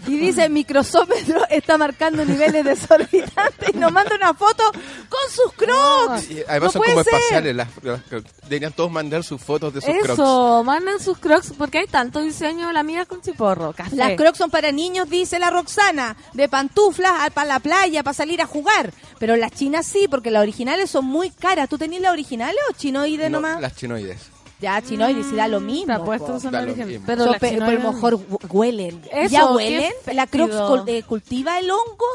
[0.08, 6.32] y dice microsómetro está marcando niveles desorbitantes y nos manda una foto con sus crocs.
[6.32, 7.14] Y además No son como ser.
[7.14, 7.56] espaciales.
[7.56, 8.32] Las, las crocs.
[8.44, 10.10] Deberían todos mandar sus fotos de sus crocs.
[10.14, 13.96] Eso, manden sus crocs, porque hay tanto diseño, la mía con chiporro, café.
[13.96, 18.42] Las crocs son para niños, dice la Roxana, de pantuflas para la playa, para salir
[18.42, 18.92] a jugar.
[19.20, 21.70] Pero las chinas sí, porque las originales son muy caras.
[21.70, 23.62] ¿Tú tenés las originales o chinoides No, nomás?
[23.62, 24.18] las chinoides.
[24.60, 25.86] Ya, chinoides, sí da lo mismo.
[25.86, 26.40] Te apuesto po.
[26.40, 27.04] son Da lo mismo.
[27.06, 29.02] Pero So, pe- chinoides- pero mejor hu- huelen.
[29.12, 29.92] Eso, ¿Ya huelen?
[30.14, 30.56] ¿La Crocs
[30.88, 32.06] eh, cultiva el hongo?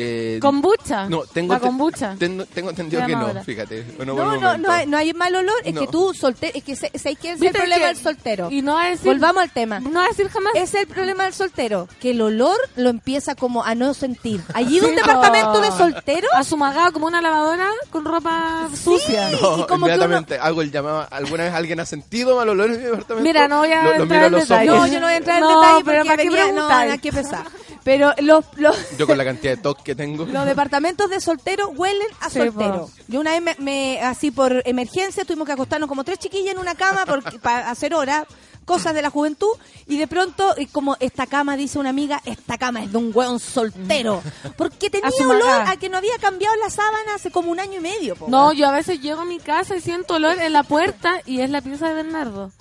[0.00, 1.08] Eh, ¿Kombucha?
[1.08, 2.14] No, tengo, La kombucha.
[2.16, 3.42] ten- tengo entendido que no, ahora.
[3.42, 3.84] fíjate.
[4.06, 5.56] No, no, no hay, no hay mal olor.
[5.64, 5.80] Es No.
[5.80, 8.48] que tú soltero, es que sé, sé que es el ¿Viste problema que- del soltero.
[8.50, 9.06] Y no va a decir...
[9.06, 9.80] Volvamos al tema.
[9.80, 10.52] No va a decir jamás...
[10.54, 14.40] Es el problema del soltero, que el olor lo empieza como a no sentir.
[14.54, 19.30] Allí de un departamento de soltero, Asumagado como una lavadora con ropa sucia.
[19.30, 21.08] No, y como que inmediatamente hago el llamado.
[21.10, 23.22] ¿Alguna vez alguien ha sentido mal olor en mi departamento?
[23.24, 24.66] Mira, no voy a Lo- entrar en detalle.
[24.66, 26.86] No, yo no voy a entrar en detalle pero porque ¿para qué venía, no, preguntar?
[26.86, 27.46] nada que pesar.
[27.88, 30.26] Pero los, los, Yo con la cantidad de TOC que tengo.
[30.26, 32.80] los departamentos de soltero huelen a Sí, soltero.
[32.86, 32.90] po.
[33.08, 36.58] Yo una vez, me, me- así por emergencia, tuvimos que acostarnos como tres chiquillas en
[36.60, 38.26] una cama porque- para hacer hora,
[38.66, 39.48] cosas de la juventud,
[39.86, 43.10] y de pronto, y como esta cama, dice una amiga, esta cama es de un
[43.14, 44.20] hueón soltero.
[44.58, 45.70] Porque tenía su olor mamá.
[45.70, 48.16] a que no había cambiado la sábana hace como un año y medio.
[48.16, 48.26] po.
[48.28, 51.40] No, yo a veces llego a mi casa y siento olor en la puerta y
[51.40, 52.52] es la pieza de Bernardo.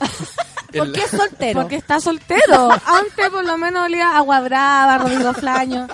[0.76, 1.62] ¿Por qué es soltero?
[1.62, 2.70] Porque está soltero.
[2.86, 5.88] Antes por lo menos olía agua brava, Rodrigo Flaño.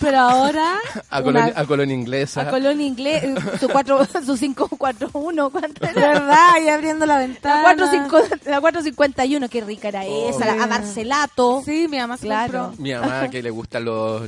[0.00, 0.74] Pero ahora...
[1.10, 2.40] A una- colonia, a colonia inglesa.
[2.42, 6.08] A Colón Inglés, eh, su, cuatro, su 541, ¿cuánto De era?
[6.12, 7.56] verdad, y abriendo la ventana.
[7.56, 11.62] La, 45 la 451, qué rica era esa, la- a Marcelato.
[11.64, 12.66] Sí, mi mamá se Claro.
[12.68, 12.82] compró.
[12.82, 14.22] Mi mamá que le gustan los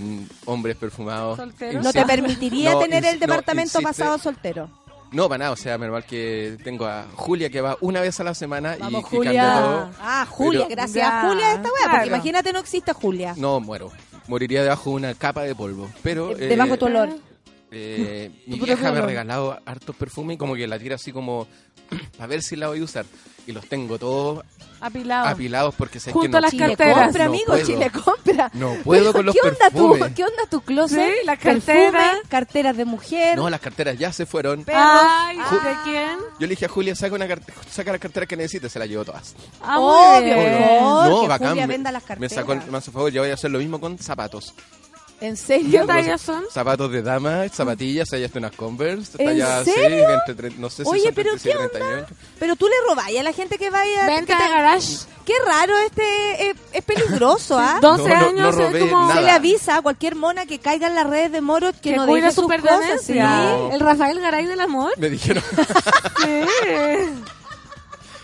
[0.46, 1.38] hombres perfumados.
[1.38, 4.68] No te permitiría No, tener el no, departamento insiste- pasado soltero.
[5.12, 8.24] No, para nada, o sea, normal que tengo a Julia que va una vez a
[8.24, 9.42] la semana Vamos, y Julia.
[9.42, 9.90] cambia todo.
[10.00, 13.34] Ah, Julia, Pero- gracias Ya, a Julia esta wea, porque imagínate no existe Julia.
[13.36, 13.90] No, muero.
[14.28, 15.90] Moriría debajo de una capa de polvo.
[16.04, 16.30] Pero.
[16.32, 17.08] Eh, debajo de tu olor.
[17.70, 21.12] Eh, mi Tu vieja me ha regalado hartos perfumes y como que la tira así
[21.12, 21.46] como.
[22.20, 23.04] a ver si la voy a usar.
[23.46, 24.44] Y los tengo todos
[24.80, 25.26] Apilado.
[25.26, 26.94] apilados porque sé Junto que no, a las Chile carteras.
[27.04, 27.66] compra, No amigo, puedo.
[27.66, 28.50] Chile compra.
[28.54, 30.14] No puedo con los ¿Qué onda, tu, perfumes.
[30.14, 31.08] ¿Qué onda tu closet?
[31.20, 32.16] Sí, las carteras.
[32.28, 33.36] carteras de mujer.
[33.36, 34.60] No, las carteras ya se fueron.
[34.68, 35.58] Ay, Ah.
[35.84, 36.18] ¿de quién?
[36.38, 37.26] Yo le dije a Julia, saca, una
[37.68, 39.34] saca las carteras que necesites, se las llevo todas.
[39.62, 41.48] Ah, Obvio, favor, no, que bacán.
[41.48, 42.32] Julia me- venda las me carteras.
[42.34, 44.54] sacó el- me hace favor, yo voy a hacer lo mismo con zapatos.
[45.20, 45.86] ¿En ¿Qué serio?
[45.86, 46.44] tallas son?
[46.50, 50.06] Zapatos de dama, zapatillas, tallaste unas Converse, ¿En tallas serio?
[50.26, 52.14] entre, tre- no sé si Oye, son pero 37 ¿qué 38.
[52.38, 54.06] Pero tú le robáis a la gente que vaya...
[54.06, 54.96] Venta que de te- garage.
[55.26, 57.78] Qué raro, este es, es peligroso, ¿ah?
[57.82, 59.00] 12 No, no, años no es robé como...
[59.08, 59.14] nada.
[59.20, 61.96] Se le avisa a cualquier mona que caiga en las redes de moros que, Que
[61.96, 63.08] no deje su sus cosas.
[63.10, 63.72] No.
[63.72, 64.92] El Rafael Garay del amor.
[64.96, 65.42] Me dijeron,
[66.24, 66.44] Sí.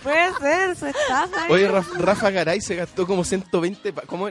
[0.03, 1.47] Puede ser, su estafa.
[1.51, 4.29] oye, Raf- Rafa Garay se gastó como 120, pa- como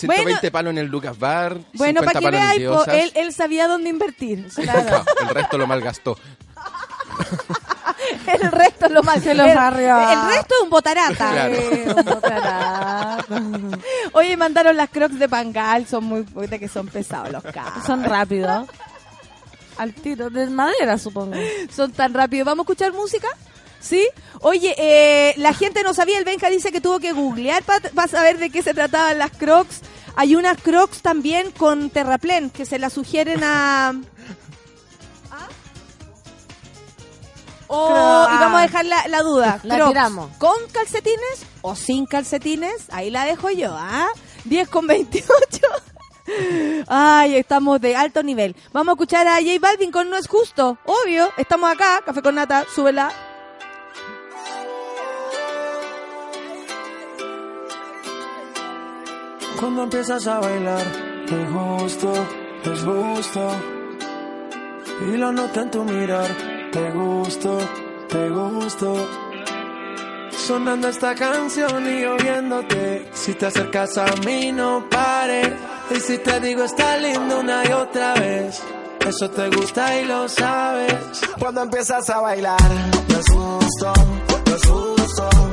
[0.00, 0.52] 120 Bueno.
[0.52, 2.94] palos en el Lucas Bar, Bueno, 50 para que Diosas.
[2.94, 4.48] él, él sabía dónde invertir.
[4.54, 5.04] Claro.
[5.22, 6.16] el resto lo malgastó.
[8.26, 9.98] el resto lo más Se los el, barrió.
[10.10, 11.30] el resto es un botarata.
[11.32, 11.54] Claro.
[11.56, 13.24] Sí, un botarata.
[14.12, 17.84] Oye, mandaron las crocs de Pangal, son muy puta que son pesados los carros.
[17.86, 18.68] Son rápidos.
[19.78, 21.34] Al tiro, de madera, supongo.
[21.74, 22.46] Son tan rápidos.
[22.46, 23.28] ¿Vamos a escuchar música?
[23.80, 24.06] ¿Sí?
[24.42, 28.38] Oye, eh, la gente no sabía, el Benja dice que tuvo que googlear para saber
[28.38, 29.80] de qué se trataban las crocs.
[30.16, 33.94] Hay unas crocs también con terraplén que se las sugieren a...
[35.30, 35.48] ¿Ah?
[37.68, 39.60] Oh, y vamos a dejar la, la duda.
[39.62, 40.36] La Crocs, tiramos.
[40.36, 42.86] ¿Con calcetines o sin calcetines?
[42.90, 44.08] Ahí la dejo yo, ¿ah?
[44.44, 45.26] 10 con 28.
[46.88, 48.56] Ay, estamos de alto nivel.
[48.72, 50.78] Vamos a escuchar a J Balvin con No es justo.
[50.84, 53.12] Obvio, estamos acá, Café con Nata, súbela.
[59.60, 60.86] Cuando empiezas a bailar,
[61.26, 62.12] es justo,
[62.64, 63.50] es justo.
[65.06, 66.26] Y lo noto en tu mirar,
[66.72, 67.58] te gusto,
[68.08, 69.06] te gusto.
[70.30, 73.10] Sonando esta canción y yo viéndote.
[73.12, 75.52] Si te acercas a mí, no pares.
[75.94, 78.62] Y si te digo está lindo una y otra vez,
[79.06, 81.20] eso te gusta y lo sabes.
[81.38, 82.60] Cuando empiezas a bailar,
[83.08, 83.92] no es justo,
[84.46, 85.49] no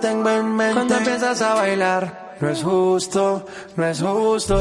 [0.00, 3.44] Cuando empiezas a bailar, no es justo,
[3.76, 4.58] no es justo.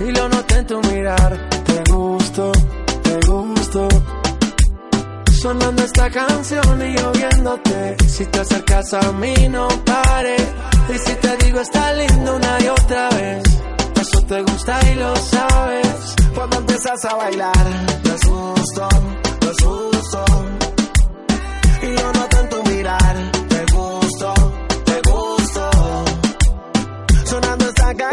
[0.00, 2.52] Y lo noté en tu mirar, te gusto,
[3.02, 3.88] te gusto.
[5.32, 7.96] Sonando esta canción y yo viéndote.
[8.06, 10.36] Si te acercas a mí, no pare.
[10.88, 13.42] Y si te digo está lindo una y otra vez.
[14.00, 16.14] Eso te gusta y lo sabes.
[16.34, 17.66] Cuando empiezas a bailar,
[18.04, 18.88] te asusto,
[19.40, 20.24] te asusto.
[20.48, 20.51] Y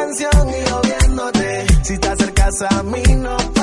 [0.10, 1.68] canción y yo viéndote.
[1.84, 3.59] Si te acercas a mí, no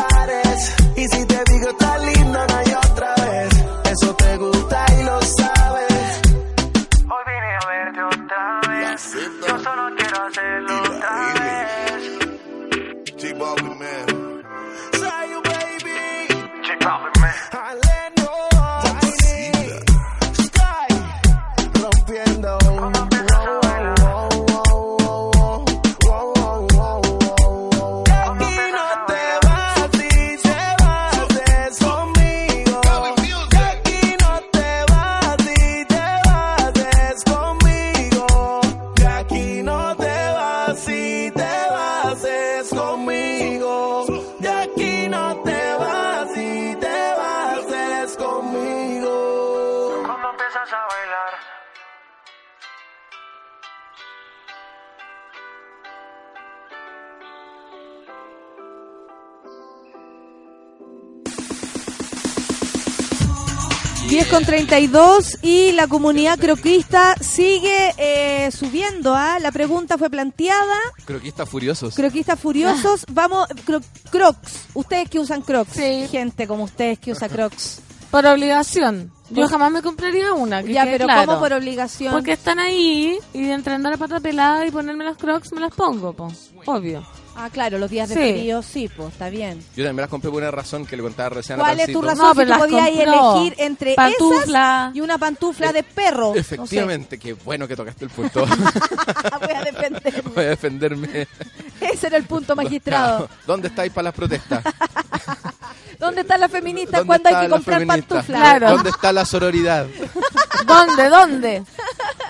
[64.17, 69.15] 10 con 32 y la comunidad croquista sigue eh, subiendo.
[69.15, 69.39] ¿ah?
[69.41, 70.75] La pregunta fue planteada.
[71.05, 71.95] Croquistas furiosos.
[71.95, 73.03] Croquistas furiosos.
[73.03, 73.13] Ah.
[73.13, 74.69] Vamos, cro, crocs.
[74.73, 75.71] Ustedes que usan crocs.
[75.71, 76.09] Sí.
[76.11, 77.83] Gente como ustedes que usa crocs.
[78.11, 79.13] Por obligación.
[79.29, 80.63] Yo jamás me compraría una.
[80.63, 81.27] Ya, pero claro.
[81.27, 82.15] ¿cómo por obligación?
[82.15, 85.75] Porque están ahí y de entrenando la pata pelada y ponerme los crocs me las
[85.75, 86.33] pongo, po.
[86.65, 87.07] Obvio.
[87.39, 88.21] Ah, claro, los días de Sí.
[88.33, 89.59] frío, sí, pues está bien.
[89.59, 91.93] Yo también me las compré por una razón que le contaba recién a ¿Cuál es
[91.93, 92.03] tu Pancito.
[92.03, 93.37] razón No, si pero tú las podías compró.
[93.37, 94.83] elegir entre Pantufla.
[94.87, 96.35] esas y una pantufla de perro?
[96.35, 98.47] Efectivamente, qué bueno que tocaste el punto.
[98.47, 98.81] No sé.
[99.41, 100.23] Voy a defender.
[100.35, 101.29] Voy a defenderme.
[101.81, 103.29] Ese era el punto magistrado.
[103.47, 104.65] ¿Dónde estáis para las protestas?
[105.99, 108.09] ¿Dónde están las feministas ¿Dónde cuando hay que están las comprar feministas?
[108.09, 108.41] pantuflas?
[108.41, 108.71] Claro.
[108.71, 109.87] ¿Dónde está la sororidad?
[110.67, 111.09] ¿Dónde?
[111.09, 111.65] ¿Dónde?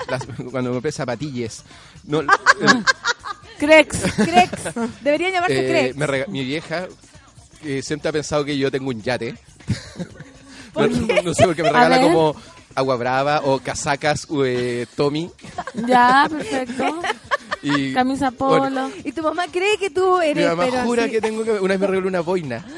[0.08, 1.64] Las- cuando me compré zapatillas.
[2.04, 2.26] No, eh,
[3.58, 3.98] Crex.
[4.16, 4.50] Crex.
[5.02, 5.96] Deberían llamarse eh, Crex.
[5.96, 6.86] me mi vieja
[7.64, 9.34] eh, siempre ha pensado que yo tengo un yate.
[10.74, 10.86] no,
[11.22, 12.36] no sé, porque me regala como
[12.74, 15.30] agua brava o casacas eh, Tommy.
[15.86, 17.02] Ya, perfecto.
[17.62, 18.90] Y, Camisa bueno, polo.
[19.02, 21.52] Y tu mamá cree que tú mi eres, mamá pero jura así- que tengo que...
[21.52, 22.64] Una vez me regaló una boina.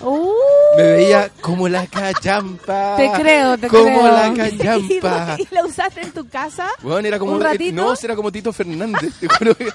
[0.00, 0.32] Uh,
[0.76, 2.96] Me veía como la callampa.
[2.96, 4.02] Te creo, te como creo.
[4.12, 5.36] la ¿Y, callampa.
[5.38, 6.68] y la usaste en tu casa?
[6.82, 7.74] Bueno, era como ¿Un ratito?
[7.74, 9.72] no, era como Tito Fernández, te juro que-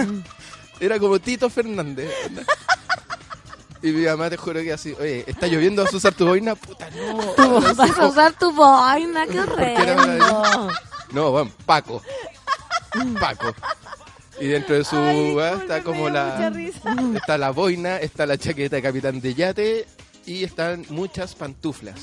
[0.80, 2.10] era como Tito Fernández.
[3.82, 6.54] Y mi mamá te juro que así, oye, está lloviendo, ¿vas a usar tu boina?
[6.54, 7.18] Puta, no.
[7.34, 10.68] tú vas a usar tu boina, qué maravilloso.
[11.12, 12.02] No, bueno, Paco.
[13.20, 13.54] Paco.
[14.40, 16.52] Y dentro de su Ay, ah, está como la
[17.14, 19.86] está la boina, está la chaqueta de capitán de yate
[20.26, 22.00] y están muchas pantuflas.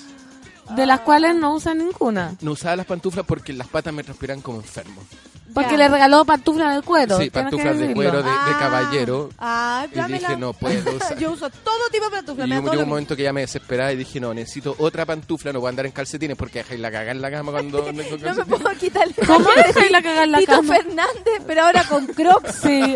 [0.75, 2.37] De las cuales no usa ninguna.
[2.41, 5.01] No usaba las pantuflas porque las patas me transpiran como enfermo.
[5.53, 5.77] Porque Ya.
[5.77, 7.17] le regaló pantuflas de cuero.
[7.19, 8.57] Sí, pantuflas de cuero de, de Ah.
[8.59, 9.29] caballero.
[9.39, 11.17] Ah, Y dije, no puedo usar.
[11.19, 12.47] Yo uso todo tipo de pantuflas.
[12.47, 15.59] Y llegó un momento que ya me desesperaba y dije, no, necesito otra pantufla, no
[15.59, 17.91] puedo andar en calcetines porque dejáis la cagada en la cama cuando no
[18.21, 20.75] No me puedo quitar el ¿Cómo dejáis la cagar en la Tito cama?
[20.75, 22.55] Fernández, pero ahora con Crocs.
[22.63, 22.95] Sí.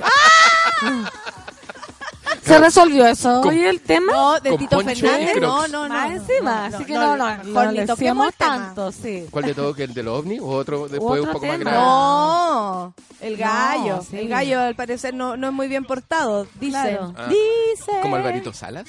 [2.46, 3.42] ¿Se resolvió eso?
[3.42, 4.12] Con- el tema.
[4.14, 5.90] No, de Con Tito Fernández, no, no, no.
[5.94, 9.26] Más no, encima, no, así que no, no, no, mejor no ni toquemos tanto, sí.
[9.32, 9.76] ¿Cuál de todos?
[9.76, 11.78] ¿Que el del ovni o otro después un poco más grave?
[11.78, 13.96] No, el gallo.
[13.98, 14.18] No, sí.
[14.20, 16.46] El gallo al parecer no, no es muy bien portado.
[16.60, 16.72] Dice.
[16.80, 17.14] Claro.
[17.18, 17.28] Ah.
[17.28, 17.92] Dice.
[18.02, 18.86] ¿Como Alvarito Salas?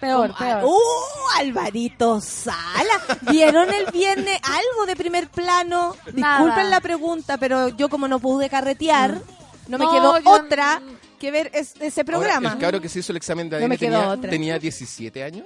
[0.00, 0.64] Peor, peor.
[0.64, 1.38] ¡Uh!
[1.38, 2.54] Alvarito Sala.
[3.22, 5.96] ¿Vieron el viernes algo de primer plano?
[6.12, 6.38] Nada.
[6.38, 9.20] Disculpen la pregunta, pero yo como no pude carretear,
[9.66, 10.80] no me No, quedó yo- otra
[11.18, 12.48] que ver es- ese programa.
[12.48, 15.44] Ahora, el cabro que se hizo el examen de ADN tenía, tenía 17 años.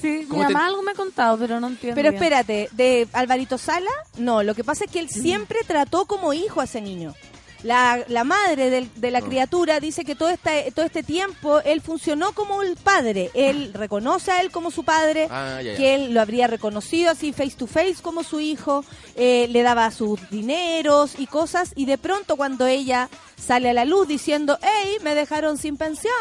[0.00, 1.94] Sí, mi ¿Cómo te- mamá algo me ha contado, pero no entiendo.
[1.94, 2.22] Pero bien.
[2.22, 6.60] espérate, de Alvarito Sala, no, lo que pasa es que él siempre trató como hijo
[6.60, 7.14] a ese niño.
[7.62, 11.80] La, la madre del- de la criatura dice que todo este, todo este tiempo él
[11.80, 13.30] funcionó como el padre.
[13.34, 15.76] Él reconoce a él como su padre, Ah, ya, ya.
[15.76, 18.84] que él lo habría reconocido así face to face como su hijo,
[19.14, 23.84] eh, le daba sus dineros y cosas, y de pronto cuando ella sale a la
[23.84, 26.12] luz diciendo, hey, me dejaron sin pensión,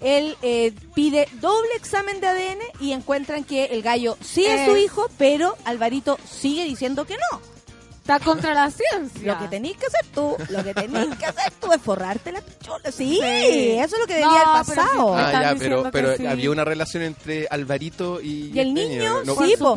[0.00, 4.74] él eh, pide doble examen de ADN y encuentran que el gallo sí es su
[4.74, 4.84] Es.
[4.84, 7.51] hijo, pero Alvarito sigue diciendo que no.
[8.02, 9.32] Está contra la ciencia.
[9.32, 12.40] Lo que tenéis que hacer tú, lo que tenéis que hacer tú es forrarte la
[12.40, 12.90] pichula.
[12.90, 13.70] Sí, Sí.
[13.78, 15.14] eso es lo que debía No, haber pero pasado.
[15.16, 16.26] sí, Ah, ya, pero, pero sí.
[16.26, 19.76] había una relación entre Alvarito y, Y el este niño, no, sí, no,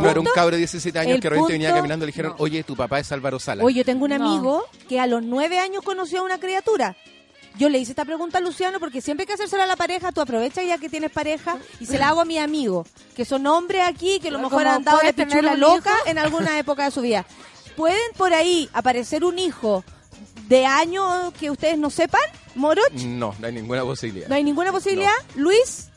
[0.00, 2.62] no era un cabro de 17 años que realmente venía caminando y le dijeron, oye,
[2.62, 3.64] tu papá es Álvaro Sala.
[3.64, 4.24] Oye, yo tengo un No.
[4.24, 6.94] amigo que a los nueve años conoció a una criatura.
[7.58, 10.12] Yo le hice esta pregunta a Luciano porque siempre hay que hacérsela a la pareja,
[10.12, 12.86] tú aprovechas ya que tienes pareja y se la hago a mis amigos,
[13.16, 16.08] que son hombres aquí, que a lo mejor han dado de pichula loca hijo.
[16.10, 17.24] en alguna época de su vida.
[17.76, 19.84] ¿Pueden por ahí aparecer un hijo
[20.48, 22.22] de año que ustedes no sepan?
[22.54, 22.90] ¿Moroch?
[22.92, 24.28] No, no hay ninguna posibilidad.
[24.28, 25.12] ¿No hay ninguna posibilidad?
[25.34, 25.88] ¿Luis?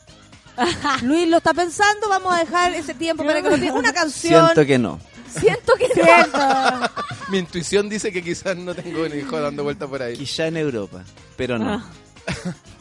[1.02, 3.78] Luis lo está pensando, vamos a dejar ese tiempo para que lo piense.
[3.78, 4.44] Una canción.
[4.46, 5.00] Siento que no.
[5.38, 6.80] Siento que no.
[7.28, 10.16] Mi intuición dice que quizás no tengo un hijo dando vuelta por ahí.
[10.16, 11.04] Quizá en Europa,
[11.36, 11.74] pero no.
[11.74, 11.84] Ah.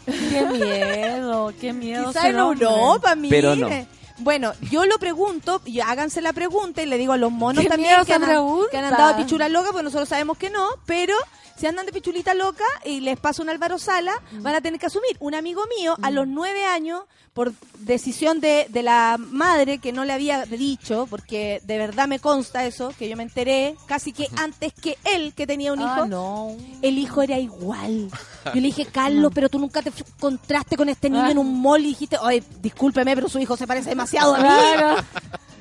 [0.05, 2.07] Qué miedo, qué miedo.
[2.07, 2.65] Quizá en hombre.
[2.67, 3.35] Europa, mire.
[3.35, 3.69] Pero no.
[4.19, 7.69] Bueno, yo lo pregunto, y háganse la pregunta y le digo a los monos Qué
[7.69, 8.67] también que han, pregunta.
[8.71, 11.15] que han andado de pichula loca, porque nosotros sabemos que no, pero
[11.55, 14.85] si andan de pichulita loca y les pasa un Álvaro Sala, van a tener que
[14.85, 15.17] asumir.
[15.19, 17.03] Un amigo mío, a los nueve años,
[17.33, 22.19] por decisión de, de la madre que no le había dicho, porque de verdad me
[22.19, 25.95] consta eso, que yo me enteré casi que antes que él, que tenía un Ah,
[25.97, 26.55] hijo, no.
[26.81, 28.09] el hijo era igual.
[28.45, 31.31] Yo le dije, Carlos, pero tú nunca te encontraste con este niño Ah.
[31.31, 34.43] en un mall y dijiste, oye, discúlpeme, pero su hijo se parece demasiado a mí.
[34.43, 34.95] Claro.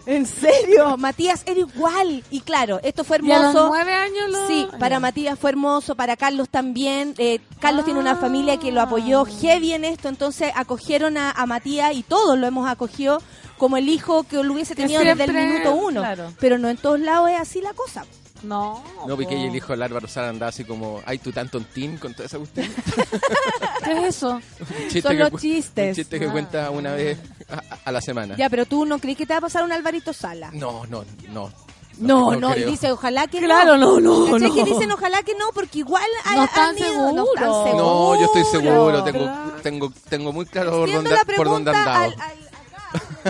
[0.09, 2.25] En serio, Matías era igual.
[2.31, 3.69] Y claro, esto fue Y a los hermoso.
[3.69, 4.47] nueve años lo...
[4.49, 7.15] Sí, para Matías fue hermoso, para Carlos también.
[7.19, 11.45] Eh, Carlos tiene una familia que lo apoyó heavy en esto, entonces acogieron a, a
[11.45, 13.21] Matías y todos lo hemos acogido
[13.59, 16.01] como el hijo que lo hubiese tenido desde el minuto uno.
[16.01, 16.33] claro.
[16.41, 18.07] Pero no en todos lados es así la cosa.
[18.43, 18.83] No.
[19.07, 19.43] No, porque po.
[19.43, 22.39] el hijo del Álvaro Sala andaba así como, ay, tú tan tontín con toda esa
[22.39, 22.67] cuestión.
[23.85, 24.41] ¿Qué es eso?
[25.03, 25.89] Son los chistes.
[25.91, 26.33] Un chiste que Ah.
[26.33, 27.19] cuenta una vez
[27.51, 28.37] a, a la semana.
[28.37, 30.51] Ya, pero tú no crees que te va a pasar un Alvarito Sala.
[30.53, 31.51] No, no, no.
[31.99, 33.99] No, no, y dice ojalá que Claro, no.
[33.99, 34.55] no, no, ¿Cachai no.
[34.55, 35.47] que dicen ojalá que no?
[35.53, 37.29] Porque igual hay- No están no seguros.
[37.77, 39.53] No, yo estoy seguro, tengo, Claro.
[39.65, 42.05] tengo, tengo muy claro por dónde, la por dónde andaba.
[42.05, 42.39] al- al-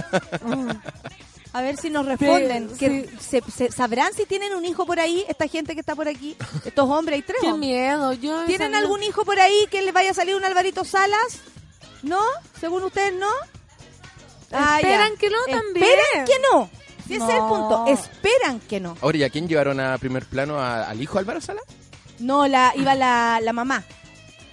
[0.05, 0.80] acá.
[1.52, 2.68] A ver si nos responden.
[2.70, 5.24] Sí, que se, se- ¿Sabrán si tienen un hijo por ahí?
[5.28, 6.36] Esta gente que está por aquí.
[6.64, 7.70] Estos hombres, hay tres Qué hombres.
[7.70, 8.12] miedo.
[8.12, 11.40] Yo ¿Tienen algún hijo por ahí que les vaya a salir un Alvarito Salas?
[12.02, 12.20] ¿No?
[12.60, 13.28] ¿Según ustedes no?
[14.52, 14.88] Ah, ya.
[14.88, 15.86] Esperan que no también.
[15.86, 16.70] Esperan que no.
[17.06, 17.84] Si ese es el punto.
[17.88, 18.96] Esperan que no.
[19.00, 20.60] Ahora, ¿y a quién llevaron a primer plano?
[20.60, 21.60] ¿A- ¿Al hijo Álvaro Sala?
[22.18, 23.84] No, la, iba la, la mamá.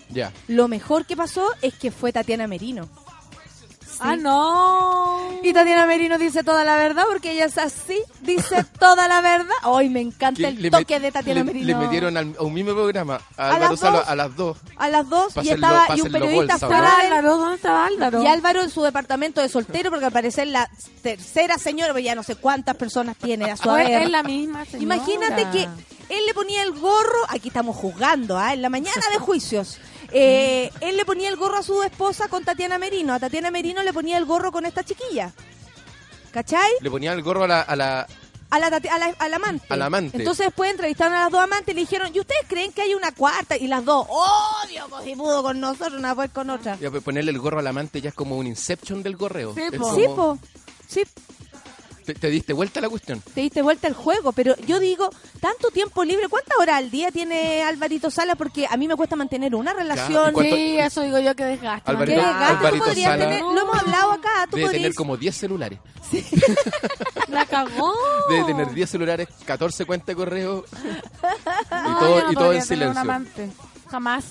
[0.10, 0.32] Ya.
[0.48, 2.88] Lo mejor que pasó es que fue Tatiana Merino.
[4.00, 5.40] Ah, no.
[5.44, 9.54] Y Tatiana Merino dice toda la verdad porque ella es así, dice toda la verdad.
[9.64, 10.48] Ay, me encanta ¿Qué?
[10.48, 11.66] el toque de Tatiana le, Merino.
[11.68, 13.84] le metieron al, a un mismo programa a, ¿A Álvaro dos?
[14.08, 14.58] a las dos.
[14.78, 17.02] a las dos y estaba y un periodista bolsa, fuera ¿Estaba.
[17.18, 17.38] Álvaro?
[17.38, 18.24] ¿Dónde estaba Álvaro?
[18.24, 20.70] Y Álvaro en su departamento de soltero, porque al parecer la
[21.02, 24.04] tercera señora, pues ya no sé cuántas personas tiene a su haber.
[24.04, 24.96] es la misma señora.
[24.96, 25.64] Imagínate que
[26.10, 28.54] él le ponía el gorro, aquí estamos juzgando, ¿ah?
[28.54, 29.80] en la mañana de juicios.
[30.12, 33.14] Eh, él le ponía el gorro a su esposa con Tatiana Merino.
[33.14, 35.34] A Tatiana Merino le ponía el gorro con esta chiquilla.
[36.32, 36.72] ¿Cachai?
[36.82, 38.08] Le ponían el gorro a la, a la,
[38.50, 39.66] A la, a la- al amante.
[39.70, 40.18] Al amante.
[40.18, 42.94] Entonces después entrevistaron a las dos amantes y le dijeron, ¿y ustedes creen que hay
[42.94, 43.56] una cuarta?
[43.58, 46.78] Y las dos, obvio, pues si pudo con nosotros, una vez con otra.
[46.80, 49.54] Ya, pues, ponerle el gorro al amante ya es como un inception del gorreo.
[49.56, 49.78] Sí, Es po.
[49.80, 50.38] como- Sí, po.
[50.88, 51.04] Sí,
[52.06, 53.22] Te, te diste vuelta la cuestión.
[53.34, 55.10] te diste vuelta el juego, pero yo digo,
[55.40, 58.36] tanto tiempo libre, ¿cuántas horas al día tiene Alvarito Sala?
[58.36, 60.30] Porque a mí me cuesta mantener una relación.
[60.30, 61.90] ¿y cuánto- Sí, eso digo yo que desgaste.
[61.92, 62.48] Alvarito- ¿Qué desgaste?
[62.48, 64.82] Tú Alvarito podrías Sala- tener- lo hemos hablado acá, tú Debe podrías...
[64.84, 65.80] tener como 10 celulares.
[67.30, 67.94] La cagó.
[68.30, 72.60] Debe tener 10 celulares, 14 cuentas de correo y todo, no y todo en tener
[72.60, 73.02] un silencio.
[73.02, 73.50] amante.
[73.90, 74.26] Jamás.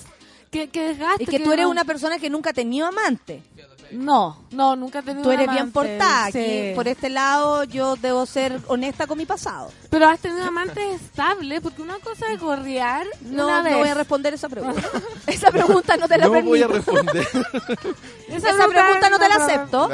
[0.51, 1.23] ¿Qué, qué desgaste?
[1.23, 3.43] Es que tú eres una persona que nunca ha tenido amante.
[3.91, 6.31] No, no, nunca he tenido Tú un eres bien amante, portada.
[6.31, 6.39] sí.
[6.39, 9.71] aquí, por este lado, yo debo ser honesta con mi pasado.
[9.89, 13.05] Pero has tenido amantes estables, porque una cosa es gorrear.
[13.21, 14.81] No, una no voy a responder esa pregunta.
[15.27, 16.49] esa pregunta no te la No permito.
[16.49, 17.27] voy a responder.
[18.27, 19.89] Esa, pregunta no te la acepto.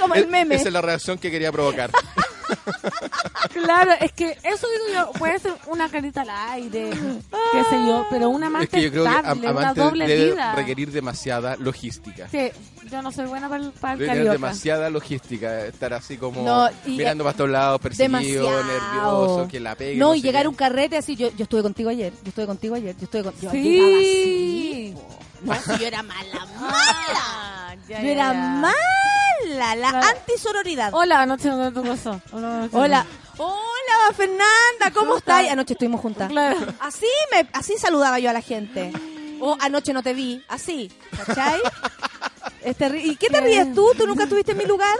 [0.00, 0.54] Como el Es- meme.
[0.56, 1.90] Esa es la reacción que quería provocar.
[3.52, 8.04] Claro, es que eso digo yo, puede ser una carita al aire, qué sé yo,
[8.10, 10.54] pero un Es amante que yo creo que am- una doble debe vida.
[10.54, 12.26] requerir demasiada logística.
[12.28, 12.50] Sí,
[12.90, 14.32] yo no soy buena para el, para el carioca.
[14.32, 18.64] demasiada logística, estar así como No, y- mirando para todos lados, perseguido, Demasiado.
[18.64, 19.96] nervioso, que la pegue.
[19.98, 20.48] No, y sé llegar a qué.
[20.48, 23.52] un carrete así, yo, yo estuve contigo ayer, yo estuve contigo ayer, yo estuve contigo.
[23.52, 23.62] Sí.
[23.62, 25.18] Yo llegaba así, po.
[25.42, 26.76] No, si yo era mala, mala.
[27.08, 28.34] Ya, yo ya, era ya.
[28.34, 28.74] mala,
[29.54, 30.06] la Claro.
[30.08, 30.90] antisororidad.
[30.92, 32.20] Hola, anoche no te pasó.
[32.32, 33.06] Hola, Hola.
[33.36, 35.48] Hola, Fernanda, ¿cómo estás?
[35.48, 36.28] Anoche estuvimos juntas.
[36.30, 36.56] Claro.
[36.80, 38.92] Así me, así saludaba yo a la gente.
[39.40, 40.90] O anoche no te vi, así,
[41.24, 41.60] ¿cachai?
[42.62, 43.90] Es ¿Y qué te ríes tú?
[43.96, 44.96] ¿Tú nunca estuviste en mi lugar?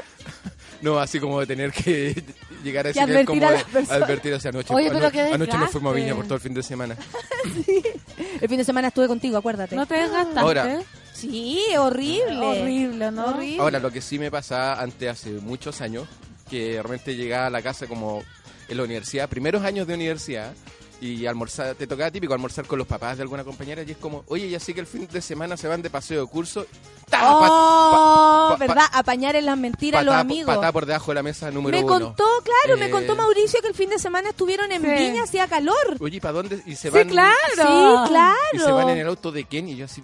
[0.83, 2.23] No, así como de tener que
[2.65, 3.59] llegar a Que ese nivel como a de
[3.89, 4.75] advertir hacia anoche.
[4.75, 5.97] Oye, Ano- pero qué anoche nos fuimos a.
[5.97, 6.97] Viña por todo el fin de semana.
[8.41, 9.77] El fin de semana estuve contigo, acuérdate.
[9.77, 10.41] ¿No te desgastaste?
[10.41, 10.81] Ahora.
[11.15, 12.39] Sí, horrible.
[12.39, 13.27] Horrible, ¿no?
[13.29, 13.61] Horrible.
[13.63, 16.07] Ahora, lo que sí me pasaba antes, hace muchos años,
[16.51, 18.23] que realmente llegaba a la casa como
[18.69, 20.53] en la universidad, primeros años de universidad,
[21.01, 24.25] y almorzar, te tocaba típico almorzar con los papás de alguna compañera, y es como,
[24.29, 26.67] oye, ya sí que el fin de semana se van de paseo de curso.
[27.13, 28.87] Oh, pa- pa- ¿verdad?
[28.93, 30.47] Apañar en las mentiras a los amigos.
[30.47, 31.93] patada por debajo de la mesa número me uno.
[32.07, 34.89] contó, claro, me Eh, contó Mauricio que el fin de semana estuvieron en Sí.
[34.89, 35.97] Viña, hacía calor.
[36.01, 36.63] Oye, ¿para dónde?
[36.67, 37.37] Y se Sí, van, claro.
[37.57, 38.37] Sí, claro.
[38.55, 40.03] Y se van en el auto de Ken, y yo así,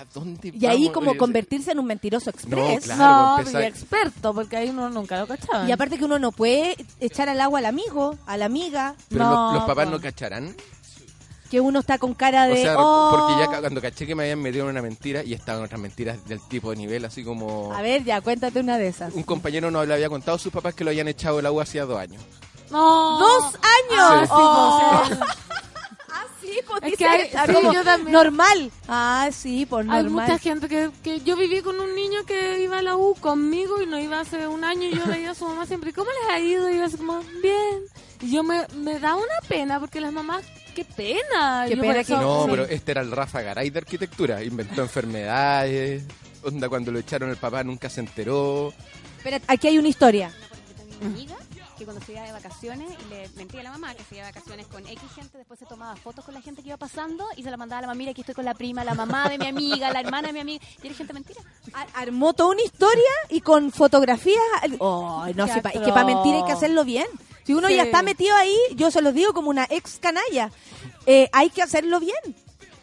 [0.00, 0.92] ¿a, a dónde Y ahí vamos?
[0.94, 2.84] como convertirse en un mentiroso express.
[2.84, 3.02] claro.
[3.02, 5.68] no, empezar- y experto, porque ahí uno nunca lo cachaba.
[5.68, 9.24] Y aparte que uno no puede echar al agua al amigo, a la amiga, Pero
[9.24, 10.54] No, los, los papás no cacharán.
[11.50, 12.52] que uno está con cara de...
[12.52, 13.10] O sea, "Oh".
[13.10, 15.80] porque ya ca- cuando caché que me habían metido en una mentira y estaban otras
[15.80, 17.72] mentiras del tipo de nivel, así como...
[17.74, 19.12] A ver, ya, cuéntate una de esas.
[19.14, 21.64] Un compañero no le había contado a sus papás que lo habían echado el agua
[21.64, 22.22] hacía dos años.
[22.70, 23.18] No.
[23.18, 23.58] ¡Dos años!
[23.98, 25.02] Ah, sí, Oh.
[25.02, 25.14] Ah, sí,
[26.66, 28.12] pues Es dice, que hay- está sí, como yo también.
[28.12, 28.70] normal.
[28.88, 30.10] Ah, sí, por Hay normal.
[30.26, 33.80] mucha gente que, que yo viví con un niño que iba a la U conmigo
[33.82, 36.10] y no iba hace un año y yo veía a su mamá siempre, ¿y cómo
[36.10, 36.70] les ha ido?
[36.70, 37.82] Y yo así como, bien.
[38.22, 40.44] Y yo me, me da una pena porque las mamás,
[40.74, 41.64] qué pena.
[41.68, 42.50] Qué Yo pena por que- eso- No, sí.
[42.50, 44.42] pero este era el Rafa Garay de arquitectura.
[44.44, 46.04] Inventó enfermedades.
[46.42, 48.72] Onda, cuando lo echaron el papá nunca se enteró.
[49.18, 50.32] Espera, aquí hay una historia.
[51.02, 51.34] amiga
[51.80, 54.26] que cuando se iba de vacaciones y le mentía a la mamá que se iba
[54.26, 57.24] de vacaciones con X gente, después se tomaba fotos con la gente que iba pasando
[57.36, 59.28] y se la mandaba a la mamá, mira aquí estoy con la prima, la mamá
[59.28, 61.40] de mi amiga, la hermana de mi amiga, y era gente mentira.
[61.72, 64.36] Ar- Armó toda una historia y con fotografías.
[64.78, 67.06] Oh, no, si pa- es que para mentir hay que hacerlo bien.
[67.44, 70.50] Si uno ya está metido ahí, yo se los digo como una ex canalla,
[71.06, 72.14] eh, hay que hacerlo bien.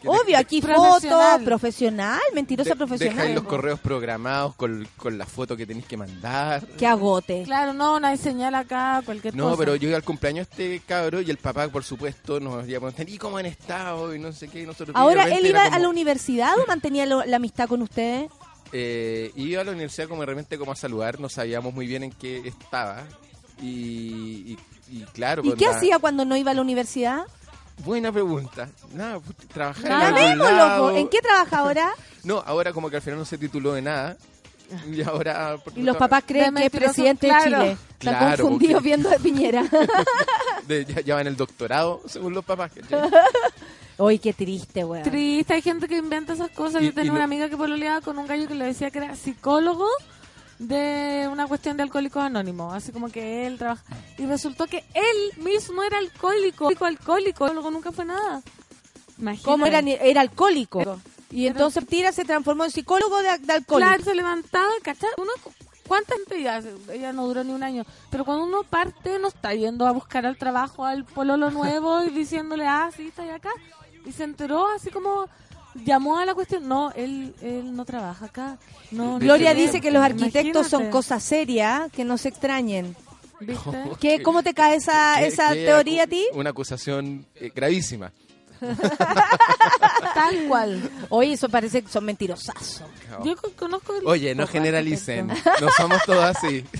[0.06, 1.32] Obvio, aquí Profesional.
[1.38, 3.16] foto, profesional, mentirosa De- profesional.
[3.16, 6.64] Dejáis los correos programados con, con la foto que tenéis que mandar.
[6.78, 7.42] Que agote.
[7.44, 9.56] Claro, no, no hay señal acá, cualquier No, cosa.
[9.58, 12.78] pero yo iba al cumpleaños de este cabro y el papá, por supuesto, nos iba
[12.78, 14.14] a preguntar, ¿y cómo han estado?
[14.14, 14.62] Y no sé qué.
[14.62, 17.82] y nosotros Ahora, ¿él iba como- a la universidad o mantenía lo- la amistad con
[17.82, 18.30] ustedes?
[18.72, 22.04] Eh, iba a la universidad como de repente como a saludar, no sabíamos muy bien
[22.04, 23.04] en qué estaba.
[23.60, 23.66] Y,
[24.52, 24.58] y-
[24.90, 27.24] y claro, ¿Y pues, qué hacía cuando no iba a la universidad?
[27.84, 28.68] Buena pregunta.
[28.94, 30.86] Nada, pues, trabajar en algún lado.
[30.88, 30.98] loco.
[30.98, 31.90] ¿En qué trabaja ahora?
[32.24, 34.16] No, ahora como que al final no se tituló de nada.
[34.92, 35.56] Y ahora...
[35.74, 37.44] Y los papás creen que es presidente claro.
[37.44, 37.72] de Chile.
[38.00, 39.62] Están Claro, confundidos porque- viendo de Piñera.
[40.66, 42.72] de- ya, ya va en el doctorado, según los papás.
[43.96, 45.04] Uy, qué triste, weón.
[45.04, 46.82] Triste, hay gente que inventa esas cosas.
[46.82, 49.16] Y- Yo tenía una amiga que pololeaba con un gallo que le decía que era
[49.16, 49.86] psicólogo
[50.58, 52.74] de una cuestión de alcohólicos anónimos.
[52.74, 53.84] Así como que él trabaja.
[54.16, 56.68] Y resultó que él mismo era alcohólico.
[56.68, 57.48] Alcohólico, alcohólico.
[57.52, 58.42] Luego nunca fue nada.
[59.18, 59.44] Imagínate.
[59.44, 61.00] ¿Cómo era, era alcohólico?
[61.30, 63.76] Y entonces Tira se transformó en psicólogo de, de alcohólico.
[63.76, 65.10] Claro, se levantaba, ¿cachai?
[65.18, 65.32] Uno,
[65.88, 66.62] ¿Cuánta gente ya?
[66.92, 67.84] Ella no duró ni un año.
[68.10, 72.10] Pero cuando uno parte, no está yendo a buscar al trabajo al pololo nuevo y
[72.10, 73.50] diciéndole, ah, sí, estoy acá.
[74.04, 75.28] Y se enteró así como,
[75.84, 76.68] llamó a la cuestión.
[76.68, 78.58] No, él, él no trabaja acá.
[78.90, 82.96] No, Gloria no, dice que los arquitectos son cosas serias, que no se extrañen.
[83.40, 83.82] ¿Viste?
[84.00, 86.26] ¿Qué, ¿Cómo te cae esa, ¿Qué- esa qué teoría a ti?
[86.34, 88.12] Una acusación eh, gravísima.
[90.14, 90.90] Tal cual.
[91.10, 92.82] Oye, eso parece que son mentirosazos.
[93.24, 93.94] Yo co- conozco...
[93.96, 95.28] el- Oye, no generalicen.
[95.28, 96.64] No somos todos así.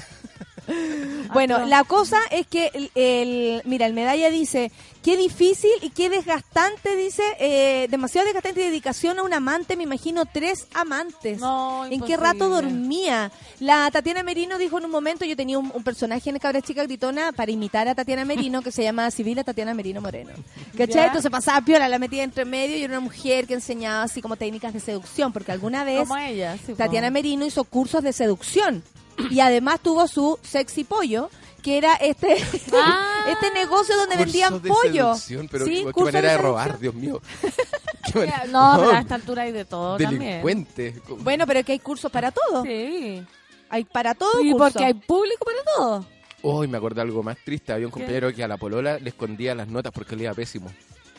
[1.33, 4.73] Bueno, la cosa es que el, el- mira, el medalla dice,
[5.03, 9.83] qué difícil y qué desgastante, dice, eh, demasiado desgastante y dedicación a un amante, me
[9.83, 11.39] imagino tres amantes.
[11.39, 13.31] No, ¿En qué rato dormía?
[13.61, 16.63] La Tatiana Merino dijo en un momento, yo tenía un, un personaje en el Cabra
[16.63, 20.31] Chica Gritona para imitar a Tatiana Merino que se llama Sibila Tatiana Merino Moreno.
[20.79, 20.95] ¿Cachai?
[20.95, 21.07] Ya.
[21.09, 24.37] Entonces pasaba piola, la metía entre medio y era una mujer que enseñaba así como
[24.37, 26.79] técnicas de seducción, porque alguna vez Como ella, sí, po.
[26.79, 28.83] Tatiana Merino hizo cursos de seducción
[29.31, 31.31] y además tuvo su sexy pollo
[31.63, 32.37] que era este
[32.73, 33.25] Ah.
[33.29, 35.15] este negocio donde vendían de pollo
[35.51, 36.43] pero Sí, qué, manera de, seducción.
[36.43, 37.21] robar, Dios mío.
[38.51, 40.21] No, pero a esta altura hay de todo también.
[40.23, 40.95] Delincuente.
[41.19, 43.23] bueno pero que hay cursos para todo Sí.
[43.69, 46.07] hay para todo Y porque hay público para todo.
[46.43, 47.73] Hoy me acordé de algo más triste.
[47.73, 50.73] Había un compañero que a la polola le escondía las notas porque le iba pésimo.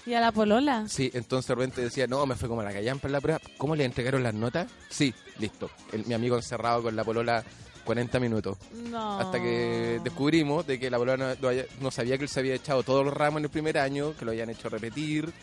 [0.06, 0.86] ¿Y a la polola?
[0.88, 3.40] Sí, entonces de repente decía, no, me fue como la callampa en la prueba.
[3.58, 4.72] ¿Cómo le entregaron las notas?
[4.90, 5.70] Sí, listo.
[5.92, 7.44] El- mi amigo encerrado con la polola
[7.90, 8.56] 40 minutos.
[8.92, 9.20] No.
[9.20, 11.50] Hasta que descubrimos de que la polola no,
[11.82, 14.26] no sabía que él se había echado todos los ramos en el primer año, que
[14.26, 15.34] lo habían hecho repetir,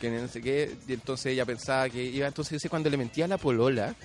[0.00, 0.76] que no sé qué.
[0.86, 2.28] Y entonces ella pensaba que iba.
[2.28, 3.96] Entonces cuando le mentía a la polola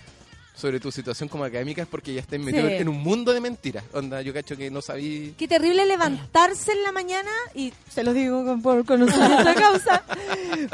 [0.56, 2.74] sobre tu situación como académica es porque ya estás metido Sí.
[2.76, 3.84] en un mundo de mentiras.
[3.94, 5.32] Onda, yo cacho que no sabía...
[5.38, 10.04] Qué terrible levantarse en la mañana y se lo digo con, por conocimiento de causa,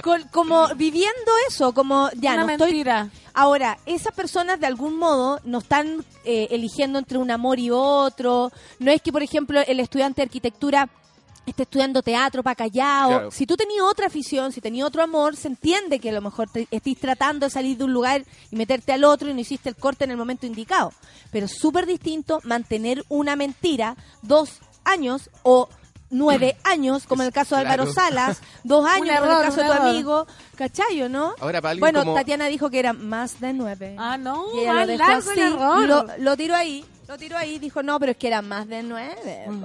[0.03, 2.67] con- como viviendo eso, como ya Una no estoy.
[2.71, 3.09] mentira.
[3.33, 8.51] Ahora, esas personas de algún modo no están eh, eligiendo entre un amor y otro.
[8.79, 10.89] No es que, por ejemplo, el estudiante de arquitectura
[11.51, 13.09] esté estudiando teatro para callado.
[13.09, 13.31] Claro.
[13.31, 16.49] Si tú tenías otra afición, si tenías otro amor, se entiende que a lo mejor
[16.49, 19.69] te estés tratando de salir de un lugar y meterte al otro y no hiciste
[19.69, 20.91] el corte en el momento indicado.
[21.31, 25.69] Pero es súper distinto mantener una mentira dos años o
[26.09, 27.83] nueve años, como en el caso de Claro.
[27.83, 29.87] Álvaro Salas, dos años, como en el caso de tu error.
[29.87, 31.33] amigo, ¿cachayo, no?
[31.39, 33.95] Ahora, para Bueno, como- Tatiana dijo que era más de nueve.
[33.97, 35.87] Ah, no, más lo largo el así, error.
[35.87, 38.83] Lo, lo tiró ahí, lo tiró ahí, dijo, no, pero es que era más de
[38.83, 39.45] nueve.
[39.47, 39.63] Mm.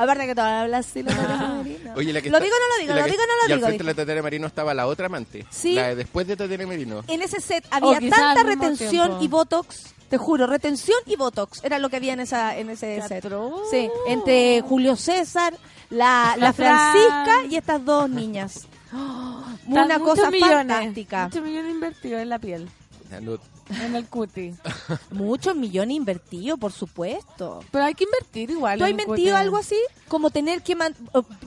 [0.00, 0.04] Po".
[0.10, 1.92] Aparte que todavía habla así, la Tatiana Merino.
[1.96, 2.92] Oye, la que ¿Lo está- digo o no lo digo?
[2.92, 3.66] y la ¿Lo que- digo o no Y lo al digo?
[3.68, 5.46] frente de la Tatiana Marino estaba la otra amante.
[5.50, 5.74] Sí.
[5.74, 7.04] La de después de Tatiana Marino.
[7.08, 9.24] En ese set O había quizá tanta al mismo retención tiempo.
[9.24, 13.00] y botox, te juro, retención y botox era lo que había en esa en ese
[13.06, 13.24] set.
[13.70, 15.54] Sí, entre Julio César,
[15.90, 16.92] la, la, La Fran.
[16.92, 18.66] Francisca y estas dos niñas.
[19.66, 21.24] Una cosa muchos millones, fantástica.
[21.26, 22.68] Muchos millones invertidos en la piel,
[23.10, 23.38] Ya no-
[23.82, 24.54] en el cuti.
[25.10, 27.62] Muchos millones invertidos, por supuesto.
[27.70, 28.78] Pero hay que invertir igual.
[28.78, 29.76] ¿Tú has mentido algo así?
[30.08, 30.74] Como tener que...
[30.74, 30.94] man-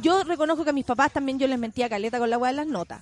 [0.02, 2.58] Yo reconozco que a mis papás también yo les mentía caleta con la weá de
[2.58, 3.02] las notas.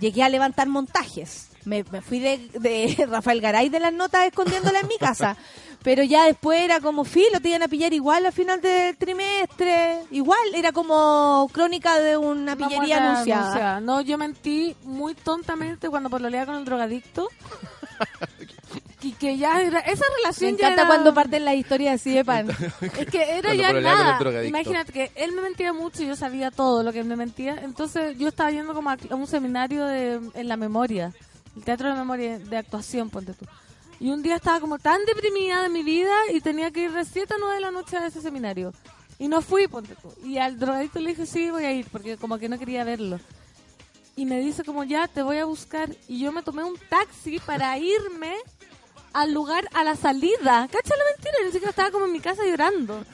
[0.00, 1.48] Llegué a levantar montajes.
[1.64, 5.36] Me, me fui de, de Rafael Garay de las notas escondiéndolas en mi casa.
[5.82, 10.00] Pero ya después era como filo, te iban a pillar igual al final del trimestre.
[10.10, 13.42] Igual, era como crónica de una pillería anunciada.
[13.42, 13.80] anunciada.
[13.80, 17.28] No, yo mentí muy tontamente cuando pololeaba con el drogadicto.
[19.02, 22.12] Y que ya era, esa Me relación ya encanta era- cuando parten las historias así
[22.12, 22.48] de pan.
[22.98, 24.44] Es que era Cuando ya nada.
[24.44, 27.56] Imagínate que él me mentía mucho y yo sabía todo lo que él me mentía.
[27.62, 31.12] Entonces yo estaba yendo como a a un seminario de, en la memoria,
[31.56, 33.46] el teatro de memoria de actuación, ponte tú.
[34.00, 37.04] Y un día estaba como tan deprimida de mi vida y tenía que ir de
[37.04, 38.72] 7 a 9 de la noche a ese seminario.
[39.20, 40.12] Y no fui, ponte tú.
[40.24, 43.18] Y al drogadicto le dije, sí, voy a ir, porque como que no quería verlo.
[44.18, 45.90] Y me dice como, ya, te voy a buscar.
[46.08, 48.34] Y yo me tomé un taxi para irme
[49.12, 50.66] al lugar, a la salida.
[50.72, 53.04] Cacha la mentira, ni siquiera estaba como en mi casa llorando.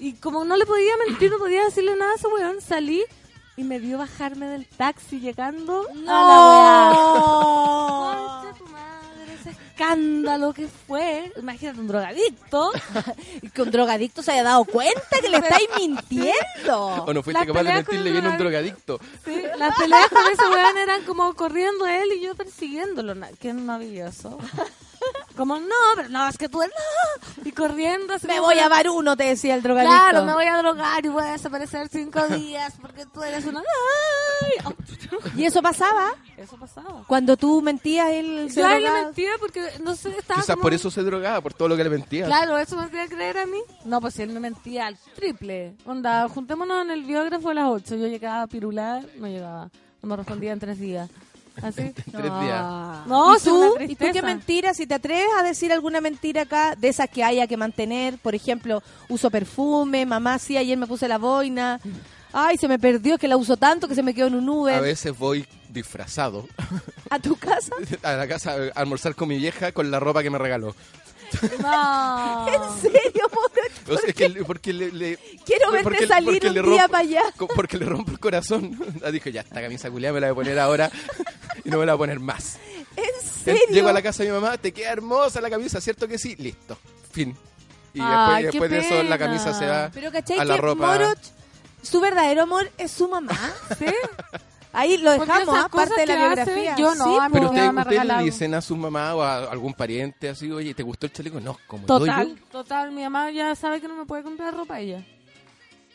[0.00, 3.04] Y como no le podía mentir, no podía decirle nada a ese weón, salí
[3.56, 8.01] y me vio bajarme del taxi llegando a la.
[9.82, 11.32] Escándalo que fue.
[11.36, 12.72] Imagínate un drogadicto.
[13.42, 16.32] Y que un drogadicto se haya dado cuenta que le estáis mintiendo.
[17.06, 19.00] O no fuiste Las capaz de peleas con mentirle bien a un drogadicto.
[19.24, 23.14] Sí, las peleas con ese weón eran como corriendo él y yo persiguiéndolo.
[23.40, 24.38] Qué maravilloso.
[25.36, 27.42] Como, no, pero no, es que tú no.
[27.44, 28.14] Y corriendo.
[28.14, 29.96] así Me voy a dar uno, te decía el drogadicto.
[29.96, 33.60] Claro, me voy a drogar y voy a desaparecer cinco días porque tú eres una...
[33.60, 34.74] Ay.
[35.36, 36.12] ¿Y eso pasaba?
[36.36, 37.02] Eso pasaba.
[37.06, 39.04] Cuando tú mentías, él se Yo a él le drogaba.
[39.06, 41.84] mentía porque, no sé, estaba Quizás como- por eso se drogaba, por todo lo que
[41.84, 42.26] le mentía.
[42.26, 43.58] Claro, eso me hacía creer a mí.
[43.84, 45.74] No, pues si él me mentía al triple.
[45.86, 47.96] Onda, juntémonos en el biógrafo a las 8.
[47.96, 49.70] Yo llegaba a pirular, no llegaba.
[50.02, 51.08] No me respondía en tres días.
[51.60, 51.92] Así.
[52.10, 53.06] Tres días.
[53.06, 53.74] No, ¿Y tú?
[53.80, 54.72] ¿Y tú qué mentira?
[54.74, 58.34] Si te atreves a decir alguna mentira acá, de esas que haya que mantener, por
[58.34, 61.80] ejemplo, uso perfume, mamá, sí, ayer me puse la boina.
[62.32, 64.48] Ay, se me perdió, es que la uso tanto que se me quedó en un
[64.48, 64.74] Uber.
[64.74, 66.46] A veces voy disfrazado
[67.10, 67.74] ¿A tu casa?
[68.02, 70.74] a la casa a almorzar con mi vieja con la ropa que me regaló.
[71.60, 72.46] No.
[72.52, 73.24] ¿En serio,
[73.88, 76.62] O sea, es que le- porque le, le- Quiero verte porque- salir porque un día
[76.86, 77.22] rompo- para allá.
[77.54, 78.78] Porque le rompo el corazón.
[79.04, 80.90] Ah, Dije, ya, esta camisa culiada me la voy a poner ahora
[81.64, 82.58] y no me la voy a poner más.
[82.96, 83.62] ¿En serio?
[83.70, 86.36] Llego a la casa de mi mamá, te queda hermosa la camisa, ¿cierto que sí?
[86.36, 86.76] Listo,
[87.10, 87.36] fin.
[87.94, 90.86] Y después, después de eso la camisa se va Pero ¿cachai a la ropa.
[90.86, 91.18] Moroch,
[91.82, 93.38] su verdadero amor es su mamá?
[93.78, 93.84] ¿Sí?
[94.74, 96.76] Ahí lo dejamos, esas aparte de la hace, biografía.
[96.76, 99.20] yo no, Sí, a Pero mi ustedes me ustedes le dicen a su mamá o
[99.22, 101.40] a algún pariente así, oye, ¿te gustó el chaleco?
[101.40, 102.44] No, como Total, yo.
[102.50, 102.90] total.
[102.92, 105.04] Mi mamá ya sabe que no me puede comprar ropa ella.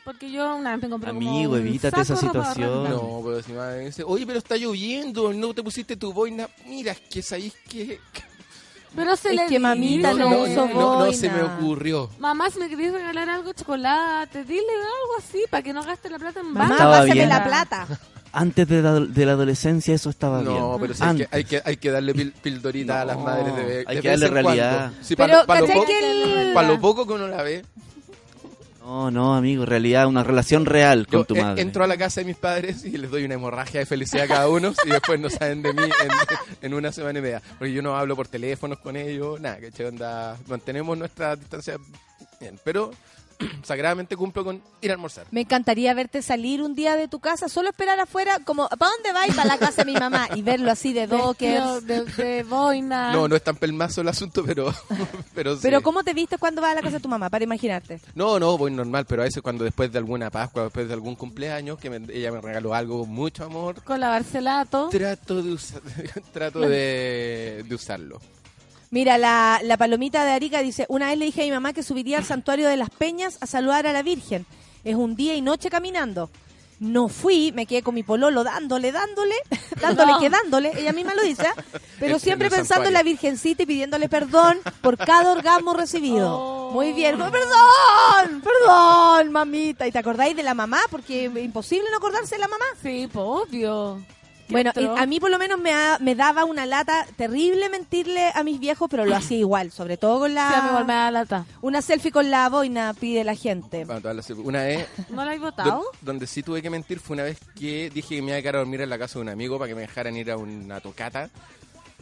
[0.08, 2.90] Porque yo una vez me compré como Amigo, un evítate esa de situación.
[2.90, 6.48] No, pero si mamá me dice, oye, pero está lloviendo, no te pusiste tu boina.
[6.66, 8.00] Mira, es que sabéis que...
[8.96, 10.20] Pero se Es le que mamita dice.
[10.24, 11.58] no, no no, uso no, no se me boina.
[11.58, 12.10] ocurrió.
[12.20, 16.20] Mamá, si me querías regalar algo, chocolate, dile algo así para que no gaste la
[16.20, 17.28] plata en Mamá, Estaba pásame bien.
[17.28, 17.88] la plata.
[18.32, 20.54] Antes de la, de la adolescencia eso estaba bien.
[20.54, 23.24] No, pero sí hay, que, hay, que, hay que darle pil- pildorita a las No,
[23.26, 24.92] madres de, hay de que darle realidad.
[25.02, 27.28] Sí, Pero, para lo, pa lo ¿cachai poco, que el- pa lo poco que uno
[27.28, 27.66] la ve.
[28.88, 31.62] No, no, amigo, en realidad una relación real con Yo tu madre.
[31.62, 34.28] entro a la casa de mis padres y les doy una hemorragia de felicidad a
[34.30, 35.90] cada uno y después no saben de mí en,
[36.62, 37.42] en una semana y media.
[37.60, 40.38] Porque yo no hablo por teléfonos con ellos, nada, que onda.
[40.48, 41.76] Mantenemos nuestra distancia
[42.40, 42.92] bien, pero
[43.64, 45.26] sagradamente cumplo con ir a almorzar.
[45.32, 49.14] Me encantaría verte salir un día de tu casa, solo esperar afuera, como, ¿para dónde
[49.14, 49.36] vais?
[49.36, 50.28] Para la casa de mi mamá.
[50.36, 51.86] Y verlo así de dockers.
[51.86, 53.12] De, de boina.
[53.12, 54.74] No, no es tan pelmazo el asunto, pero,
[55.36, 55.60] pero sí.
[55.62, 57.30] Pero ¿cómo te viste cuando vas a la casa de tu mamá?
[57.30, 58.00] Para imaginarte.
[58.16, 61.16] No, no, voy normal, pero a veces cuando después de alguna Pascua, después de algún
[61.16, 64.90] cumpleaños, que me- ella me regaló algo, mucho amor, Con la Barcelato.
[64.90, 65.82] trato de, usar-
[66.34, 68.20] trato de, de usarlo.
[68.90, 71.84] Mira, la, la palomita de Arica dice, una vez le dije a mi mamá que
[71.84, 74.46] subiría al santuario de las Peñas a saludar a la Virgen.
[74.84, 76.30] Es un día y noche caminando.
[76.80, 79.34] No fui, me quedé con mi pololo dándole, dándole,
[79.82, 80.20] dándole, No.
[80.20, 81.48] que dándole, ella misma lo dice,
[82.00, 83.02] pero En- siempre pensando en la.
[83.02, 86.70] Virgencita y pidiéndole perdón por cada orgasmo recibido.
[86.74, 89.88] Muy bien, como, perdón, perdón, mamita.
[89.88, 90.80] ¿Y te acordáis de la mamá?
[90.92, 92.66] Porque es imposible no acordarse de la mamá.
[92.84, 94.02] Sí, pues, obvio.
[94.50, 98.32] Bueno, y a mí por lo menos me, ha- me daba una lata terrible mentirle
[98.34, 100.50] a mis viejos, pero lo hacía igual, sobre todo con la...
[100.50, 101.46] Sí, a mí igual me da lata.
[101.62, 103.86] Una selfie con la boina pide la gente.
[103.86, 105.84] Bueno, todas las- Una vez, ¿No la do- votado?
[106.02, 108.56] donde sí tuve que mentir fue una vez que dije que me iba a quedar
[108.56, 110.80] a dormir en la casa de un amigo para que me dejaran ir a una
[110.80, 111.30] tocata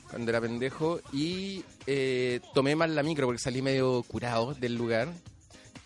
[0.09, 5.07] cuando era pendejo y eh, tomé mal la micro porque salí medio curado del lugar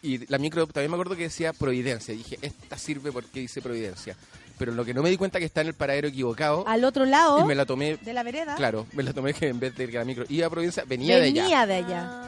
[0.01, 4.15] y la micro también me acuerdo que decía Providencia dije esta sirve porque dice Providencia
[4.59, 7.05] pero lo que no me di cuenta que está en el paradero equivocado Al otro
[7.05, 9.75] lado y me la tomé de la vereda claro me la tomé que en vez
[9.75, 12.21] de que la micro iba a Providencia venía, de venía allá de allá.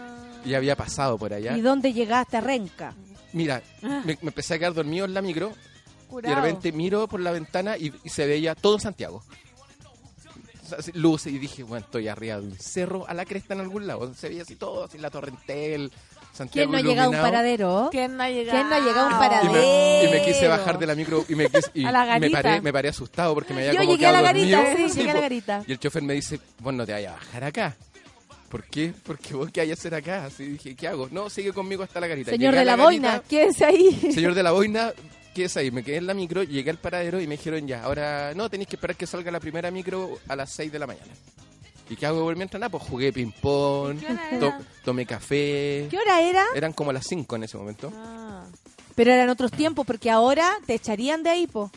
[0.43, 2.95] y había pasado por allá ¿Y dónde llegaste a Renca?
[3.33, 6.35] mira me, me empecé a quedar dormido en la micro y de Curado.
[6.41, 9.23] repente miro por la ventana y, y se veía todo Santiago.
[10.93, 14.13] Luces y dije, bueno, estoy arriba de un cerro a la cresta en algún lado.
[14.13, 15.91] Se veía así todo, así la Torrentel,
[16.33, 17.87] Santiago ¿Quién no ha llegado a un paradero?
[17.91, 18.57] ¿Quién no ha llegado?
[18.57, 19.51] ¿Quién no ha llegado a un Y paradero?
[19.53, 22.29] me, y me quise bajar de la micro y me, quise- y A la me,
[22.29, 24.89] paré, me paré asustado porque me había Yo como llegué a la garita, dormido.
[24.89, 25.63] sí, llegué a la garita.
[25.67, 27.75] Y el chofer me dice, vos no te vayas a bajar acá.
[28.49, 28.93] ¿Por qué?
[29.03, 30.25] Porque vos qué hay a hacer acá.
[30.25, 31.07] Así dije, ¿qué hago?
[31.11, 32.31] No, sigue conmigo hasta la garita.
[32.31, 33.91] Señor Llegué de la, garita, boina, quédese ahí.
[34.13, 34.93] Señor de la boina,
[35.33, 35.71] ¿qué es ahí?
[35.71, 38.67] Me quedé en la micro, llegué al paradero y me dijeron ya, ahora no, tenéis
[38.69, 41.11] que esperar que salga la primera micro a las 6 de la mañana.
[41.91, 42.69] ¿Y qué hago por mientras nada?
[42.71, 43.99] Pues jugué ping-pong,
[44.85, 45.87] tomé café.
[45.89, 46.45] ¿Qué hora era?
[46.55, 47.91] Eran como las 5 en ese momento.
[47.93, 48.45] Ah.
[48.95, 51.69] Pero eran otros tiempos, porque ahora te echarían de ahí, po.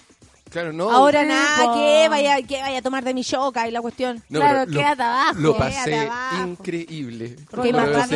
[0.51, 0.89] Claro, no.
[0.89, 1.75] ahora sí, nada, po.
[1.75, 4.23] que vaya, que vaya a tomar de mi choca y la cuestión.
[4.29, 5.41] No, claro, lo- quédate abajo.
[5.41, 6.47] Lo Quédate pasé abajo.
[6.47, 7.37] increíble.
[7.51, 8.09] Porque más.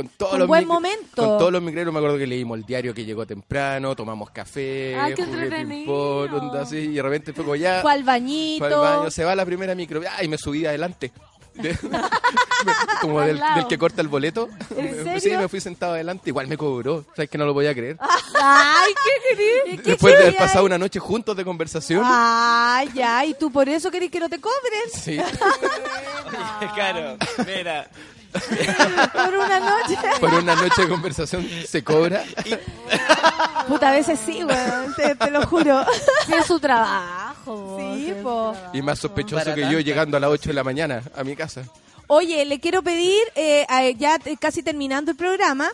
[0.00, 1.16] Con todos Un los buen momento.
[1.16, 4.96] Con todos los micreros me acuerdo que leímos el diario que llegó temprano, tomamos café,
[4.98, 6.26] Ay, qué jugué entretenido.
[6.26, 7.82] ping-pong, onda así, y de repente fue como ya.
[7.82, 8.64] Fue al bañito.
[8.66, 10.00] Fue al baño, se va la primera micro.
[10.16, 11.12] Ay, me subí adelante.
[11.54, 11.76] De-
[13.00, 14.48] como del, que corta el boleto.
[14.76, 16.30] ¿En Sí, me fui sentado adelante.
[16.30, 17.04] Igual me cobró.
[17.16, 17.96] Sabes que no lo podía creer.
[18.40, 19.82] Ay, qué querido.
[19.84, 22.02] Después de haber pasado una noche juntos de conversación.
[22.04, 24.90] Ay, ya, y tú por eso querés que no te cobren.
[24.94, 25.18] Sí.
[26.74, 27.16] claro,
[27.46, 27.88] mira.
[28.32, 29.96] Por una noche.
[30.20, 32.22] Por una noche de conversación se cobra.
[33.68, 35.84] Puta, a veces sí, weón, te, te lo juro.
[36.26, 37.76] Sí, es su trabajo.
[37.78, 38.52] Sí, es su po.
[38.52, 38.76] trabajo.
[38.76, 41.36] Y más sospechoso Para que yo llegando a las 8 de la mañana a mi
[41.36, 41.62] casa.
[42.06, 45.70] Oye, le quiero pedir, eh, a- ya te- casi terminando el programa,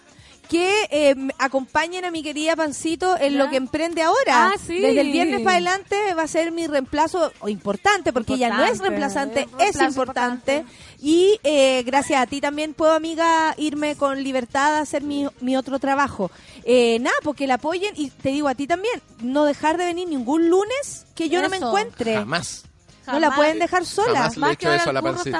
[0.49, 3.39] que eh, acompañen a mi querida Pancito en ¿Ya?
[3.45, 4.49] lo que emprende ahora.
[4.49, 4.81] Ah, sí.
[4.81, 8.65] Desde el viernes para adelante va a ser mi reemplazo, o importante, porque ella no
[8.65, 10.59] es reemplazante, es importante.
[10.59, 10.65] importante.
[10.99, 15.57] Y eh, gracias a ti también puedo, amiga, irme con libertad a hacer mi, mi
[15.57, 16.31] otro trabajo.
[16.65, 20.09] Eh, nada, porque la apoyen y te digo a ti también, no dejar de venir
[20.09, 22.15] ningún lunes que yo no me encuentre.
[22.15, 22.65] Jamás.
[23.07, 23.37] No la Jamás.
[23.37, 24.19] pueden dejar sola.
[24.19, 24.37] Jamás.
[24.37, 25.39] Le Más que eso a la pancito.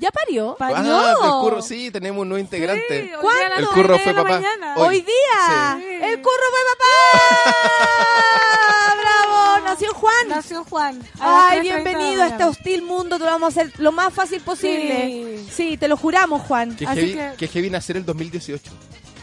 [0.00, 0.56] ¿Ya parió?
[0.58, 0.96] Parió.
[0.96, 3.02] Ah, del curro, sí, tenemos un nuevo integrante.
[3.04, 3.56] Sí, ¿Cuándo?
[3.58, 4.34] El curro de fue la papá.
[4.40, 4.74] mañana.
[4.78, 4.86] Hoy.
[4.88, 5.78] Hoy día.
[5.78, 5.84] Sí.
[6.04, 6.94] El curro fue papá.
[9.00, 10.28] Bravo, nació Juan.
[10.28, 11.00] Nació Juan.
[11.20, 13.18] a Ay, 3:30 bienvenido a este hostil mundo.
[13.18, 15.38] Te lo vamos a hacer lo más fácil posible.
[15.46, 15.76] Sí, Sí.
[15.76, 16.74] te lo juramos, Juan.
[16.76, 18.70] Que Así heavy, que- que heavy nacer el 2018.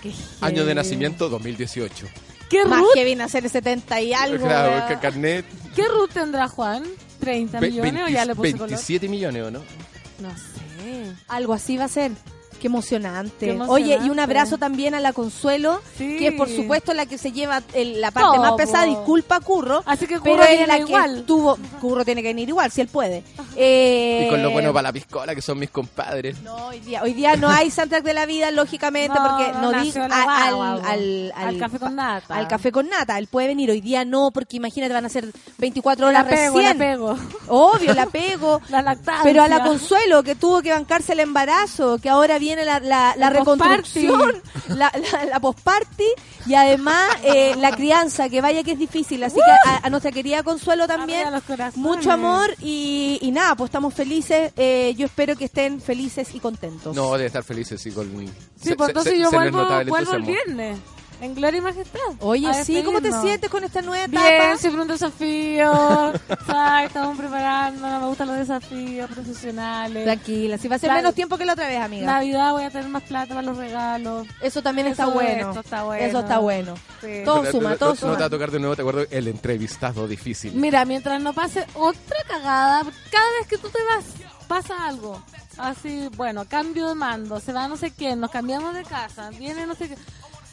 [0.04, 2.06] Qué Año de nacimiento 2018.
[2.50, 4.46] ¿Qué Más root, que viene a ser el 70 y algo.
[4.46, 5.44] claro, que carnet.
[5.76, 6.84] ¿Qué root tendrá Juan?
[7.20, 8.68] ¿30 ve- millones o 20 ya le puse color?
[8.70, 9.60] 27 millones, ¿o no?
[10.20, 10.67] No sé.
[11.28, 12.12] Algo así va a ser.
[12.60, 13.46] Qué emocionante.
[13.48, 16.18] Qué Oye, y un abrazo también a la Consuelo, Sí.
[16.18, 18.86] que es por supuesto la que se lleva el- la parte Todo, más pesada.
[18.86, 18.90] po.
[18.98, 19.84] Disculpa, Curro.
[19.86, 21.16] Así que pero Curro es viene la igual.
[21.18, 21.58] que tuvo.
[21.80, 23.24] Curro tiene que venir igual, si él puede.
[23.60, 26.40] Eh, Y con lo bueno para la piscola, que son mis compadres.
[26.44, 29.72] No, hoy día, hoy día no hay soundtrack de la vida, lógicamente, No, porque no
[29.82, 32.36] di la a- al, guagua, al, al café con nata.
[32.36, 33.18] Al café con nata.
[33.18, 36.56] Él puede venir hoy día, no, porque imagínate, van a ser 24 La horas pego,
[36.58, 36.78] recién.
[36.78, 37.18] la pego.
[37.48, 38.62] Obvio, la pego.
[38.70, 39.24] La lactancia.
[39.24, 43.16] Pero a la Consuelo, que tuvo que bancarse el embarazo, que ahora viene la, la,
[43.18, 46.06] la El reconstrucción, la, la, la postparty
[46.46, 49.24] y además eh, la crianza, que vaya que es difícil.
[49.24, 51.28] Así que a, a nuestra querida Consuelo también,
[51.76, 54.54] mucho amor y, y nada, pues estamos felices.
[54.56, 56.96] Eh, yo espero que estén felices y contentos.
[56.96, 58.08] No, debe estar felices sí con...
[58.62, 60.78] Sí, pues entonces yo se vuelvo, vuelvo el viernes.
[61.20, 62.00] En Gloria y Majestad.
[62.20, 64.28] Oye, sí, ¿cómo te sientes con esta nueva etapa?
[64.30, 66.14] Bien, siempre un desafío.
[66.14, 68.00] Exacto, estamos preparando.
[68.00, 70.04] Me gustan los desafíos profesionales.
[70.04, 72.06] Tranquila, si va a ser La- menos tiempo que la otra vez, amiga.
[72.06, 74.28] Navidad voy a tener más plata para los regalos.
[74.42, 75.50] Eso también está bueno.
[75.50, 76.06] esto está bueno.
[76.06, 76.76] Eso está bueno.
[77.02, 77.22] Sí.
[77.26, 78.12] Todo suma, no, todo no, suma.
[78.12, 80.54] No te va a tocar de nuevo, te acuerdo, el entrevistado difícil.
[80.54, 84.06] Mira, mientras no pase otra cagada, cada vez que tú te vas,
[84.48, 85.22] pasa algo.
[85.58, 89.66] Así, bueno, cambio de mando, se va no sé quién, nos cambiamos de casa, viene
[89.66, 89.98] no sé qué.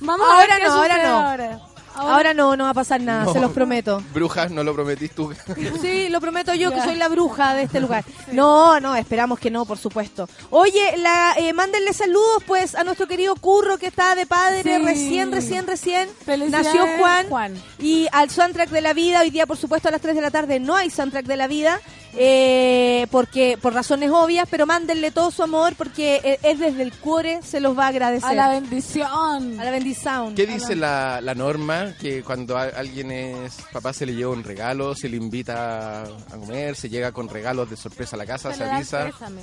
[0.01, 1.29] Vamos a Ahora ver no, ahora no.
[1.29, 1.61] ahora.
[1.97, 3.33] Ahora no, no va a pasar nada, No.
[3.33, 4.03] se los prometo.
[4.13, 5.33] Brujas, no lo prometís tú.
[5.81, 8.05] Sí, lo prometo yo que soy la bruja de este lugar.
[8.33, 10.29] No, no, esperamos que no, por supuesto.
[10.51, 14.85] Oye, la, eh, mándenle saludos pues a nuestro querido Curro que está de padre Sí.
[14.85, 16.09] recién, recién, recién.
[16.51, 17.63] Nació Juan, Juan.
[17.79, 20.33] Y al soundtrack de la vida, hoy día por supuesto a las 3 de la
[20.33, 21.81] tarde no hay soundtrack de la vida.
[22.17, 26.93] Eh, porque por razones obvias, pero mándenle todo su amor porque eh, es desde el
[26.93, 28.31] cuore, se los va a agradecer.
[28.31, 29.61] A la bendición.
[29.61, 30.35] A la bendición.
[30.35, 31.95] ¿Qué dice la, la norma?
[32.01, 36.37] Que cuando a- alguien es papá se le lleva un regalo, se le invita a
[36.39, 39.05] comer, se llega con regalos de sorpresa a la casa, se, le da el avisa,
[39.07, 39.43] pésame.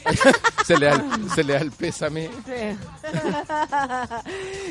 [0.66, 2.30] se, le da el, se le da el pésame.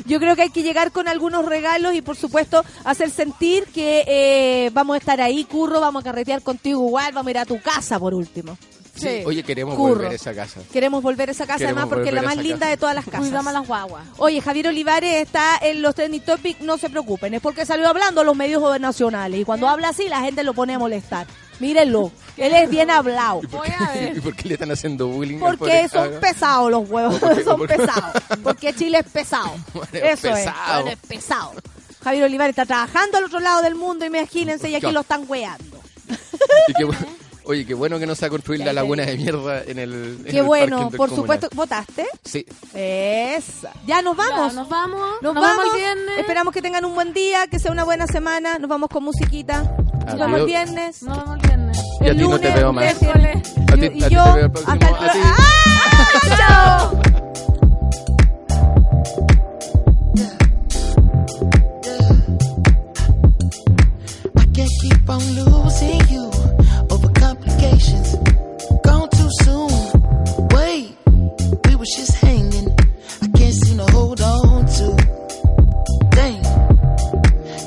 [0.06, 4.03] Yo creo que hay que llegar con algunos regalos y por supuesto hacer sentir que
[4.07, 7.45] eh, vamos a estar ahí, curro, vamos a carretear contigo igual, vamos a ir a
[7.45, 8.57] tu casa por último.
[8.95, 9.93] Sí, Oye, queremos Curro.
[9.93, 10.59] volver a esa casa.
[10.73, 12.69] Queremos volver a esa casa Queremos además porque es la más linda casa.
[12.71, 13.19] de todas las casas.
[13.21, 14.03] Cuidamos las guaguas.
[14.17, 18.21] Oye, Javier Olivares está en los trending topics, no se preocupen, es porque salió hablando
[18.21, 21.27] a los medios nacionales y cuando habla así la gente lo pone a molestar.
[21.61, 23.39] Mírenlo, él es bien hablado.
[23.43, 25.39] ¿Y por, qué, ¿Y por qué le están haciendo bullying?
[25.39, 27.43] Porque son pesados los huevos, ¿Por qué?
[27.45, 28.23] son pesados.
[28.43, 29.51] Porque Chile es pesado.
[29.73, 30.73] Bueno, Eso es, pesado.
[30.83, 31.53] bueno, es pesado.
[32.03, 34.91] Javier Olivares está trabajando al otro lado del mundo, imagínense, y aquí Ya.
[34.93, 35.79] lo están weando.
[36.67, 36.95] Y qué bu-
[37.45, 40.17] Oye, qué bueno que no se va a construir la laguna de mierda en el.
[40.19, 42.05] en Qué el bueno, por supuesto, ¿votaste?
[42.23, 42.45] Sí.
[42.75, 43.71] Esa.
[43.87, 44.53] Ya nos vamos.
[44.53, 44.99] Ya, nos vamos.
[45.21, 45.57] Nos, Nos vamos.
[45.57, 46.19] vamos el viernes.
[46.19, 48.59] Esperamos que tengan un buen día, que sea una buena semana.
[48.59, 49.63] Nos vamos con musiquita.
[50.05, 51.01] Nos vemos el viernes.
[51.01, 51.77] Nos vemos el viernes.
[52.01, 52.85] Y a ti no te lunes, veo más.
[52.85, 53.05] A ti,
[53.95, 54.73] Y a ti yo, te veo el próximo.
[54.73, 55.35] hasta el a
[56.49, 56.91] ¡Ah!
[64.60, 66.26] Can't keep on losing you
[66.91, 68.15] over complications.
[68.84, 69.72] Gone too soon.
[70.52, 70.98] Wait,
[71.65, 72.68] we was just hanging.
[73.22, 74.88] I can't seem to hold on to.
[76.11, 76.41] Dang,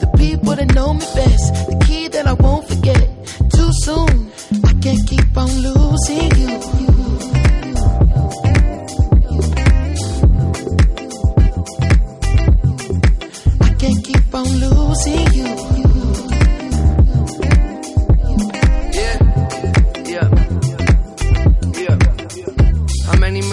[0.03, 3.09] the people that know me best, the key that I won't forget.
[3.57, 4.31] Too soon.
[4.63, 6.51] I can't keep on losing you.
[13.63, 15.92] I can't keep on losing you.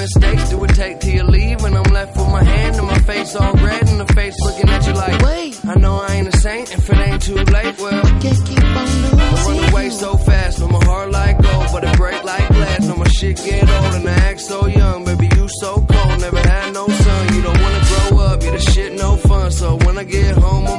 [0.10, 1.62] Mistakes do it take till you leave?
[1.62, 4.70] When I'm left with my hand and my face all red and the face looking
[4.70, 5.60] at you like, Wait.
[5.66, 7.78] I know I ain't a saint if it ain't too late.
[7.78, 11.68] Well, Can't keep on I losing run away so fast, but my heart like gold,
[11.72, 12.88] but it break like glass.
[12.88, 16.22] Now my shit get old and I act so young, baby you so cold.
[16.22, 19.52] Never had no son, you don't wanna grow up, yeah the shit no fun.
[19.52, 20.79] So when I get home, I'ma